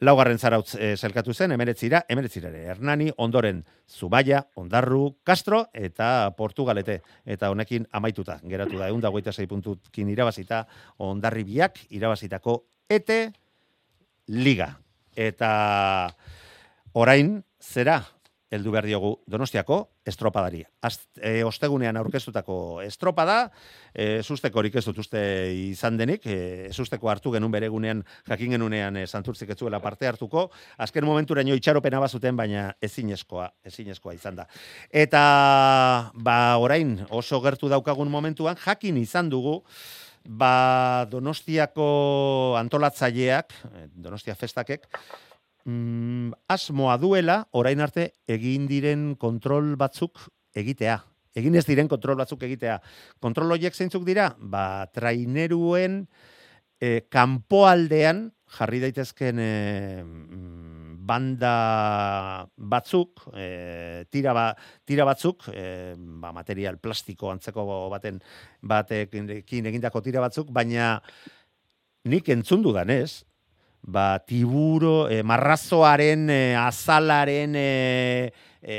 Laugarren 0.00 0.38
zarautz 0.38 0.74
eh, 0.80 0.94
zelkatu 0.96 1.34
zen, 1.34 1.52
emeretzira, 1.52 2.04
emeretzira 2.08 2.48
ere, 2.48 2.62
Hernani, 2.72 3.10
ondoren 3.20 3.64
Zubaia, 3.88 4.46
Ondarru, 4.56 5.16
Castro 5.24 5.66
eta 5.76 6.30
Portugalete. 6.36 7.02
Eta 7.24 7.50
honekin 7.52 7.84
amaituta, 7.92 8.38
geratu 8.48 8.78
da, 8.80 8.88
egun 8.88 9.00
dagoita 9.04 9.32
zei 9.32 9.46
puntukin 9.46 10.08
irabazita, 10.08 10.62
Ondarri 11.04 11.44
biak 11.44 11.82
irabazitako 11.90 12.62
ete 12.88 13.32
liga. 14.28 14.70
Eta 15.16 15.50
orain, 16.92 17.38
zera, 17.60 18.02
heldu 18.50 18.72
behar 18.74 18.86
diogu 18.88 19.12
Donostiako 19.30 19.78
estropadari. 20.06 20.64
Az, 20.82 20.96
e, 21.22 21.44
ostegunean 21.46 21.96
aurkeztutako 22.00 22.80
estropada, 22.82 23.52
e, 23.94 24.22
sustekorik 24.26 24.74
ez 24.80 24.84
dut 24.88 24.98
uste 24.98 25.20
izan 25.54 25.96
denik, 26.00 26.26
e, 26.26 26.68
susteko 26.74 27.12
hartu 27.12 27.30
genuen 27.30 27.54
beregunean, 27.54 28.02
jakin 28.28 28.56
genunean 28.56 28.98
e, 28.98 29.06
santurtzik 29.06 29.54
ez 29.54 29.58
zuela 29.58 29.80
parte 29.80 30.10
hartuko, 30.10 30.48
azken 30.78 31.06
momenturaino 31.06 31.54
itxaropena 31.54 32.02
bazuten, 32.02 32.36
baina 32.36 32.66
ezinezkoa, 32.82 33.46
ezinezkoa 33.70 34.18
izan 34.18 34.42
da. 34.42 34.48
Eta, 34.90 35.22
ba, 36.14 36.40
orain, 36.58 36.98
oso 37.10 37.40
gertu 37.46 37.70
daukagun 37.70 38.10
momentuan, 38.10 38.58
jakin 38.66 38.98
izan 38.98 39.30
dugu, 39.30 39.60
ba 40.24 41.06
Donostiako 41.10 42.56
antolatzaileak, 42.60 43.54
eh, 43.74 43.86
Donostia 43.94 44.34
festakek, 44.34 44.86
mm, 45.64 46.32
asmoa 46.48 46.96
duela, 46.98 47.44
orain 47.52 47.80
arte, 47.80 48.12
egin 48.26 48.66
diren 48.66 49.14
kontrol 49.16 49.76
batzuk 49.76 50.28
egitea. 50.54 51.00
Egin 51.36 51.54
ez 51.54 51.64
diren 51.66 51.88
kontrol 51.88 52.18
batzuk 52.18 52.42
egitea. 52.42 52.80
Kontrol 53.22 53.52
horiek 53.54 53.74
zeintzuk 53.74 54.04
dira? 54.04 54.32
Ba, 54.38 54.86
traineruen 54.90 56.02
e, 56.80 57.06
kanpoaldean 57.12 58.32
jarri 58.56 58.80
daitezken 58.82 59.38
e, 59.38 59.50
mm, 60.02 60.69
banda 61.10 61.54
batzuk, 62.56 63.26
e, 63.34 64.06
tira, 64.14 64.34
ba, 64.36 64.46
tira 64.86 65.06
batzuk, 65.08 65.48
e, 65.50 65.96
ba, 65.96 66.30
material 66.36 66.78
plastiko 66.78 67.32
antzeko 67.32 67.66
baten 67.90 68.20
batekin 68.62 69.66
egindako 69.72 70.04
tira 70.06 70.22
batzuk, 70.22 70.52
baina 70.54 70.94
nik 72.10 72.30
entzun 72.32 72.62
dudanez, 72.64 73.24
ba, 73.82 74.20
tiburo, 74.24 75.08
e, 75.10 75.22
marrazoaren, 75.26 76.28
e, 76.30 76.42
azalaren, 76.56 77.56
e, 77.56 78.32
e, 78.62 78.78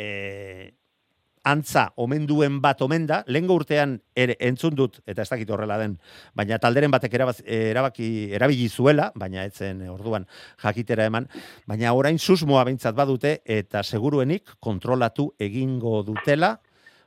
antza 1.44 1.88
omen 1.98 2.28
duen 2.30 2.60
bat 2.62 2.82
omen 2.86 3.06
da, 3.10 3.22
lehengo 3.28 3.56
urtean 3.58 3.96
ere 4.16 4.36
entzun 4.40 4.76
dut, 4.78 5.00
eta 5.10 5.24
ez 5.24 5.30
dakit 5.32 5.50
horrela 5.50 5.78
den, 5.82 5.98
baina 6.38 6.60
talderen 6.62 6.92
batek 6.94 7.16
erabaz, 7.18 7.38
erabaki, 7.46 8.08
erabili 8.38 8.68
zuela, 8.70 9.10
baina 9.16 9.46
etzen 9.50 9.82
orduan 9.90 10.28
jakitera 10.62 11.08
eman, 11.10 11.28
baina 11.68 11.94
orain 11.98 12.20
susmoa 12.20 12.66
behintzat 12.68 12.98
badute, 12.98 13.40
eta 13.46 13.84
seguruenik 13.84 14.58
kontrolatu 14.60 15.32
egingo 15.40 16.02
dutela, 16.06 16.56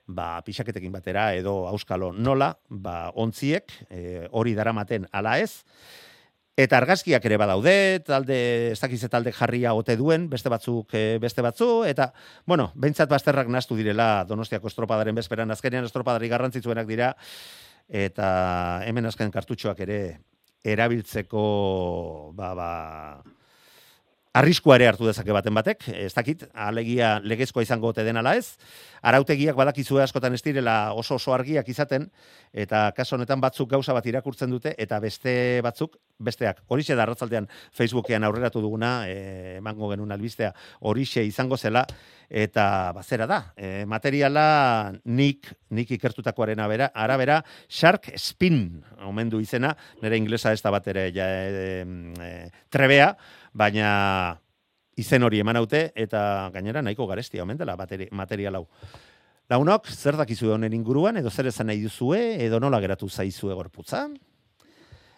ba, 0.07 0.41
pixaketekin 0.45 0.93
batera 0.93 1.31
edo 1.37 1.65
auskalo 1.71 2.13
nola, 2.13 2.53
ba, 2.69 3.11
ontziek, 3.15 3.73
e, 3.89 4.27
hori 4.33 4.55
daramaten 4.59 5.07
ala 5.13 5.39
ez, 5.41 5.65
Eta 6.55 6.79
argazkiak 6.79 7.25
ere 7.27 7.37
badaude, 7.41 7.99
talde, 8.07 8.37
ez 8.71 8.79
dakiz 8.79 9.01
talde 9.11 9.33
jarria 9.35 9.73
ote 9.75 9.97
duen, 9.99 10.29
beste 10.31 10.53
batzuk, 10.53 10.93
eh, 10.95 11.19
beste 11.19 11.43
batzu, 11.43 11.83
eta, 11.83 12.13
bueno, 12.47 12.69
behintzat 12.79 13.11
bazterrak 13.11 13.51
nastu 13.51 13.75
direla 13.75 14.23
Donostiako 14.29 14.71
estropadaren 14.71 15.19
bezperan, 15.19 15.51
azkenean 15.51 15.89
estropadari 15.89 16.31
garrantzitsuenak 16.31 16.87
dira, 16.87 17.11
eta 17.89 18.29
hemen 18.87 19.11
azken 19.11 19.35
kartutxoak 19.35 19.83
ere 19.83 19.99
erabiltzeko, 20.63 21.43
ba, 22.39 22.55
ba, 22.55 22.71
arriskua 24.35 24.75
ere 24.81 24.89
hartu 24.91 25.07
dezake 25.07 25.33
baten 25.35 25.55
batek, 25.55 25.87
ez 25.95 26.11
dakit, 26.15 26.43
alegia 26.59 27.21
legezkoa 27.23 27.63
izango 27.63 27.93
ote 27.93 28.03
den 28.03 28.19
ala 28.19 28.33
ez, 28.35 28.57
arautegiak 29.07 29.55
badakizue 29.55 30.03
askotan 30.03 30.35
ez 30.35 30.41
direla 30.43 30.93
oso 30.99 31.21
oso 31.21 31.35
argiak 31.37 31.69
izaten, 31.71 32.09
eta 32.51 32.89
kaso 32.97 33.15
honetan 33.15 33.43
batzuk 33.43 33.71
gauza 33.71 33.95
bat 33.95 34.07
irakurtzen 34.11 34.51
dute, 34.51 34.73
eta 34.79 34.99
beste 35.01 35.35
batzuk, 35.63 35.95
besteak, 36.19 36.65
horixe 36.67 36.97
da 36.99 37.05
arratzaldean 37.05 37.47
Facebookean 37.75 38.27
aurreratu 38.27 38.63
duguna, 38.65 39.07
e, 39.07 39.59
emango 39.61 39.93
genuen 39.93 40.15
albistea, 40.15 40.51
horixe 40.83 41.23
izango 41.27 41.57
zela, 41.57 41.85
eta 42.29 42.67
bazera 42.97 43.29
da, 43.31 43.41
e, 43.55 43.85
materiala 43.87 44.47
nik, 45.05 45.53
nik 45.71 45.95
ikertutakoaren 45.95 46.59
arabera, 46.59 46.91
arabera, 46.95 47.39
Shark 47.69 48.11
Spin, 48.19 48.83
omendu 49.07 49.39
izena, 49.43 49.77
nire 50.03 50.19
inglesa 50.19 50.55
ez 50.55 50.63
da 50.65 50.75
bat 50.75 50.91
ere, 50.91 51.11
ja, 51.15 51.31
e, 51.31 51.81
e, 52.19 52.35
trebea, 52.75 53.13
baina 53.55 54.41
izen 54.99 55.23
hori 55.23 55.41
eman 55.41 55.57
haute, 55.59 55.89
eta 55.95 56.51
gainera 56.55 56.83
nahiko 56.83 57.07
garestia 57.07 57.43
omen 57.43 57.59
dela 57.59 57.77
material 58.11 58.61
hau. 58.61 58.67
Launok, 59.51 59.91
zer 59.93 60.17
dakizu 60.17 60.55
honen 60.55 60.73
inguruan, 60.73 61.19
edo 61.21 61.31
zer 61.31 61.51
esan 61.51 61.69
nahi 61.69 61.83
duzue, 61.83 62.21
edo 62.45 62.61
nola 62.61 62.81
geratu 62.81 63.09
zaizue 63.09 63.55
gorputza? 63.55 64.07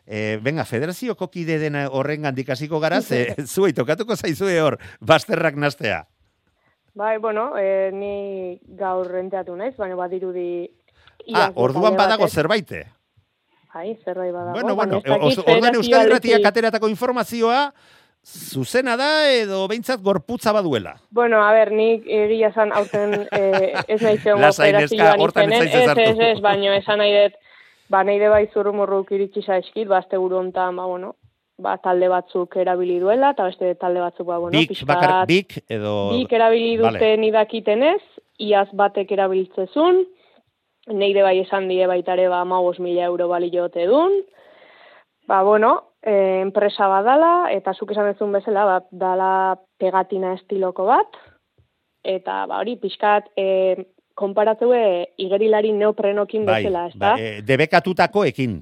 E, 0.07 0.39
venga, 0.43 0.65
federazioko 0.65 1.29
kide 1.31 1.59
dena 1.59 1.87
horren 1.91 2.27
gandikasiko 2.27 2.81
gara, 2.83 3.01
ze 3.03 3.35
zuei 3.55 3.73
tokatuko 3.73 4.17
zaizue 4.17 4.59
hor, 4.61 4.79
basterrak 5.01 5.57
nastea. 5.57 6.05
Bai, 6.97 7.19
bueno, 7.19 7.53
e, 7.61 7.91
ni 7.93 8.59
gaur 8.79 9.07
renteatu 9.13 9.57
naiz, 9.57 9.75
baina 9.77 9.99
badirudi... 9.99 10.67
Ah, 11.35 11.51
orduan 11.55 11.97
badago 11.99 12.29
zerbaite. 12.29 12.87
Bai, 13.75 13.93
zerbait 14.03 14.33
badago. 14.33 14.55
Bueno, 14.57 14.75
bueno, 14.75 15.01
orduan 15.05 15.75
Euskal 15.77 16.07
Herratia 16.07 16.41
kateratako 16.41 16.89
informazioa, 16.89 17.75
zuzena 18.27 18.97
da 18.99 19.31
edo 19.31 19.67
behintzat 19.71 20.03
gorputza 20.03 20.53
baduela? 20.53 20.97
Bueno, 21.11 21.41
a 21.45 21.53
ber, 21.55 21.71
nik 21.73 22.07
egia 22.11 22.51
zan 22.53 22.73
aurten 22.75 23.15
eh, 23.31 23.75
ez 23.87 24.01
nahi 24.03 24.19
zeon 24.19 24.43
operazioan 24.43 25.23
izenen, 25.23 25.63
ez, 25.63 25.99
ez, 26.09 26.19
ez, 26.33 26.41
baino 26.43 26.75
esan 26.75 26.99
nahi 26.99 27.15
dut, 27.15 27.39
ba, 27.89 28.03
nahi 28.05 28.19
de 28.19 28.29
bai 28.33 28.43
zurrumurruk 28.53 29.13
iritsi 29.15 29.45
zaizkit, 29.47 29.87
ba, 29.89 30.03
azte 30.03 30.19
buru 30.19 30.41
ontan, 30.41 30.77
ba, 30.77 30.89
bueno, 30.91 31.15
ba, 31.63 31.77
talde 31.83 32.11
batzuk 32.11 32.59
erabili 32.61 32.99
duela, 33.01 33.31
eta 33.37 33.47
beste 33.49 33.75
talde 33.81 34.03
batzuk, 34.03 34.27
ba, 34.27 34.41
bueno, 34.43 34.59
bik, 34.59 34.75
pixkat, 34.75 34.91
bakar, 34.91 35.17
bik, 35.31 35.61
edo... 35.71 35.95
Bik 36.17 36.37
erabili 36.37 36.77
duten 36.83 36.99
vale. 36.99 37.31
idakiten 37.31 37.87
ez, 37.95 38.03
iaz 38.43 38.69
batek 38.77 39.15
erabiltzezun, 39.17 40.03
nahi 40.93 41.15
de 41.15 41.23
bai 41.23 41.39
esan 41.43 41.71
die 41.71 41.87
baitare, 41.87 42.29
ba, 42.33 42.45
maus 42.45 42.79
mila 42.83 43.07
euro 43.07 43.31
baliote 43.31 43.87
dun, 43.87 44.19
ba, 45.31 45.43
bueno, 45.47 45.77
e, 45.96 45.96
enpresa 46.07 46.87
badala, 46.87 47.51
eta 47.51 47.75
zuk 47.75 47.91
esan 47.91 48.13
dezun 48.13 48.33
bezala, 48.33 48.65
ba, 48.69 48.79
dala 48.91 49.31
pegatina 49.81 50.35
estiloko 50.37 50.87
bat, 50.87 51.19
eta 52.07 52.45
ba, 52.47 52.61
hori 52.61 52.77
pixkat 52.79 53.33
e, 53.37 53.47
konparatzue 54.17 54.81
igerilari 55.21 55.73
neoprenokin 55.75 56.47
bai, 56.47 56.63
bezala, 56.63 56.87
ez 56.87 56.95
da? 56.95 57.13
Bai, 57.17 57.23
e, 57.23 57.43
debekatutako 57.47 58.25
ekin. 58.31 58.61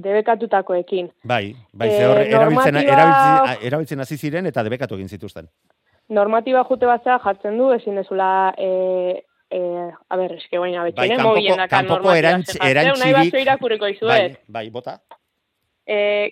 Debekatutako 0.00 0.76
ekin. 0.78 1.08
Bai, 1.24 1.54
bai, 1.72 1.88
e, 1.88 1.96
ze 1.96 2.06
horre, 2.06 2.26
erabiltzen, 2.28 2.80
erabiltzen, 2.82 3.66
erabiltzen 3.70 4.04
hasi 4.04 4.18
ziren 4.20 4.46
eta 4.50 4.64
debekatu 4.66 5.00
egin 5.00 5.08
zituzten. 5.08 5.48
Normatiba 6.10 6.62
jute 6.68 6.88
batzea 6.90 7.18
jartzen 7.24 7.56
du, 7.58 7.70
ezin 7.72 7.96
dezula 7.96 8.52
e, 8.58 8.70
eh, 9.50 9.88
a 10.08 10.16
ber, 10.18 10.36
eske 10.36 10.58
baina 10.58 10.84
betxene, 10.86 11.16
bai, 11.16 11.46
kanpoko, 11.46 11.68
kanpoko 11.70 12.14
erantz, 12.14 12.56
erantzirik, 12.60 14.02
bai, 14.02 14.22
bai, 14.46 14.64
bota. 14.74 14.98
Eh, 15.86 16.30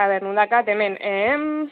a 0.00 0.08
ber, 0.08 0.22
nundakat, 0.22 0.68
hemen, 0.68 0.96
em, 1.00 1.70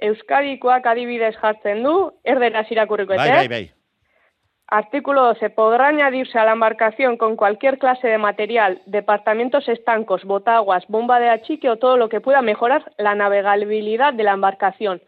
Euskadikoak 0.00 0.86
adibidez 0.86 1.34
jartzen 1.40 1.82
du, 1.84 1.94
erderaz 2.24 2.66
irakurriko, 2.72 3.16
bai, 3.16 3.28
bai, 3.30 3.48
bai. 3.48 3.66
Artículo 4.70 5.24
12. 5.24 5.50
Podrá 5.50 5.88
añadirse 5.88 6.38
a 6.38 6.44
la 6.44 6.52
embarcación 6.52 7.16
con 7.16 7.36
cualquier 7.36 7.78
clase 7.78 8.06
de 8.06 8.18
material, 8.18 8.80
departamentos 8.86 9.68
estancos, 9.68 10.24
botaguas, 10.24 10.84
bomba 10.86 11.18
de 11.18 11.28
achique 11.28 11.68
o 11.68 11.76
todo 11.76 11.96
lo 11.96 12.08
que 12.08 12.20
pueda 12.20 12.40
mejorar 12.40 12.92
la 12.96 13.16
navegabilidad 13.16 14.14
de 14.14 14.22
la 14.22 14.32
embarcación, 14.32 15.02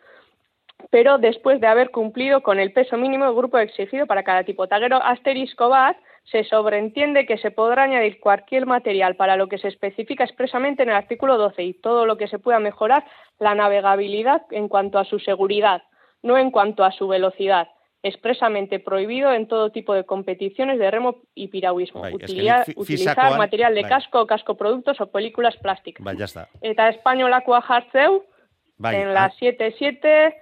pero 0.90 1.18
después 1.18 1.61
de 1.61 1.68
haber 1.68 1.90
cumplido 1.90 2.43
con 2.43 2.59
el 2.59 2.72
peso 2.72 2.97
mínimo 2.97 3.24
del 3.26 3.36
grupo 3.36 3.59
exigido 3.59 4.07
para 4.07 4.24
cada 4.24 4.43
tipo. 4.43 4.66
Taguero 4.66 4.97
asterisco 4.97 5.68
bat, 5.68 5.97
se 6.25 6.45
sobreentiende 6.45 7.27
que 7.27 7.39
se 7.39 7.51
podrá 7.51 7.85
añadir 7.85 8.20
cualquier 8.20 8.66
material 8.66 9.16
para 9.16 9.37
lo 9.37 9.49
que 9.49 9.59
se 9.59 9.68
especifica 9.68 10.25
expresamente 10.25 10.83
en 10.83 10.91
el 10.91 10.95
artículo 10.95 11.37
12 11.37 11.62
y 11.62 11.75
todo 11.75 12.07
lo 12.07 12.16
que 12.16 12.29
se 12.29 12.39
pueda 12.39 12.59
mejorar 12.59 13.05
la 13.39 13.55
navegabilidad 13.55 14.43
en 14.51 14.68
cuanto 14.68 14.99
a 14.99 15.05
su 15.05 15.18
seguridad, 15.18 15.83
no 16.23 16.39
en 16.39 16.51
cuanto 16.51 16.85
a 16.85 16.93
su 16.93 17.09
velocidad. 17.09 17.68
Expresamente 18.05 18.81
prohibido 18.81 19.33
en 19.33 19.47
todo 19.47 19.70
tipo 19.70 19.95
de 19.95 20.05
competiciones 20.05 20.79
de 20.79 20.91
remo 20.91 21.23
y 21.35 21.49
piragüismo. 21.49 22.03
Utilizar, 22.03 22.66
utilizar 22.75 23.39
material 23.39 23.75
de 23.75 23.83
bai. 23.83 23.91
casco, 23.91 24.27
casco 24.27 24.57
productos 24.57 25.01
o 25.01 25.07
películas 25.07 25.57
plásticas. 25.59 26.05
Bai, 26.05 26.16
ya 26.16 26.25
está. 26.25 26.49
Eta 26.62 26.93
jartzeu, 27.62 28.25
en 28.85 29.14
las 29.14 29.37
7-7, 29.39 30.35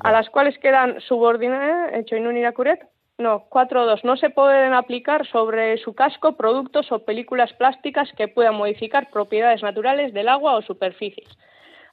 a 0.00 0.12
las 0.12 0.30
cuales 0.30 0.58
quedan 0.58 1.00
subordinadas, 1.00 1.94
hecho 1.94 2.14
en 2.14 2.28
un 2.28 2.36
iracuret, 2.36 2.80
no, 3.18 3.48
4.2. 3.50 4.04
No 4.04 4.16
se 4.16 4.30
pueden 4.30 4.72
aplicar 4.74 5.26
sobre 5.26 5.76
su 5.78 5.94
casco 5.94 6.36
productos 6.36 6.90
o 6.92 7.00
películas 7.00 7.52
plásticas 7.52 8.08
que 8.16 8.28
puedan 8.28 8.54
modificar 8.54 9.10
propiedades 9.10 9.62
naturales 9.62 10.14
del 10.14 10.28
agua 10.28 10.54
o 10.54 10.62
superficies. 10.62 11.28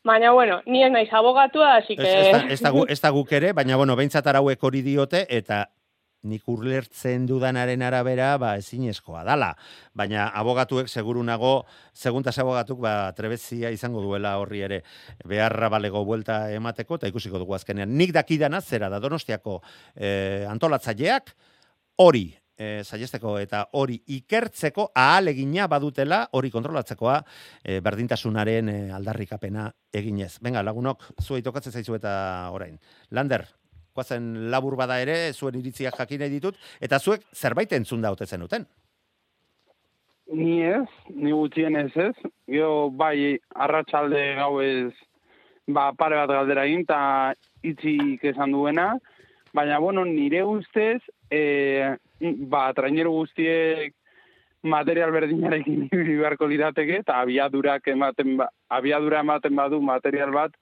Baina, 0.04 0.32
bueno, 0.32 0.62
ni 0.68 0.84
ez 0.84 0.92
naiz 0.92 1.12
abogatua, 1.12 1.78
así 1.78 1.96
que... 1.98 2.30
Ez 2.48 2.62
da 3.02 3.10
guk 3.10 3.32
ere, 3.34 3.54
baina, 3.58 3.76
bueno, 3.76 3.96
behintzat 3.98 4.28
arauek 4.28 4.62
hori 4.64 4.84
diote, 4.86 5.26
eta 5.34 5.72
nik 6.26 6.48
urlertzen 6.52 7.28
dudanaren 7.30 7.84
arabera, 7.86 8.34
ba, 8.42 8.56
ezinezkoa 8.60 9.24
dala. 9.28 9.52
Baina 9.94 10.28
abogatuek 10.42 10.90
seguru 10.90 11.24
nago, 11.24 11.56
seguntas 11.94 12.36
abogatuk, 12.42 12.82
ba, 12.84 13.12
trebezia 13.18 13.72
izango 13.72 14.04
duela 14.04 14.36
horri 14.42 14.64
ere 14.68 14.82
beharra 15.26 15.70
balego 15.70 16.04
buelta 16.06 16.50
emateko, 16.54 17.00
eta 17.00 17.12
ikusiko 17.12 17.42
dugu 17.42 17.56
azkenean. 17.56 17.94
Nik 17.96 18.16
dakidana 18.16 18.62
zera 18.62 18.90
da 18.90 19.00
donostiako 19.04 19.62
eh, 19.96 20.46
antolatzaileak, 20.50 21.36
hori 22.02 22.28
e, 22.58 22.84
zaiesteko 22.84 23.36
eta 23.42 23.66
hori 23.80 23.98
ikertzeko 24.18 24.90
ahalegina 24.96 25.68
badutela 25.72 26.26
hori 26.38 26.52
kontrolatzekoa 26.54 27.18
e, 27.64 27.80
berdintasunaren 27.86 28.72
e, 28.72 28.78
aldarrikapena 28.96 29.68
eginez. 29.96 30.36
Venga, 30.44 30.64
lagunok, 30.66 31.04
zuei 31.22 31.44
tokatzen 31.46 31.76
zaizu 31.76 31.98
eta 32.00 32.16
orain. 32.56 32.80
Lander, 33.12 33.46
koazen 33.96 34.50
labur 34.52 34.76
bada 34.76 35.00
ere, 35.02 35.34
zuen 35.34 35.58
iritziak 35.60 35.98
jakin 35.98 36.28
ditut, 36.30 36.58
eta 36.82 37.00
zuek 37.00 37.24
zerbait 37.34 37.72
entzun 37.74 38.02
da 38.02 38.14
zen 38.16 38.28
zenuten. 38.28 38.66
Ni 40.34 40.62
ez, 40.64 40.88
ni 41.10 41.32
gutxienez 41.32 41.92
ez. 41.96 42.16
Gero 42.50 42.90
bai 42.90 43.38
arratsalde 43.54 44.22
gauez 44.40 44.94
ba, 45.68 45.92
pare 45.98 46.18
bat 46.18 46.30
galdera 46.30 46.66
egin 46.66 46.82
eta 46.86 47.34
itzik 47.64 48.24
esan 48.34 48.52
duena. 48.52 48.96
Baina, 49.54 49.80
bueno, 49.80 50.04
nire 50.06 50.44
ustez, 50.44 51.02
e, 51.32 51.96
ba, 52.50 52.72
trainero 52.74 53.12
guztiek 53.12 53.94
material 54.66 55.12
berdinarekin 55.14 55.86
ibili 55.94 56.18
beharko 56.20 56.50
lirateke 56.50 57.02
eta 57.04 57.20
abiadurak 57.22 57.88
ematen 57.94 58.36
ba, 58.42 58.50
abiadura 58.70 59.22
ematen 59.22 59.56
badu 59.56 59.82
material 59.82 60.34
bat, 60.34 60.58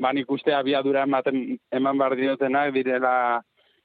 ba 0.00 0.12
nik 0.16 0.30
uste 0.32 0.54
abiadura 0.56 1.02
ematen 1.04 1.58
eman 1.70 1.98
behar 2.00 2.16
diotenak 2.16 2.72
direla 2.74 3.42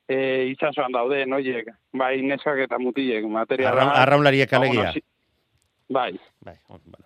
e, 0.07 0.47
itsasoan 0.53 0.93
daude, 0.95 1.25
noiek, 1.27 1.67
bai 1.93 2.21
neskak 2.23 2.61
eta 2.65 2.79
mutilek 2.79 3.25
materiala. 3.27 3.81
Arra, 3.83 4.01
arraunlariek 4.05 4.51
ba, 4.51 4.57
alegia. 4.61 4.91
si- 4.93 5.03
Bai, 5.89 6.15
Bai, 6.41 6.55
on, 6.69 6.79
bueno. 6.85 7.05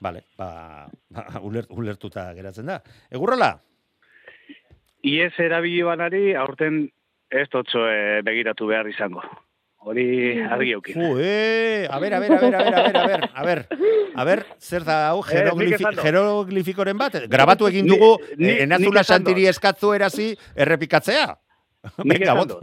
Vale, 0.00 0.22
ba, 0.38 0.88
ba 1.10 1.24
uler, 1.44 1.66
ulertuta 1.70 2.32
geratzen 2.34 2.66
da. 2.66 2.78
Egurrola? 3.10 3.52
Iez 5.02 5.32
erabili 5.38 5.82
banari, 5.82 6.34
aurten 6.34 6.84
ez 7.30 7.48
totxo 7.50 7.84
eh, 7.90 8.22
begiratu 8.24 8.66
behar 8.70 8.88
izango. 8.88 9.22
Hori 9.84 10.38
argi 10.46 10.72
eukin. 10.76 11.00
Eh, 11.18 11.88
a 11.90 11.98
ver, 11.98 12.14
a 12.14 12.20
ver, 12.22 12.32
a 12.32 12.38
ver, 12.40 12.54
a 12.54 12.58
ver, 12.62 12.74
a 12.74 12.82
ver, 12.82 12.96
a 12.96 13.06
ver, 13.06 13.22
a 13.34 13.42
ver, 13.44 13.66
a 14.14 14.24
ver, 14.24 14.44
zer 14.60 14.84
da 14.84 15.08
hau, 15.08 15.22
Eh, 15.30 15.32
jeroglifi, 15.34 15.84
jeroglifikoren 16.02 16.98
bat? 17.00 17.16
Grabatu 17.28 17.66
egin 17.66 17.88
dugu, 17.90 18.12
ni- 18.36 18.52
eh, 18.52 18.62
enazula 18.68 19.02
santiri 19.02 19.48
eskatzu 19.50 19.90
erazi, 19.96 20.28
errepikatzea. 20.54 21.32
Venga, 22.04 22.34
bot. 22.38 22.60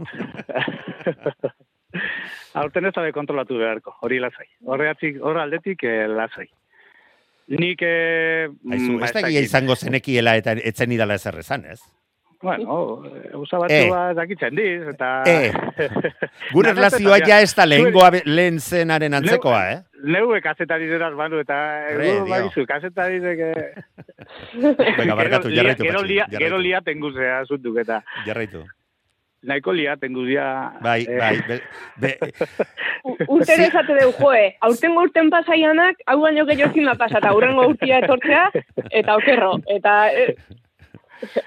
Aurten 2.60 2.86
ez 2.88 2.94
dabe 2.96 3.12
kontrolatu 3.14 3.58
beharko, 3.60 3.92
hori 4.02 4.18
lasai. 4.22 4.46
Horregatik, 4.66 5.20
horre 5.22 5.42
aldetik 5.44 5.84
eh, 5.86 6.06
lasai. 6.08 6.48
Nik... 7.50 7.82
Eh, 7.82 8.46
Aizu, 8.48 8.92
mm, 8.96 9.02
ez 9.04 9.10
da 9.10 9.20
dakit. 9.20 9.28
egia 9.28 9.42
izango 9.44 9.76
zenekiela 9.76 10.36
eta 10.38 10.54
etzen 10.56 10.92
idala 10.94 11.16
ezer 11.18 11.38
esan, 11.42 11.64
ez? 11.66 11.80
Bueno, 12.42 13.02
usa 13.36 13.58
batzua 13.60 14.14
dakitzen 14.16 14.54
diz, 14.56 14.80
eta... 14.94 15.10
Eh. 15.28 15.52
Gure 16.54 16.70
eta- 16.72 17.18
ja 17.26 17.40
ez 17.44 17.52
da 17.54 17.66
lehengoa 17.68 18.08
lehen 18.24 18.58
zenaren 18.60 19.14
antzekoa, 19.18 19.60
eh? 19.74 19.78
Neuek 20.02 20.42
kazetari 20.46 20.88
zeraz 20.88 21.12
banu, 21.18 21.42
eta... 21.44 21.58
Re, 21.98 22.08
Egu, 22.14 22.24
dio. 22.24 22.32
baizu, 22.32 22.64
kazetari 22.66 23.20
zeke... 23.20 23.50
Venga, 24.98 25.14
barkatu, 25.20 25.52
jarraitu, 25.52 25.84
Gero 25.84 26.02
lia, 26.02 26.26
gero 26.32 26.58
lia 26.58 26.80
tenguzea 26.80 27.42
zuntuk, 27.44 27.76
eta... 27.84 28.00
Jarraitu. 28.24 28.64
Nahiko 29.44 29.72
lia 29.76 29.96
tenguzia... 30.00 30.48
Bai, 30.80 31.04
eh, 31.08 31.18
bai, 31.20 31.36
be, 31.48 31.60
be, 32.00 32.16
U- 33.04 33.16
Urtero 33.36 33.64
esate 33.68 34.00
deu, 34.00 34.10
joe, 34.16 34.46
aurtengo 34.64 35.04
urten 35.04 35.28
pasaianak, 35.32 36.00
hau 36.08 36.18
baino 36.24 36.48
gehiago 36.48 36.72
zima 36.72 36.96
pasata, 36.96 37.28
aurrengo 37.36 37.68
urtia 37.68 38.00
etortzea, 38.00 38.48
eta 38.90 39.16
okerro, 39.20 39.58
eta... 39.76 39.96
Eh, 40.12 40.36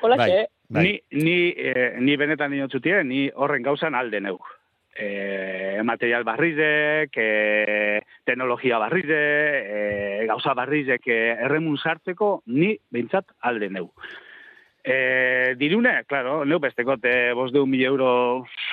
hola, 0.02 0.18
bai, 0.22 0.30
xe, 0.30 0.36
bai. 0.38 0.50
Ni, 0.74 0.98
ni, 1.12 1.54
eh, 1.54 1.96
ni 2.00 2.18
benetan 2.18 2.52
dinotzutie, 2.52 3.04
ni 3.06 3.28
horren 3.36 3.64
gauzan 3.66 3.96
alde 3.96 4.20
neuk. 4.24 4.48
E, 4.94 5.82
material 5.82 6.24
barrizek, 6.24 7.16
e, 7.18 8.02
teknologia 8.26 8.78
barrize, 8.78 9.18
e, 9.18 10.26
gauza 10.30 10.54
barrizek 10.54 11.08
e, 11.10 11.18
erremun 11.48 11.80
sartzeko, 11.82 12.44
ni 12.54 12.76
behintzat 12.94 13.34
alde 13.42 13.72
neu. 13.74 13.90
E, 14.84 15.56
dirune, 15.58 15.96
claro, 16.06 16.44
neu 16.46 16.60
bestekot 16.62 17.06
e, 17.10 17.16
bos 17.34 17.50
deun 17.56 17.72
mil 17.72 17.86
euro 17.88 18.10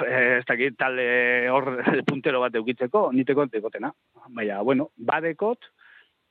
e, 0.04 0.40
ez 0.40 0.44
dakit 0.48 0.76
talde 0.76 1.06
hor 1.48 1.70
puntero 2.08 2.42
bat 2.44 2.56
eukitzeko, 2.60 3.08
nitekot 3.16 3.52
dekotena. 3.52 3.92
Baina, 4.28 4.60
bueno, 4.66 4.90
badekot, 4.96 5.70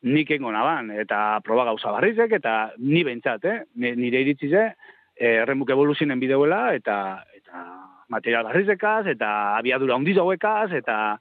nik 0.06 0.30
engo 0.38 0.54
naban, 0.54 0.94
eta 1.02 1.40
proba 1.44 1.66
gauza 1.72 1.96
barrizek, 1.98 2.38
eta 2.38 2.76
ni 2.78 3.04
behintzat, 3.08 3.46
eh? 3.46 3.58
Ni- 3.82 3.96
nire 3.98 4.22
iritzize, 4.22 4.68
eh, 4.70 4.98
erremuk 5.20 5.70
evoluzionen 5.76 6.20
bideuela, 6.20 6.70
eta, 6.76 6.96
eta 7.36 7.66
material 8.10 8.48
barrizekaz, 8.48 9.06
eta 9.12 9.30
abiadura 9.60 10.00
hundiz 10.00 10.18
hauekaz, 10.18 10.72
eta 10.74 11.20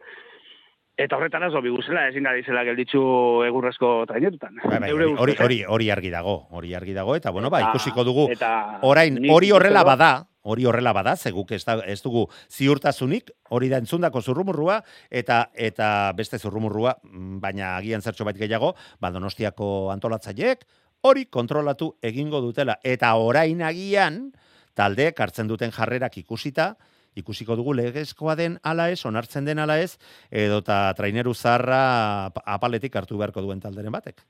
eta 0.99 1.15
horretara 1.15 1.51
zo 1.55 1.61
biguzela, 1.63 2.09
ezin 2.11 2.27
gara 2.27 2.41
izela 2.41 2.65
gelditzu 2.67 3.01
egurrezko 3.47 3.91
trainetutan. 4.11 4.57
Bai, 4.65 4.81
bai, 4.83 4.91
hori, 4.91 5.37
hori, 5.39 5.61
hori, 5.63 5.91
argi 5.95 6.11
dago, 6.11 6.41
hori 6.51 6.75
argi 6.75 6.97
dago, 6.97 7.15
eta 7.15 7.31
bueno, 7.31 7.53
ba, 7.55 7.69
ikusiko 7.69 8.03
dugu, 8.07 8.27
eta 8.35 8.81
orain, 8.89 9.21
hori 9.31 9.53
horrela 9.55 9.85
bada, 9.87 10.11
hori 10.49 10.67
horrela 10.67 10.93
bada, 10.97 11.15
zeguk 11.15 11.53
ez, 11.55 11.63
da, 11.69 11.77
ez 11.87 12.01
dugu 12.03 12.25
ziurtasunik, 12.51 13.31
hori 13.55 13.71
da 13.71 13.79
entzundako 13.79 14.25
zurrumurrua, 14.25 14.81
eta 15.11 15.45
eta 15.55 15.89
beste 16.19 16.43
zurrumurrua, 16.43 16.97
mm, 17.05 17.39
baina 17.47 17.77
agian 17.77 18.03
zertxo 18.03 18.27
bait 18.27 18.41
gehiago, 18.41 18.75
ba, 18.99 19.13
donostiako 19.15 19.93
antolatzaileek, 19.95 20.67
hori 21.03 21.27
kontrolatu 21.27 21.97
egingo 22.03 22.41
dutela. 22.41 22.79
Eta 22.83 23.15
orain 23.17 23.63
agian, 23.63 24.33
taldeek 24.75 25.21
hartzen 25.21 25.49
duten 25.49 25.71
jarrerak 25.73 26.17
ikusita, 26.19 26.77
ikusiko 27.19 27.57
dugu 27.57 27.73
legezkoa 27.75 28.37
den 28.39 28.59
ala 28.63 28.91
ez, 28.91 29.01
onartzen 29.07 29.45
den 29.45 29.59
ala 29.59 29.79
ez, 29.83 29.97
edota 30.31 30.93
traineru 30.95 31.35
zarra 31.35 32.27
ap- 32.27 32.43
apaletik 32.47 32.95
hartu 32.97 33.19
beharko 33.19 33.43
duen 33.43 33.61
talderen 33.61 33.93
batek. 33.93 34.23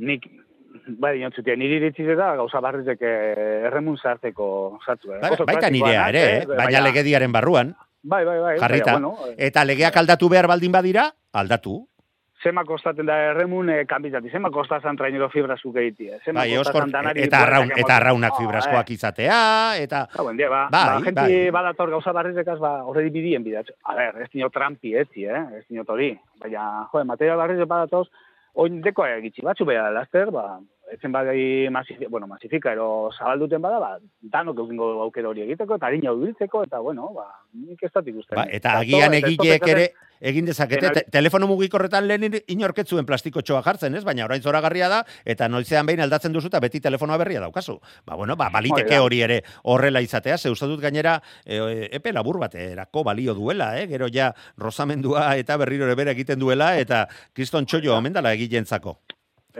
Nik, 0.00 0.24
bai, 0.98 1.16
dinotzutia, 1.18 1.56
niri 1.58 1.76
iritziz 1.80 2.14
da 2.16 2.30
gauza 2.38 2.60
barrizek 2.64 3.02
eh, 3.02 3.66
erremun 3.68 3.98
sartzeko 3.98 4.78
sartu. 4.86 5.12
eh. 5.12 5.18
Ba- 5.20 5.32
Oso 5.34 5.44
baita 5.44 5.66
praktikoa 5.66 5.88
nirea 5.88 6.08
ere, 6.08 6.22
eh? 6.38 6.46
baina 6.46 6.80
legediaren 6.86 7.32
barruan, 7.32 7.74
Bai, 8.02 8.24
bai, 8.24 8.38
bai. 8.40 8.58
jarrita. 8.58 8.92
baina, 8.94 9.08
bueno, 9.08 9.26
eh, 9.28 9.34
Eta 9.50 9.64
legeak 9.64 9.96
aldatu 9.96 10.28
behar 10.28 10.46
baldin 10.48 10.72
badira, 10.72 11.10
aldatu. 11.32 11.86
Zema 12.40 12.62
kostaten 12.64 13.04
da 13.04 13.16
erremun 13.30 13.68
eh, 13.68 13.82
kanbizati, 13.88 14.30
zema 14.32 14.48
kostatzen 14.50 14.96
trainero 14.96 15.28
fibra 15.28 15.58
zuk 15.60 15.76
egitea. 15.76 16.22
Zema 16.24 16.40
Bai, 16.40 16.56
Oskor, 16.56 16.86
danari 16.88 17.26
eta, 17.26 17.42
arraun, 17.44 17.72
eta 17.76 17.96
arraunak 17.98 18.32
Oh, 18.32 18.40
fibraskoak 18.40 18.90
izatea, 18.94 19.40
eta... 19.82 20.06
Ah, 20.16 20.22
buen 20.24 20.40
dia, 20.40 20.48
ba, 20.48 20.62
Bai, 20.72 20.84
ba, 20.88 20.96
gente 21.04 21.20
bai. 21.20 21.50
badator 21.52 21.92
gauza 21.92 22.14
barrizekaz, 22.16 22.56
ba, 22.62 22.72
horredi 22.88 23.12
bidien 23.18 23.44
bidatzu. 23.44 23.76
A 23.84 23.98
ber, 23.98 24.22
ez 24.24 24.30
dino 24.32 24.48
trampi 24.48 24.94
etzi, 24.96 25.28
eh? 25.28 25.44
ez 25.58 25.66
dino 25.68 25.84
tori. 25.84 26.14
Baina, 26.40 26.86
jo, 26.92 27.04
material 27.04 27.42
barrizek 27.44 27.68
badatoz, 27.68 28.06
oin 28.54 28.80
deko 28.80 29.04
egitzi 29.06 29.44
batzu 29.44 29.68
beha 29.68 29.90
laster, 29.92 30.32
ba, 30.32 30.58
etzen 30.90 31.12
badai 31.12 31.68
masif, 31.70 32.00
bueno, 32.08 32.26
masifika, 32.26 32.72
ero 32.72 33.10
zabalduten 33.18 33.60
bada, 33.62 33.78
ba, 33.84 33.98
danok 34.32 34.64
eukingo 34.64 34.94
aukero 35.04 35.34
hori 35.34 35.44
egiteko, 35.44 35.76
eta 35.76 35.92
harina 35.92 36.16
biltzeko, 36.16 36.64
eta, 36.64 36.80
bueno, 36.80 37.12
ba, 37.14 37.28
nik 37.52 37.84
ez 37.84 37.92
dut 37.92 38.08
ikusten. 38.14 38.40
Ba, 38.40 38.48
eta 38.48 38.78
agian 38.80 39.14
egileek 39.20 39.68
ere 39.74 39.90
egin 40.20 40.46
dezakete, 40.46 40.90
te, 40.94 41.04
telefono 41.10 41.48
mugikorretan 41.50 42.06
lehen 42.08 42.38
inorketzuen 42.52 43.06
plastiko 43.08 43.42
txoa 43.42 43.62
jartzen, 43.64 43.96
ez? 43.96 44.04
Baina 44.04 44.26
orain 44.26 44.42
zoragarria 44.42 44.88
da, 44.92 45.02
eta 45.24 45.48
noizean 45.48 45.88
behin 45.88 46.04
aldatzen 46.04 46.32
duzu, 46.32 46.50
eta 46.52 46.60
beti 46.62 46.80
telefonoa 46.84 47.18
berria 47.20 47.40
daukazu. 47.44 47.78
Ba, 48.06 48.16
bueno, 48.16 48.36
ba, 48.36 48.50
baliteke 48.52 49.00
Hori 49.00 49.22
ere 49.24 49.40
horrela 49.64 50.02
izatea, 50.04 50.38
ze 50.38 50.50
dut 50.50 50.80
gainera 50.80 51.20
e, 51.44 51.88
epe 51.92 52.12
labur 52.12 52.38
baterako 52.38 53.04
balio 53.04 53.34
duela, 53.34 53.78
eh? 53.80 53.86
Gero 53.88 54.08
ja 54.12 54.34
rozamendua 54.56 55.36
eta 55.36 55.56
berriro 55.56 55.86
ere 55.88 55.94
bere 55.94 56.12
egiten 56.12 56.38
duela, 56.38 56.76
eta 56.78 57.06
kriston 57.32 57.66
txoio 57.66 57.96
omen 57.96 58.12
dala 58.12 58.34
egilentzako. 58.36 58.98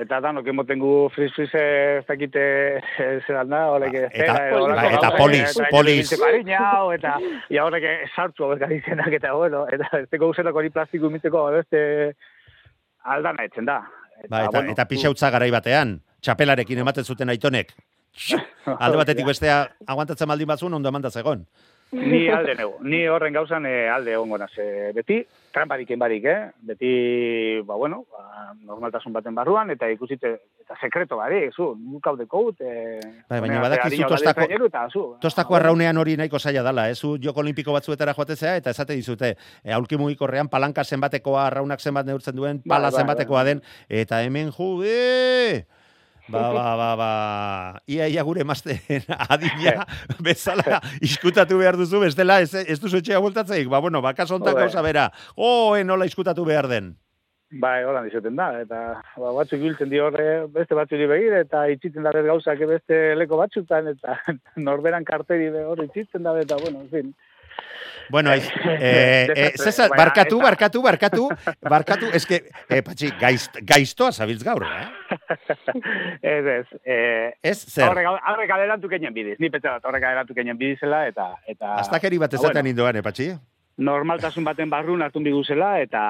Eta 0.01 0.21
danok 0.25 0.47
emotengu 0.49 0.91
friz 1.13 1.29
friz 1.35 1.49
ez 1.59 2.05
dakite 2.09 2.43
eh, 2.79 3.19
zelan 3.27 3.51
da, 3.53 3.59
horrek 3.75 3.93
Ba, 3.93 4.03
ez 4.07 4.23
eta- 4.25 4.37
zera, 4.39 4.61
ba, 4.65 4.85
eta 4.87 5.09
eh, 5.11 5.17
trainero 5.17 5.67
polis. 5.71 5.97
ibiltzeko 5.99 6.29
harina, 6.29 6.61
hau, 6.71 6.87
eta 6.97 7.15
ia 7.53 7.65
horrek 7.67 7.87
sartu 8.15 8.47
hauek 8.47 8.63
adizenak, 8.69 9.13
eta 9.19 9.35
bueno, 9.37 9.67
eta 9.69 9.91
ez 10.01 10.07
teko 10.09 10.31
usenako 10.33 10.63
hori 10.63 10.71
plastiko 10.73 11.11
imitzeko 11.13 11.45
beste 11.59 11.83
aldana 13.05 13.45
etzen 13.45 13.69
da. 13.69 13.81
Ba, 14.29 14.45
eta, 14.47 14.65
eta 14.73 14.87
pixautza 14.89 15.31
garai 15.33 15.51
batean, 15.53 15.99
txapelarekin 16.25 16.81
ematen 16.85 17.05
zuten 17.05 17.29
aitonek. 17.33 17.75
Alde 18.85 18.97
batetik 19.01 19.27
bestea 19.27 19.63
aguantatzen 19.87 20.29
baldin 20.29 20.49
batzun, 20.49 20.75
ondo 20.75 20.89
eman 20.89 21.03
da 21.03 21.11
zegon. 21.11 21.45
Ni 21.93 22.29
alde 22.37 22.55
neu, 22.55 22.77
ni 22.87 23.01
horren 23.11 23.35
gauzan 23.35 23.67
eh, 23.67 23.89
alde 23.91 24.13
egongo 24.15 24.39
naz. 24.39 24.53
Eh, 24.63 24.93
beti, 24.95 25.21
tramparik 25.51 25.91
barik, 25.99 26.25
eh? 26.25 26.51
Beti, 26.63 27.61
ba, 27.67 27.75
bueno, 27.75 28.05
ba, 28.13 28.53
normaltasun 28.63 29.13
baten 29.13 29.35
barruan, 29.35 29.71
eta 29.75 29.89
ikusite, 29.91 30.31
eta 30.63 30.77
sekreto 30.81 31.17
bari, 31.19 31.49
zu, 31.51 31.73
guk 31.91 32.07
haudeko 32.07 32.45
ut, 32.53 32.61
eh, 32.61 33.01
Bai, 33.29 33.41
baina 33.41 33.61
badakizu 33.61 34.07
tostako- 34.07 34.47
zu, 34.93 35.17
Tostako 35.21 35.57
arraunean 35.57 35.97
hori 35.99 36.17
nahiko 36.17 36.39
zaila 36.39 36.63
dala, 36.63 36.89
ez? 36.91 36.99
Zu 36.99 37.17
joko 37.19 37.41
olimpiko 37.41 37.73
batzuetara 37.73 38.15
joatezea, 38.15 38.57
eta 38.57 38.71
esate 38.71 38.95
dizute, 38.95 39.37
e, 39.65 39.73
aulki 39.73 39.97
mugikorrean 39.99 40.49
palanka 40.49 40.85
zenbatekoa, 40.85 41.47
arraunak 41.49 41.81
zenbat 41.81 42.07
neurtzen 42.07 42.37
duen, 42.37 42.63
Bai, 42.65 42.77
pala 42.77 42.91
bai, 42.91 43.01
zenbatekoa 43.01 43.43
bai. 43.43 43.47
den, 43.55 43.63
eta 43.89 44.23
hemen 44.23 44.53
ju, 44.53 44.83
e! 44.85 45.67
Ba, 46.31 46.53
ba, 46.55 46.77
ba, 46.79 46.89
ba, 46.95 47.11
ia, 47.91 48.07
ia 48.07 48.23
gure 48.23 48.45
emazten 48.45 48.79
adina 49.35 49.87
bezala 50.27 50.79
iskutatu 51.03 51.59
behar 51.59 51.79
duzu, 51.81 51.99
bestela 52.05 52.39
ez, 52.45 52.55
ez 52.55 52.79
duzu 52.79 53.01
etxea 53.01 53.19
bultatzeik, 53.23 53.69
ba, 53.69 53.81
bueno, 53.83 54.03
bakaso 54.05 54.39
ontak 54.39 54.55
Joder. 54.55 54.69
gauza 54.69 54.85
bera, 54.87 55.11
oh, 55.37 55.75
nola 55.85 56.07
iskutatu 56.07 56.47
behar 56.47 56.71
den. 56.71 56.95
Bai, 57.51 57.83
holan 57.83 58.07
izaten 58.07 58.37
da, 58.39 58.47
eta 58.63 58.81
ba, 59.19 59.31
batzuk 59.35 59.59
biltzen 59.65 59.91
dio 59.91 60.05
horre, 60.07 60.47
beste 60.55 60.77
batzuri 60.79 61.09
begir, 61.11 61.35
eta 61.35 61.65
itxitzen 61.73 62.07
da 62.07 62.13
gauzak 62.15 62.63
beste 62.71 63.01
leko 63.19 63.41
batzutan, 63.41 63.91
eta 63.91 64.15
norberan 64.69 65.07
karteri 65.09 65.49
hor 65.65 65.83
itxitzen 65.83 66.23
da, 66.23 66.37
eta 66.39 66.61
bueno, 66.63 66.85
en 66.87 66.93
fin. 66.95 67.11
Bueno, 68.11 68.33
eh, 68.35 69.29
eh, 69.35 69.53
Cesar, 69.57 69.89
Baina, 69.89 70.05
barkatu, 70.05 70.39
eta- 70.39 70.45
barkatu, 70.45 70.83
barkatu, 70.83 71.29
barkatu, 71.63 72.07
eske, 72.13 72.43
eh, 72.69 72.83
patxi, 72.83 73.13
gaizt, 73.21 73.61
gaiztoa 73.63 74.11
zabiltz 74.13 74.43
gaur, 74.43 74.67
eh? 74.67 74.89
ez, 76.35 76.45
ez. 76.57 76.67
Eh, 76.85 77.31
Ez, 77.43 77.59
zer, 77.71 77.87
Horrek, 77.87 78.51
adelantu 78.51 78.91
keinen 78.91 79.15
bidiz. 79.15 79.39
Ni 79.39 79.51
pentsa 79.51 79.77
dut, 79.77 79.87
horrek 79.87 80.05
adelantu 80.11 80.35
keinen 80.35 80.59
bidizela, 80.59 81.07
eta... 81.07 81.31
eta 81.47 81.77
astakeri 81.85 82.19
bat 82.19 82.35
ba, 82.35 82.41
ezaten 82.41 82.61
bueno, 82.63 82.75
indoan, 82.75 82.97
eh, 82.99 83.03
patxi? 83.07 83.31
normaltasun 83.81 84.45
baten 84.45 84.69
barrun 84.69 85.01
hartu 85.03 85.23
biguzela, 85.25 85.79
eta 85.81 86.01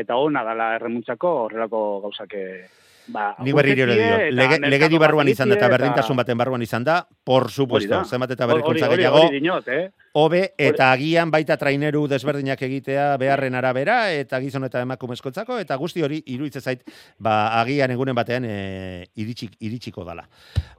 eta 0.00 0.16
ona 0.16 0.44
dala 0.46 0.74
erremuntzako 0.78 1.32
horrelako 1.44 1.80
gauzak 2.06 2.32
eh, 2.38 2.68
ba, 3.08 3.34
Nik 3.44 3.54
berriro 3.56 3.84
ere 3.86 3.96
dio, 3.96 4.18
lege, 4.36 4.58
legedi 4.68 4.98
barruan 5.00 5.28
izan 5.28 5.50
da 5.50 5.58
eta 5.58 5.68
berdintasun 5.72 6.18
baten 6.18 6.38
barruan 6.38 6.62
izan 6.62 6.84
da, 6.84 7.00
por 7.24 7.50
supuesto, 7.50 8.04
zenbat 8.04 8.34
eta 8.36 8.46
berrikuntza 8.50 8.88
gehiago, 8.92 9.24
eh? 9.66 9.88
hobe 10.18 10.40
eta 10.58 10.90
agian 10.92 11.30
baita 11.30 11.56
traineru 11.60 12.06
desberdinak 12.10 12.62
egitea 12.66 13.10
beharren 13.20 13.54
arabera 13.58 13.98
eta 14.12 14.40
gizon 14.42 14.66
eta 14.66 14.82
emakumezkotzako 14.86 15.58
eta 15.62 15.76
guzti 15.78 16.02
hori 16.02 16.20
iruditzen 16.26 16.64
zait 16.64 16.82
ba 17.18 17.60
agian 17.60 17.92
egunen 17.94 18.16
batean 18.18 18.46
e, 18.48 19.06
iritsik, 19.16 19.54
iritsiko 19.60 20.04
dala. 20.08 20.26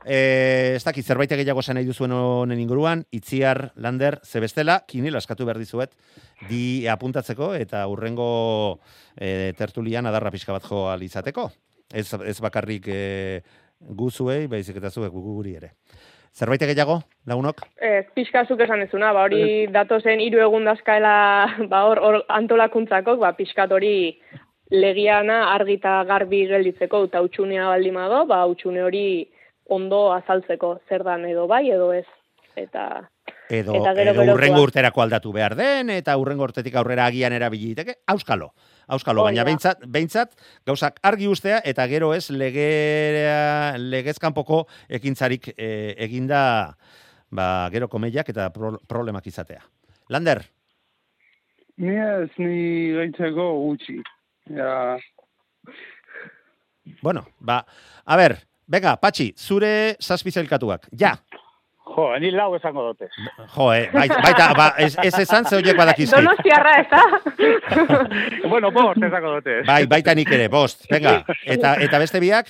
E, 0.06 0.76
ez 0.76 0.84
dakit 0.84 1.06
zerbait 1.06 1.32
gehiago 1.32 1.64
esan 1.64 1.80
nahi 1.80 1.88
duzuen 1.88 2.12
honen 2.16 2.60
inguruan, 2.60 3.06
itziar, 3.16 3.70
lander, 3.76 4.20
zebestela, 4.26 4.82
kinil 4.88 5.16
askatu 5.20 5.48
behar 5.48 5.62
dizuet, 5.62 5.96
di 6.50 6.88
apuntatzeko 6.88 7.54
eta 7.56 7.86
urrengo 7.88 8.80
e, 9.16 9.54
tertulian 9.58 10.08
adarra 10.10 10.32
pixka 10.32 10.56
bat 10.56 10.68
jo 10.68 10.88
ahal 10.90 11.04
izateko. 11.04 11.50
Ez, 11.94 12.14
ez 12.14 12.38
bakarrik 12.40 12.88
e, 12.88 13.42
guzuei, 13.80 14.46
baizik 14.48 14.78
eta 14.78 14.92
zuek 14.92 15.14
guri 15.14 15.56
ere. 15.58 15.74
Zerbait 16.36 16.62
gehiago, 16.62 17.00
lagunok? 17.26 17.64
Ez, 17.82 18.06
pixka 18.14 18.46
zuk 18.46 18.62
esan 18.62 18.84
ezuna, 18.86 19.10
ba, 19.16 19.26
hori 19.26 19.66
datozen 19.74 20.22
hiru 20.22 20.44
egun 20.46 20.68
dazkaela, 20.70 21.16
ba, 21.72 21.84
hor, 21.90 22.02
hor 22.06 22.20
antolakuntzako, 22.30 23.18
ba, 23.24 23.34
pixkat 23.38 23.74
hori 23.74 24.14
legiana 24.70 25.48
argita 25.56 26.04
garbi 26.06 26.44
gelditzeko, 26.48 27.08
eta 27.10 27.24
utxunea 27.26 27.68
baldin 27.72 27.98
bado, 27.98 28.24
ba, 28.30 28.44
utxune 28.46 28.86
hori 28.86 29.06
ondo 29.70 30.10
azaltzeko, 30.14 30.80
zer 30.90 31.04
dan 31.08 31.26
edo 31.26 31.48
bai 31.50 31.66
edo 31.74 31.92
ez. 31.94 32.06
Eta, 32.58 32.86
edo, 33.50 33.74
Eta 33.78 33.94
gero 33.98 34.14
edo 34.14 34.34
urrengo 34.36 34.62
urterako 34.66 35.02
aldatu 35.02 35.34
behar 35.34 35.56
den, 35.58 35.90
eta 35.94 36.18
urrengo 36.22 36.46
urtetik 36.46 36.76
aurrera 36.78 37.08
agian 37.10 37.34
erabili 37.34 37.74
daiteke, 37.74 38.02
auskalo. 38.14 38.52
Auskalo, 38.90 39.24
baina 39.28 39.46
behintzat, 39.46 39.84
behintzat 39.86 40.34
gauzak 40.68 41.00
argi 41.06 41.28
ustea 41.30 41.62
eta 41.66 41.86
gero 41.92 42.14
ez 42.16 42.30
legea, 42.34 43.78
legezkanpoko 43.78 44.64
ekintzarik 45.00 45.52
e, 45.56 45.70
eginda 46.08 46.42
ba, 47.30 47.70
gero 47.74 47.88
komeiak 47.88 48.32
eta 48.34 48.50
pro, 48.56 48.78
problemak 48.90 49.28
izatea. 49.30 49.62
Lander, 50.10 50.44
Ni 51.80 51.94
ez, 51.96 52.28
ni 52.36 52.92
gaitzeko 52.92 53.44
gutxi. 53.62 54.02
Ja, 54.52 54.98
bueno, 57.02 57.28
ba, 57.40 57.66
a 58.06 58.18
ber, 58.18 58.36
venga, 58.68 58.96
Patxi, 59.02 59.32
zure 59.38 59.96
zazpizelkatuak, 60.02 60.90
ja, 61.00 61.16
Jo, 61.90 62.06
ni 62.22 62.30
lau 62.32 62.54
esango 62.56 62.84
dute. 62.92 63.08
jo, 63.56 63.66
eh, 63.74 63.90
baita, 63.94 64.20
baita 64.24 64.48
ba, 64.58 64.68
ez, 64.78 64.94
ez 65.04 65.14
esan 65.24 65.46
ze 65.46 65.56
horiek 65.58 65.78
badakizkit. 65.78 66.18
Donostiarra, 66.20 66.74
ez 66.80 66.88
da? 66.92 67.04
bueno, 68.52 68.72
bost 68.72 69.02
esango 69.04 69.34
dute. 69.40 69.62
Bai, 69.68 69.86
baita 69.90 70.14
nik 70.16 70.32
ere, 70.32 70.48
bost, 70.54 70.86
venga, 70.92 71.24
eta, 71.46 71.76
eta 71.82 72.00
beste 72.00 72.22
biak? 72.24 72.48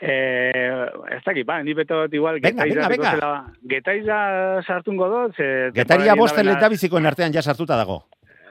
Eh, 0.00 0.86
ez 1.12 1.20
dakit, 1.26 1.44
ba, 1.44 1.58
ni 1.62 1.74
beto 1.76 1.98
dut 2.06 2.14
igual 2.16 2.38
Venga, 2.40 2.64
getaiza 2.64 2.88
venga, 2.88 3.10
venga. 3.10 3.32
getaiza 3.68 4.20
sartungo 4.64 5.08
dut, 5.12 5.34
ze... 5.36 5.48
Getaria 5.76 6.14
bost 6.16 6.34
temporada 6.38 6.56
eta 6.62 6.70
bizikoen 6.72 7.06
artean 7.10 7.34
ja 7.36 7.42
sartuta 7.42 7.76
dago. 7.76 8.04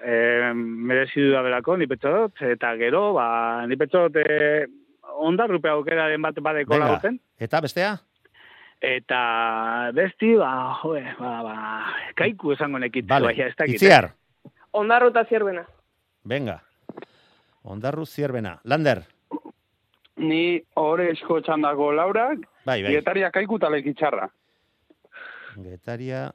eh, 0.04 0.52
merezidu 0.56 1.32
da 1.34 1.42
belako, 1.44 1.76
ni 1.78 1.88
petxo 1.88 2.12
dut, 2.14 2.42
eta 2.54 2.76
gero, 2.80 3.14
ba, 3.18 3.66
ni 3.68 3.76
petxo 3.78 4.06
dut, 4.08 4.22
eh, 4.22 4.68
ondarrupe 5.20 5.68
aukeraren 5.70 6.22
bat 6.22 6.38
badeko 6.42 6.78
lagoten, 6.80 7.18
Eta 7.40 7.60
bestea? 7.62 7.98
Eta 8.82 9.92
besti, 9.94 10.36
ba, 10.40 10.52
joe, 10.82 11.02
ba, 11.20 11.32
ba, 11.44 11.56
kaiku 12.16 12.54
esango 12.54 12.80
nekit, 12.80 13.08
Vale, 13.10 13.26
baina 13.34 13.46
ez 13.48 13.56
dakit. 13.56 13.74
eh. 13.74 13.76
itziar. 13.76 14.10
Ondarruta 14.74 15.24
zierbena. 15.26 15.66
Venga. 16.30 16.60
Ondarru 17.64 18.06
zierbena. 18.06 18.60
Lander. 18.64 19.04
ni 20.20 20.60
hori 20.76 21.10
esko 21.14 21.38
txandako 21.42 21.92
laurak, 21.96 22.40
Bai, 22.66 22.82
bai. 22.84 22.92
getaria 22.92 23.30
kaiku 23.32 23.60
talek 23.60 23.86
itxarra. 23.88 24.26
Getaria, 25.64 26.32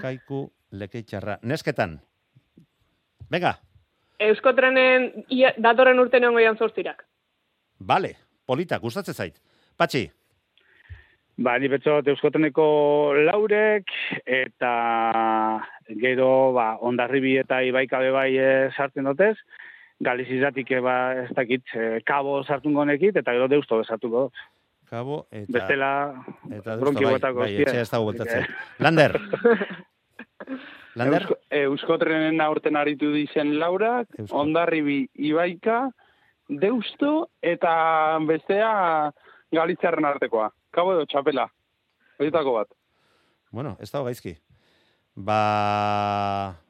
kaiku, 0.00 0.50
lekeitxarra. 0.72 1.38
Nesketan. 1.42 2.00
Venga. 3.30 3.54
Euskotrenen 4.18 5.12
ia, 5.30 5.52
datorren 5.62 5.98
urte 5.98 6.20
neongo 6.20 6.38
jan 6.42 6.56
zortzirak. 6.58 7.04
Vale. 7.86 8.16
Polita, 8.46 8.78
gustatzen 8.78 9.14
zait. 9.14 9.38
Patxi. 9.76 10.10
Ba, 11.36 11.56
ni 11.58 11.66
petxo 11.66 11.96
dut 11.98 12.12
euskoteneko 12.12 12.64
laurek, 13.26 13.90
eta 14.22 14.74
gero, 15.98 16.28
ba, 16.54 16.76
ondarribi 16.86 17.34
eta 17.40 17.58
ibaikabe 17.66 18.12
bai 18.14 18.28
eh, 18.38 18.70
sartzen 18.76 19.08
dutez, 19.10 19.34
galizizatik, 20.04 20.70
eh, 20.70 20.82
ba, 20.84 20.94
ez 21.24 21.32
dakit, 21.34 21.64
eh, 21.74 21.98
kabo 22.06 22.44
sartungo 22.44 22.84
nekit, 22.86 23.18
eta 23.18 23.34
gero 23.34 23.48
deusto 23.50 23.80
besartuko 23.82 24.28
dut. 24.28 24.44
Kabo 24.90 25.24
eta... 25.32 25.50
Bestela, 25.58 25.90
eta 26.54 26.76
bronki 26.78 27.04
bai, 27.08 27.18
bai, 27.18 27.50
etxea 27.64 27.82
ez 27.82 27.90
dago 27.90 28.12
que- 28.14 28.46
Lander. 28.86 29.18
Lander. 30.94 31.22
Eusko, 31.24 31.38
Euskotrenen 31.50 32.40
aurten 32.44 32.76
aritu 32.78 33.10
dizen 33.10 33.56
laurak, 33.58 34.06
Eusko. 34.20 34.38
ondarribi 34.38 35.08
ibaika, 35.18 35.88
deusto 36.48 37.30
eta 37.42 38.20
bestea 38.28 39.10
galitzarren 39.50 40.06
artekoa. 40.06 40.52
Kabo 40.74 40.96
edo 40.96 41.06
txapela. 41.06 41.46
Horietako 42.18 42.56
bat. 42.58 42.74
Bueno, 43.54 43.76
ez 43.78 43.90
dago 43.92 44.08
gaizki. 44.08 44.34
Ba... 45.14 46.63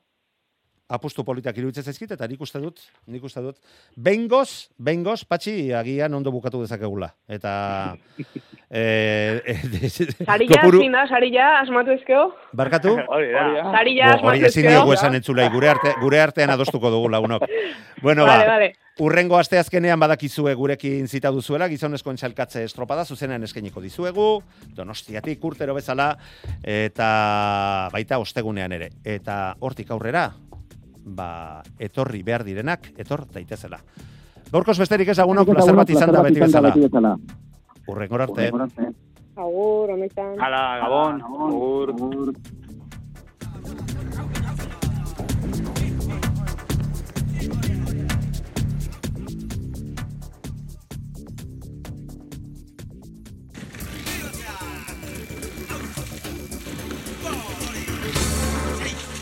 apustu 0.89 1.25
politak 1.25 1.57
iruditzen 1.59 1.85
zaizkit, 1.85 2.11
eta 2.13 2.27
nik 2.29 2.41
uste 2.45 2.61
dut, 2.61 2.81
nik 3.09 3.23
uste 3.25 3.41
dut, 3.41 3.57
behingoz, 3.97 4.69
behingoz, 4.79 5.23
patxi, 5.25 5.73
agian 5.73 6.13
ondo 6.15 6.31
bukatu 6.31 6.61
dezakegula. 6.61 7.09
Eta... 7.29 7.97
eh, 8.71 9.41
eh, 9.47 9.59
Sarilla, 10.27 10.61
kopuru- 10.61 10.81
zein 10.85 10.93
da, 10.93 11.07
sarilla, 11.09 11.49
asmatu 11.63 11.91
ezkeo? 11.97 12.27
Barkatu? 12.53 12.95
Hori. 13.17 13.33
Hori. 13.33 13.65
Sarilla, 13.73 14.13
Bo, 14.21 14.29
hori 14.29 14.39
asmatu 14.45 14.47
ezin 14.53 14.65
ezkeo? 14.67 14.71
diogu 14.77 14.93
esan 14.99 15.15
entzulei, 15.21 15.49
gure, 15.53 15.73
arte, 15.73 15.95
gure 16.03 16.21
artean 16.21 16.51
adostuko 16.55 16.91
dugu 16.93 17.09
lagunok. 17.09 17.49
Bueno, 18.03 18.27
Vale, 18.29 18.45
ba, 18.45 18.53
vale. 18.59 18.73
urrengo 19.01 19.39
asteazkenean 19.39 19.99
badakizue 19.99 20.53
gurekin 20.55 21.09
zita 21.09 21.31
duzuela, 21.33 21.69
gizonezkoen 21.73 22.19
txalkatze 22.21 22.65
estropada, 22.69 23.07
zuzenean 23.09 23.43
eskainiko 23.47 23.81
dizuegu, 23.81 24.43
donostiatik 24.77 25.43
urtero 25.49 25.73
bezala, 25.75 26.11
eta 26.61 27.89
baita 27.95 28.19
ostegunean 28.21 28.73
ere. 28.77 28.91
Eta 29.05 29.55
hortik 29.65 29.91
aurrera, 29.95 30.27
ba, 31.05 31.63
etorri 31.79 32.23
behar 32.23 32.45
direnak, 32.45 32.91
etor 32.99 33.27
daitezela. 33.33 33.79
Gaurkoz 34.53 34.79
besterik 34.79 35.09
ez 35.09 35.19
agunok, 35.19 35.51
plazer 35.53 35.77
bat 35.77 35.91
izan 35.91 36.13
da 36.13 36.23
beti 36.23 36.41
bezala. 36.41 36.75
Urrengor 37.89 38.23
arte. 38.23 38.51
Agur, 39.37 39.91
honetan. 39.91 40.37
Hala, 40.41 40.79
Gabon. 40.85 41.23
Agur. 41.23 42.35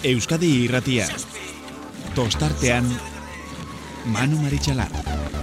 Euskadi 0.03 0.65
irratia. 0.65 1.07
Tostartean 2.15 2.85
Manu 4.05 4.37
Maritxalar. 4.45 5.42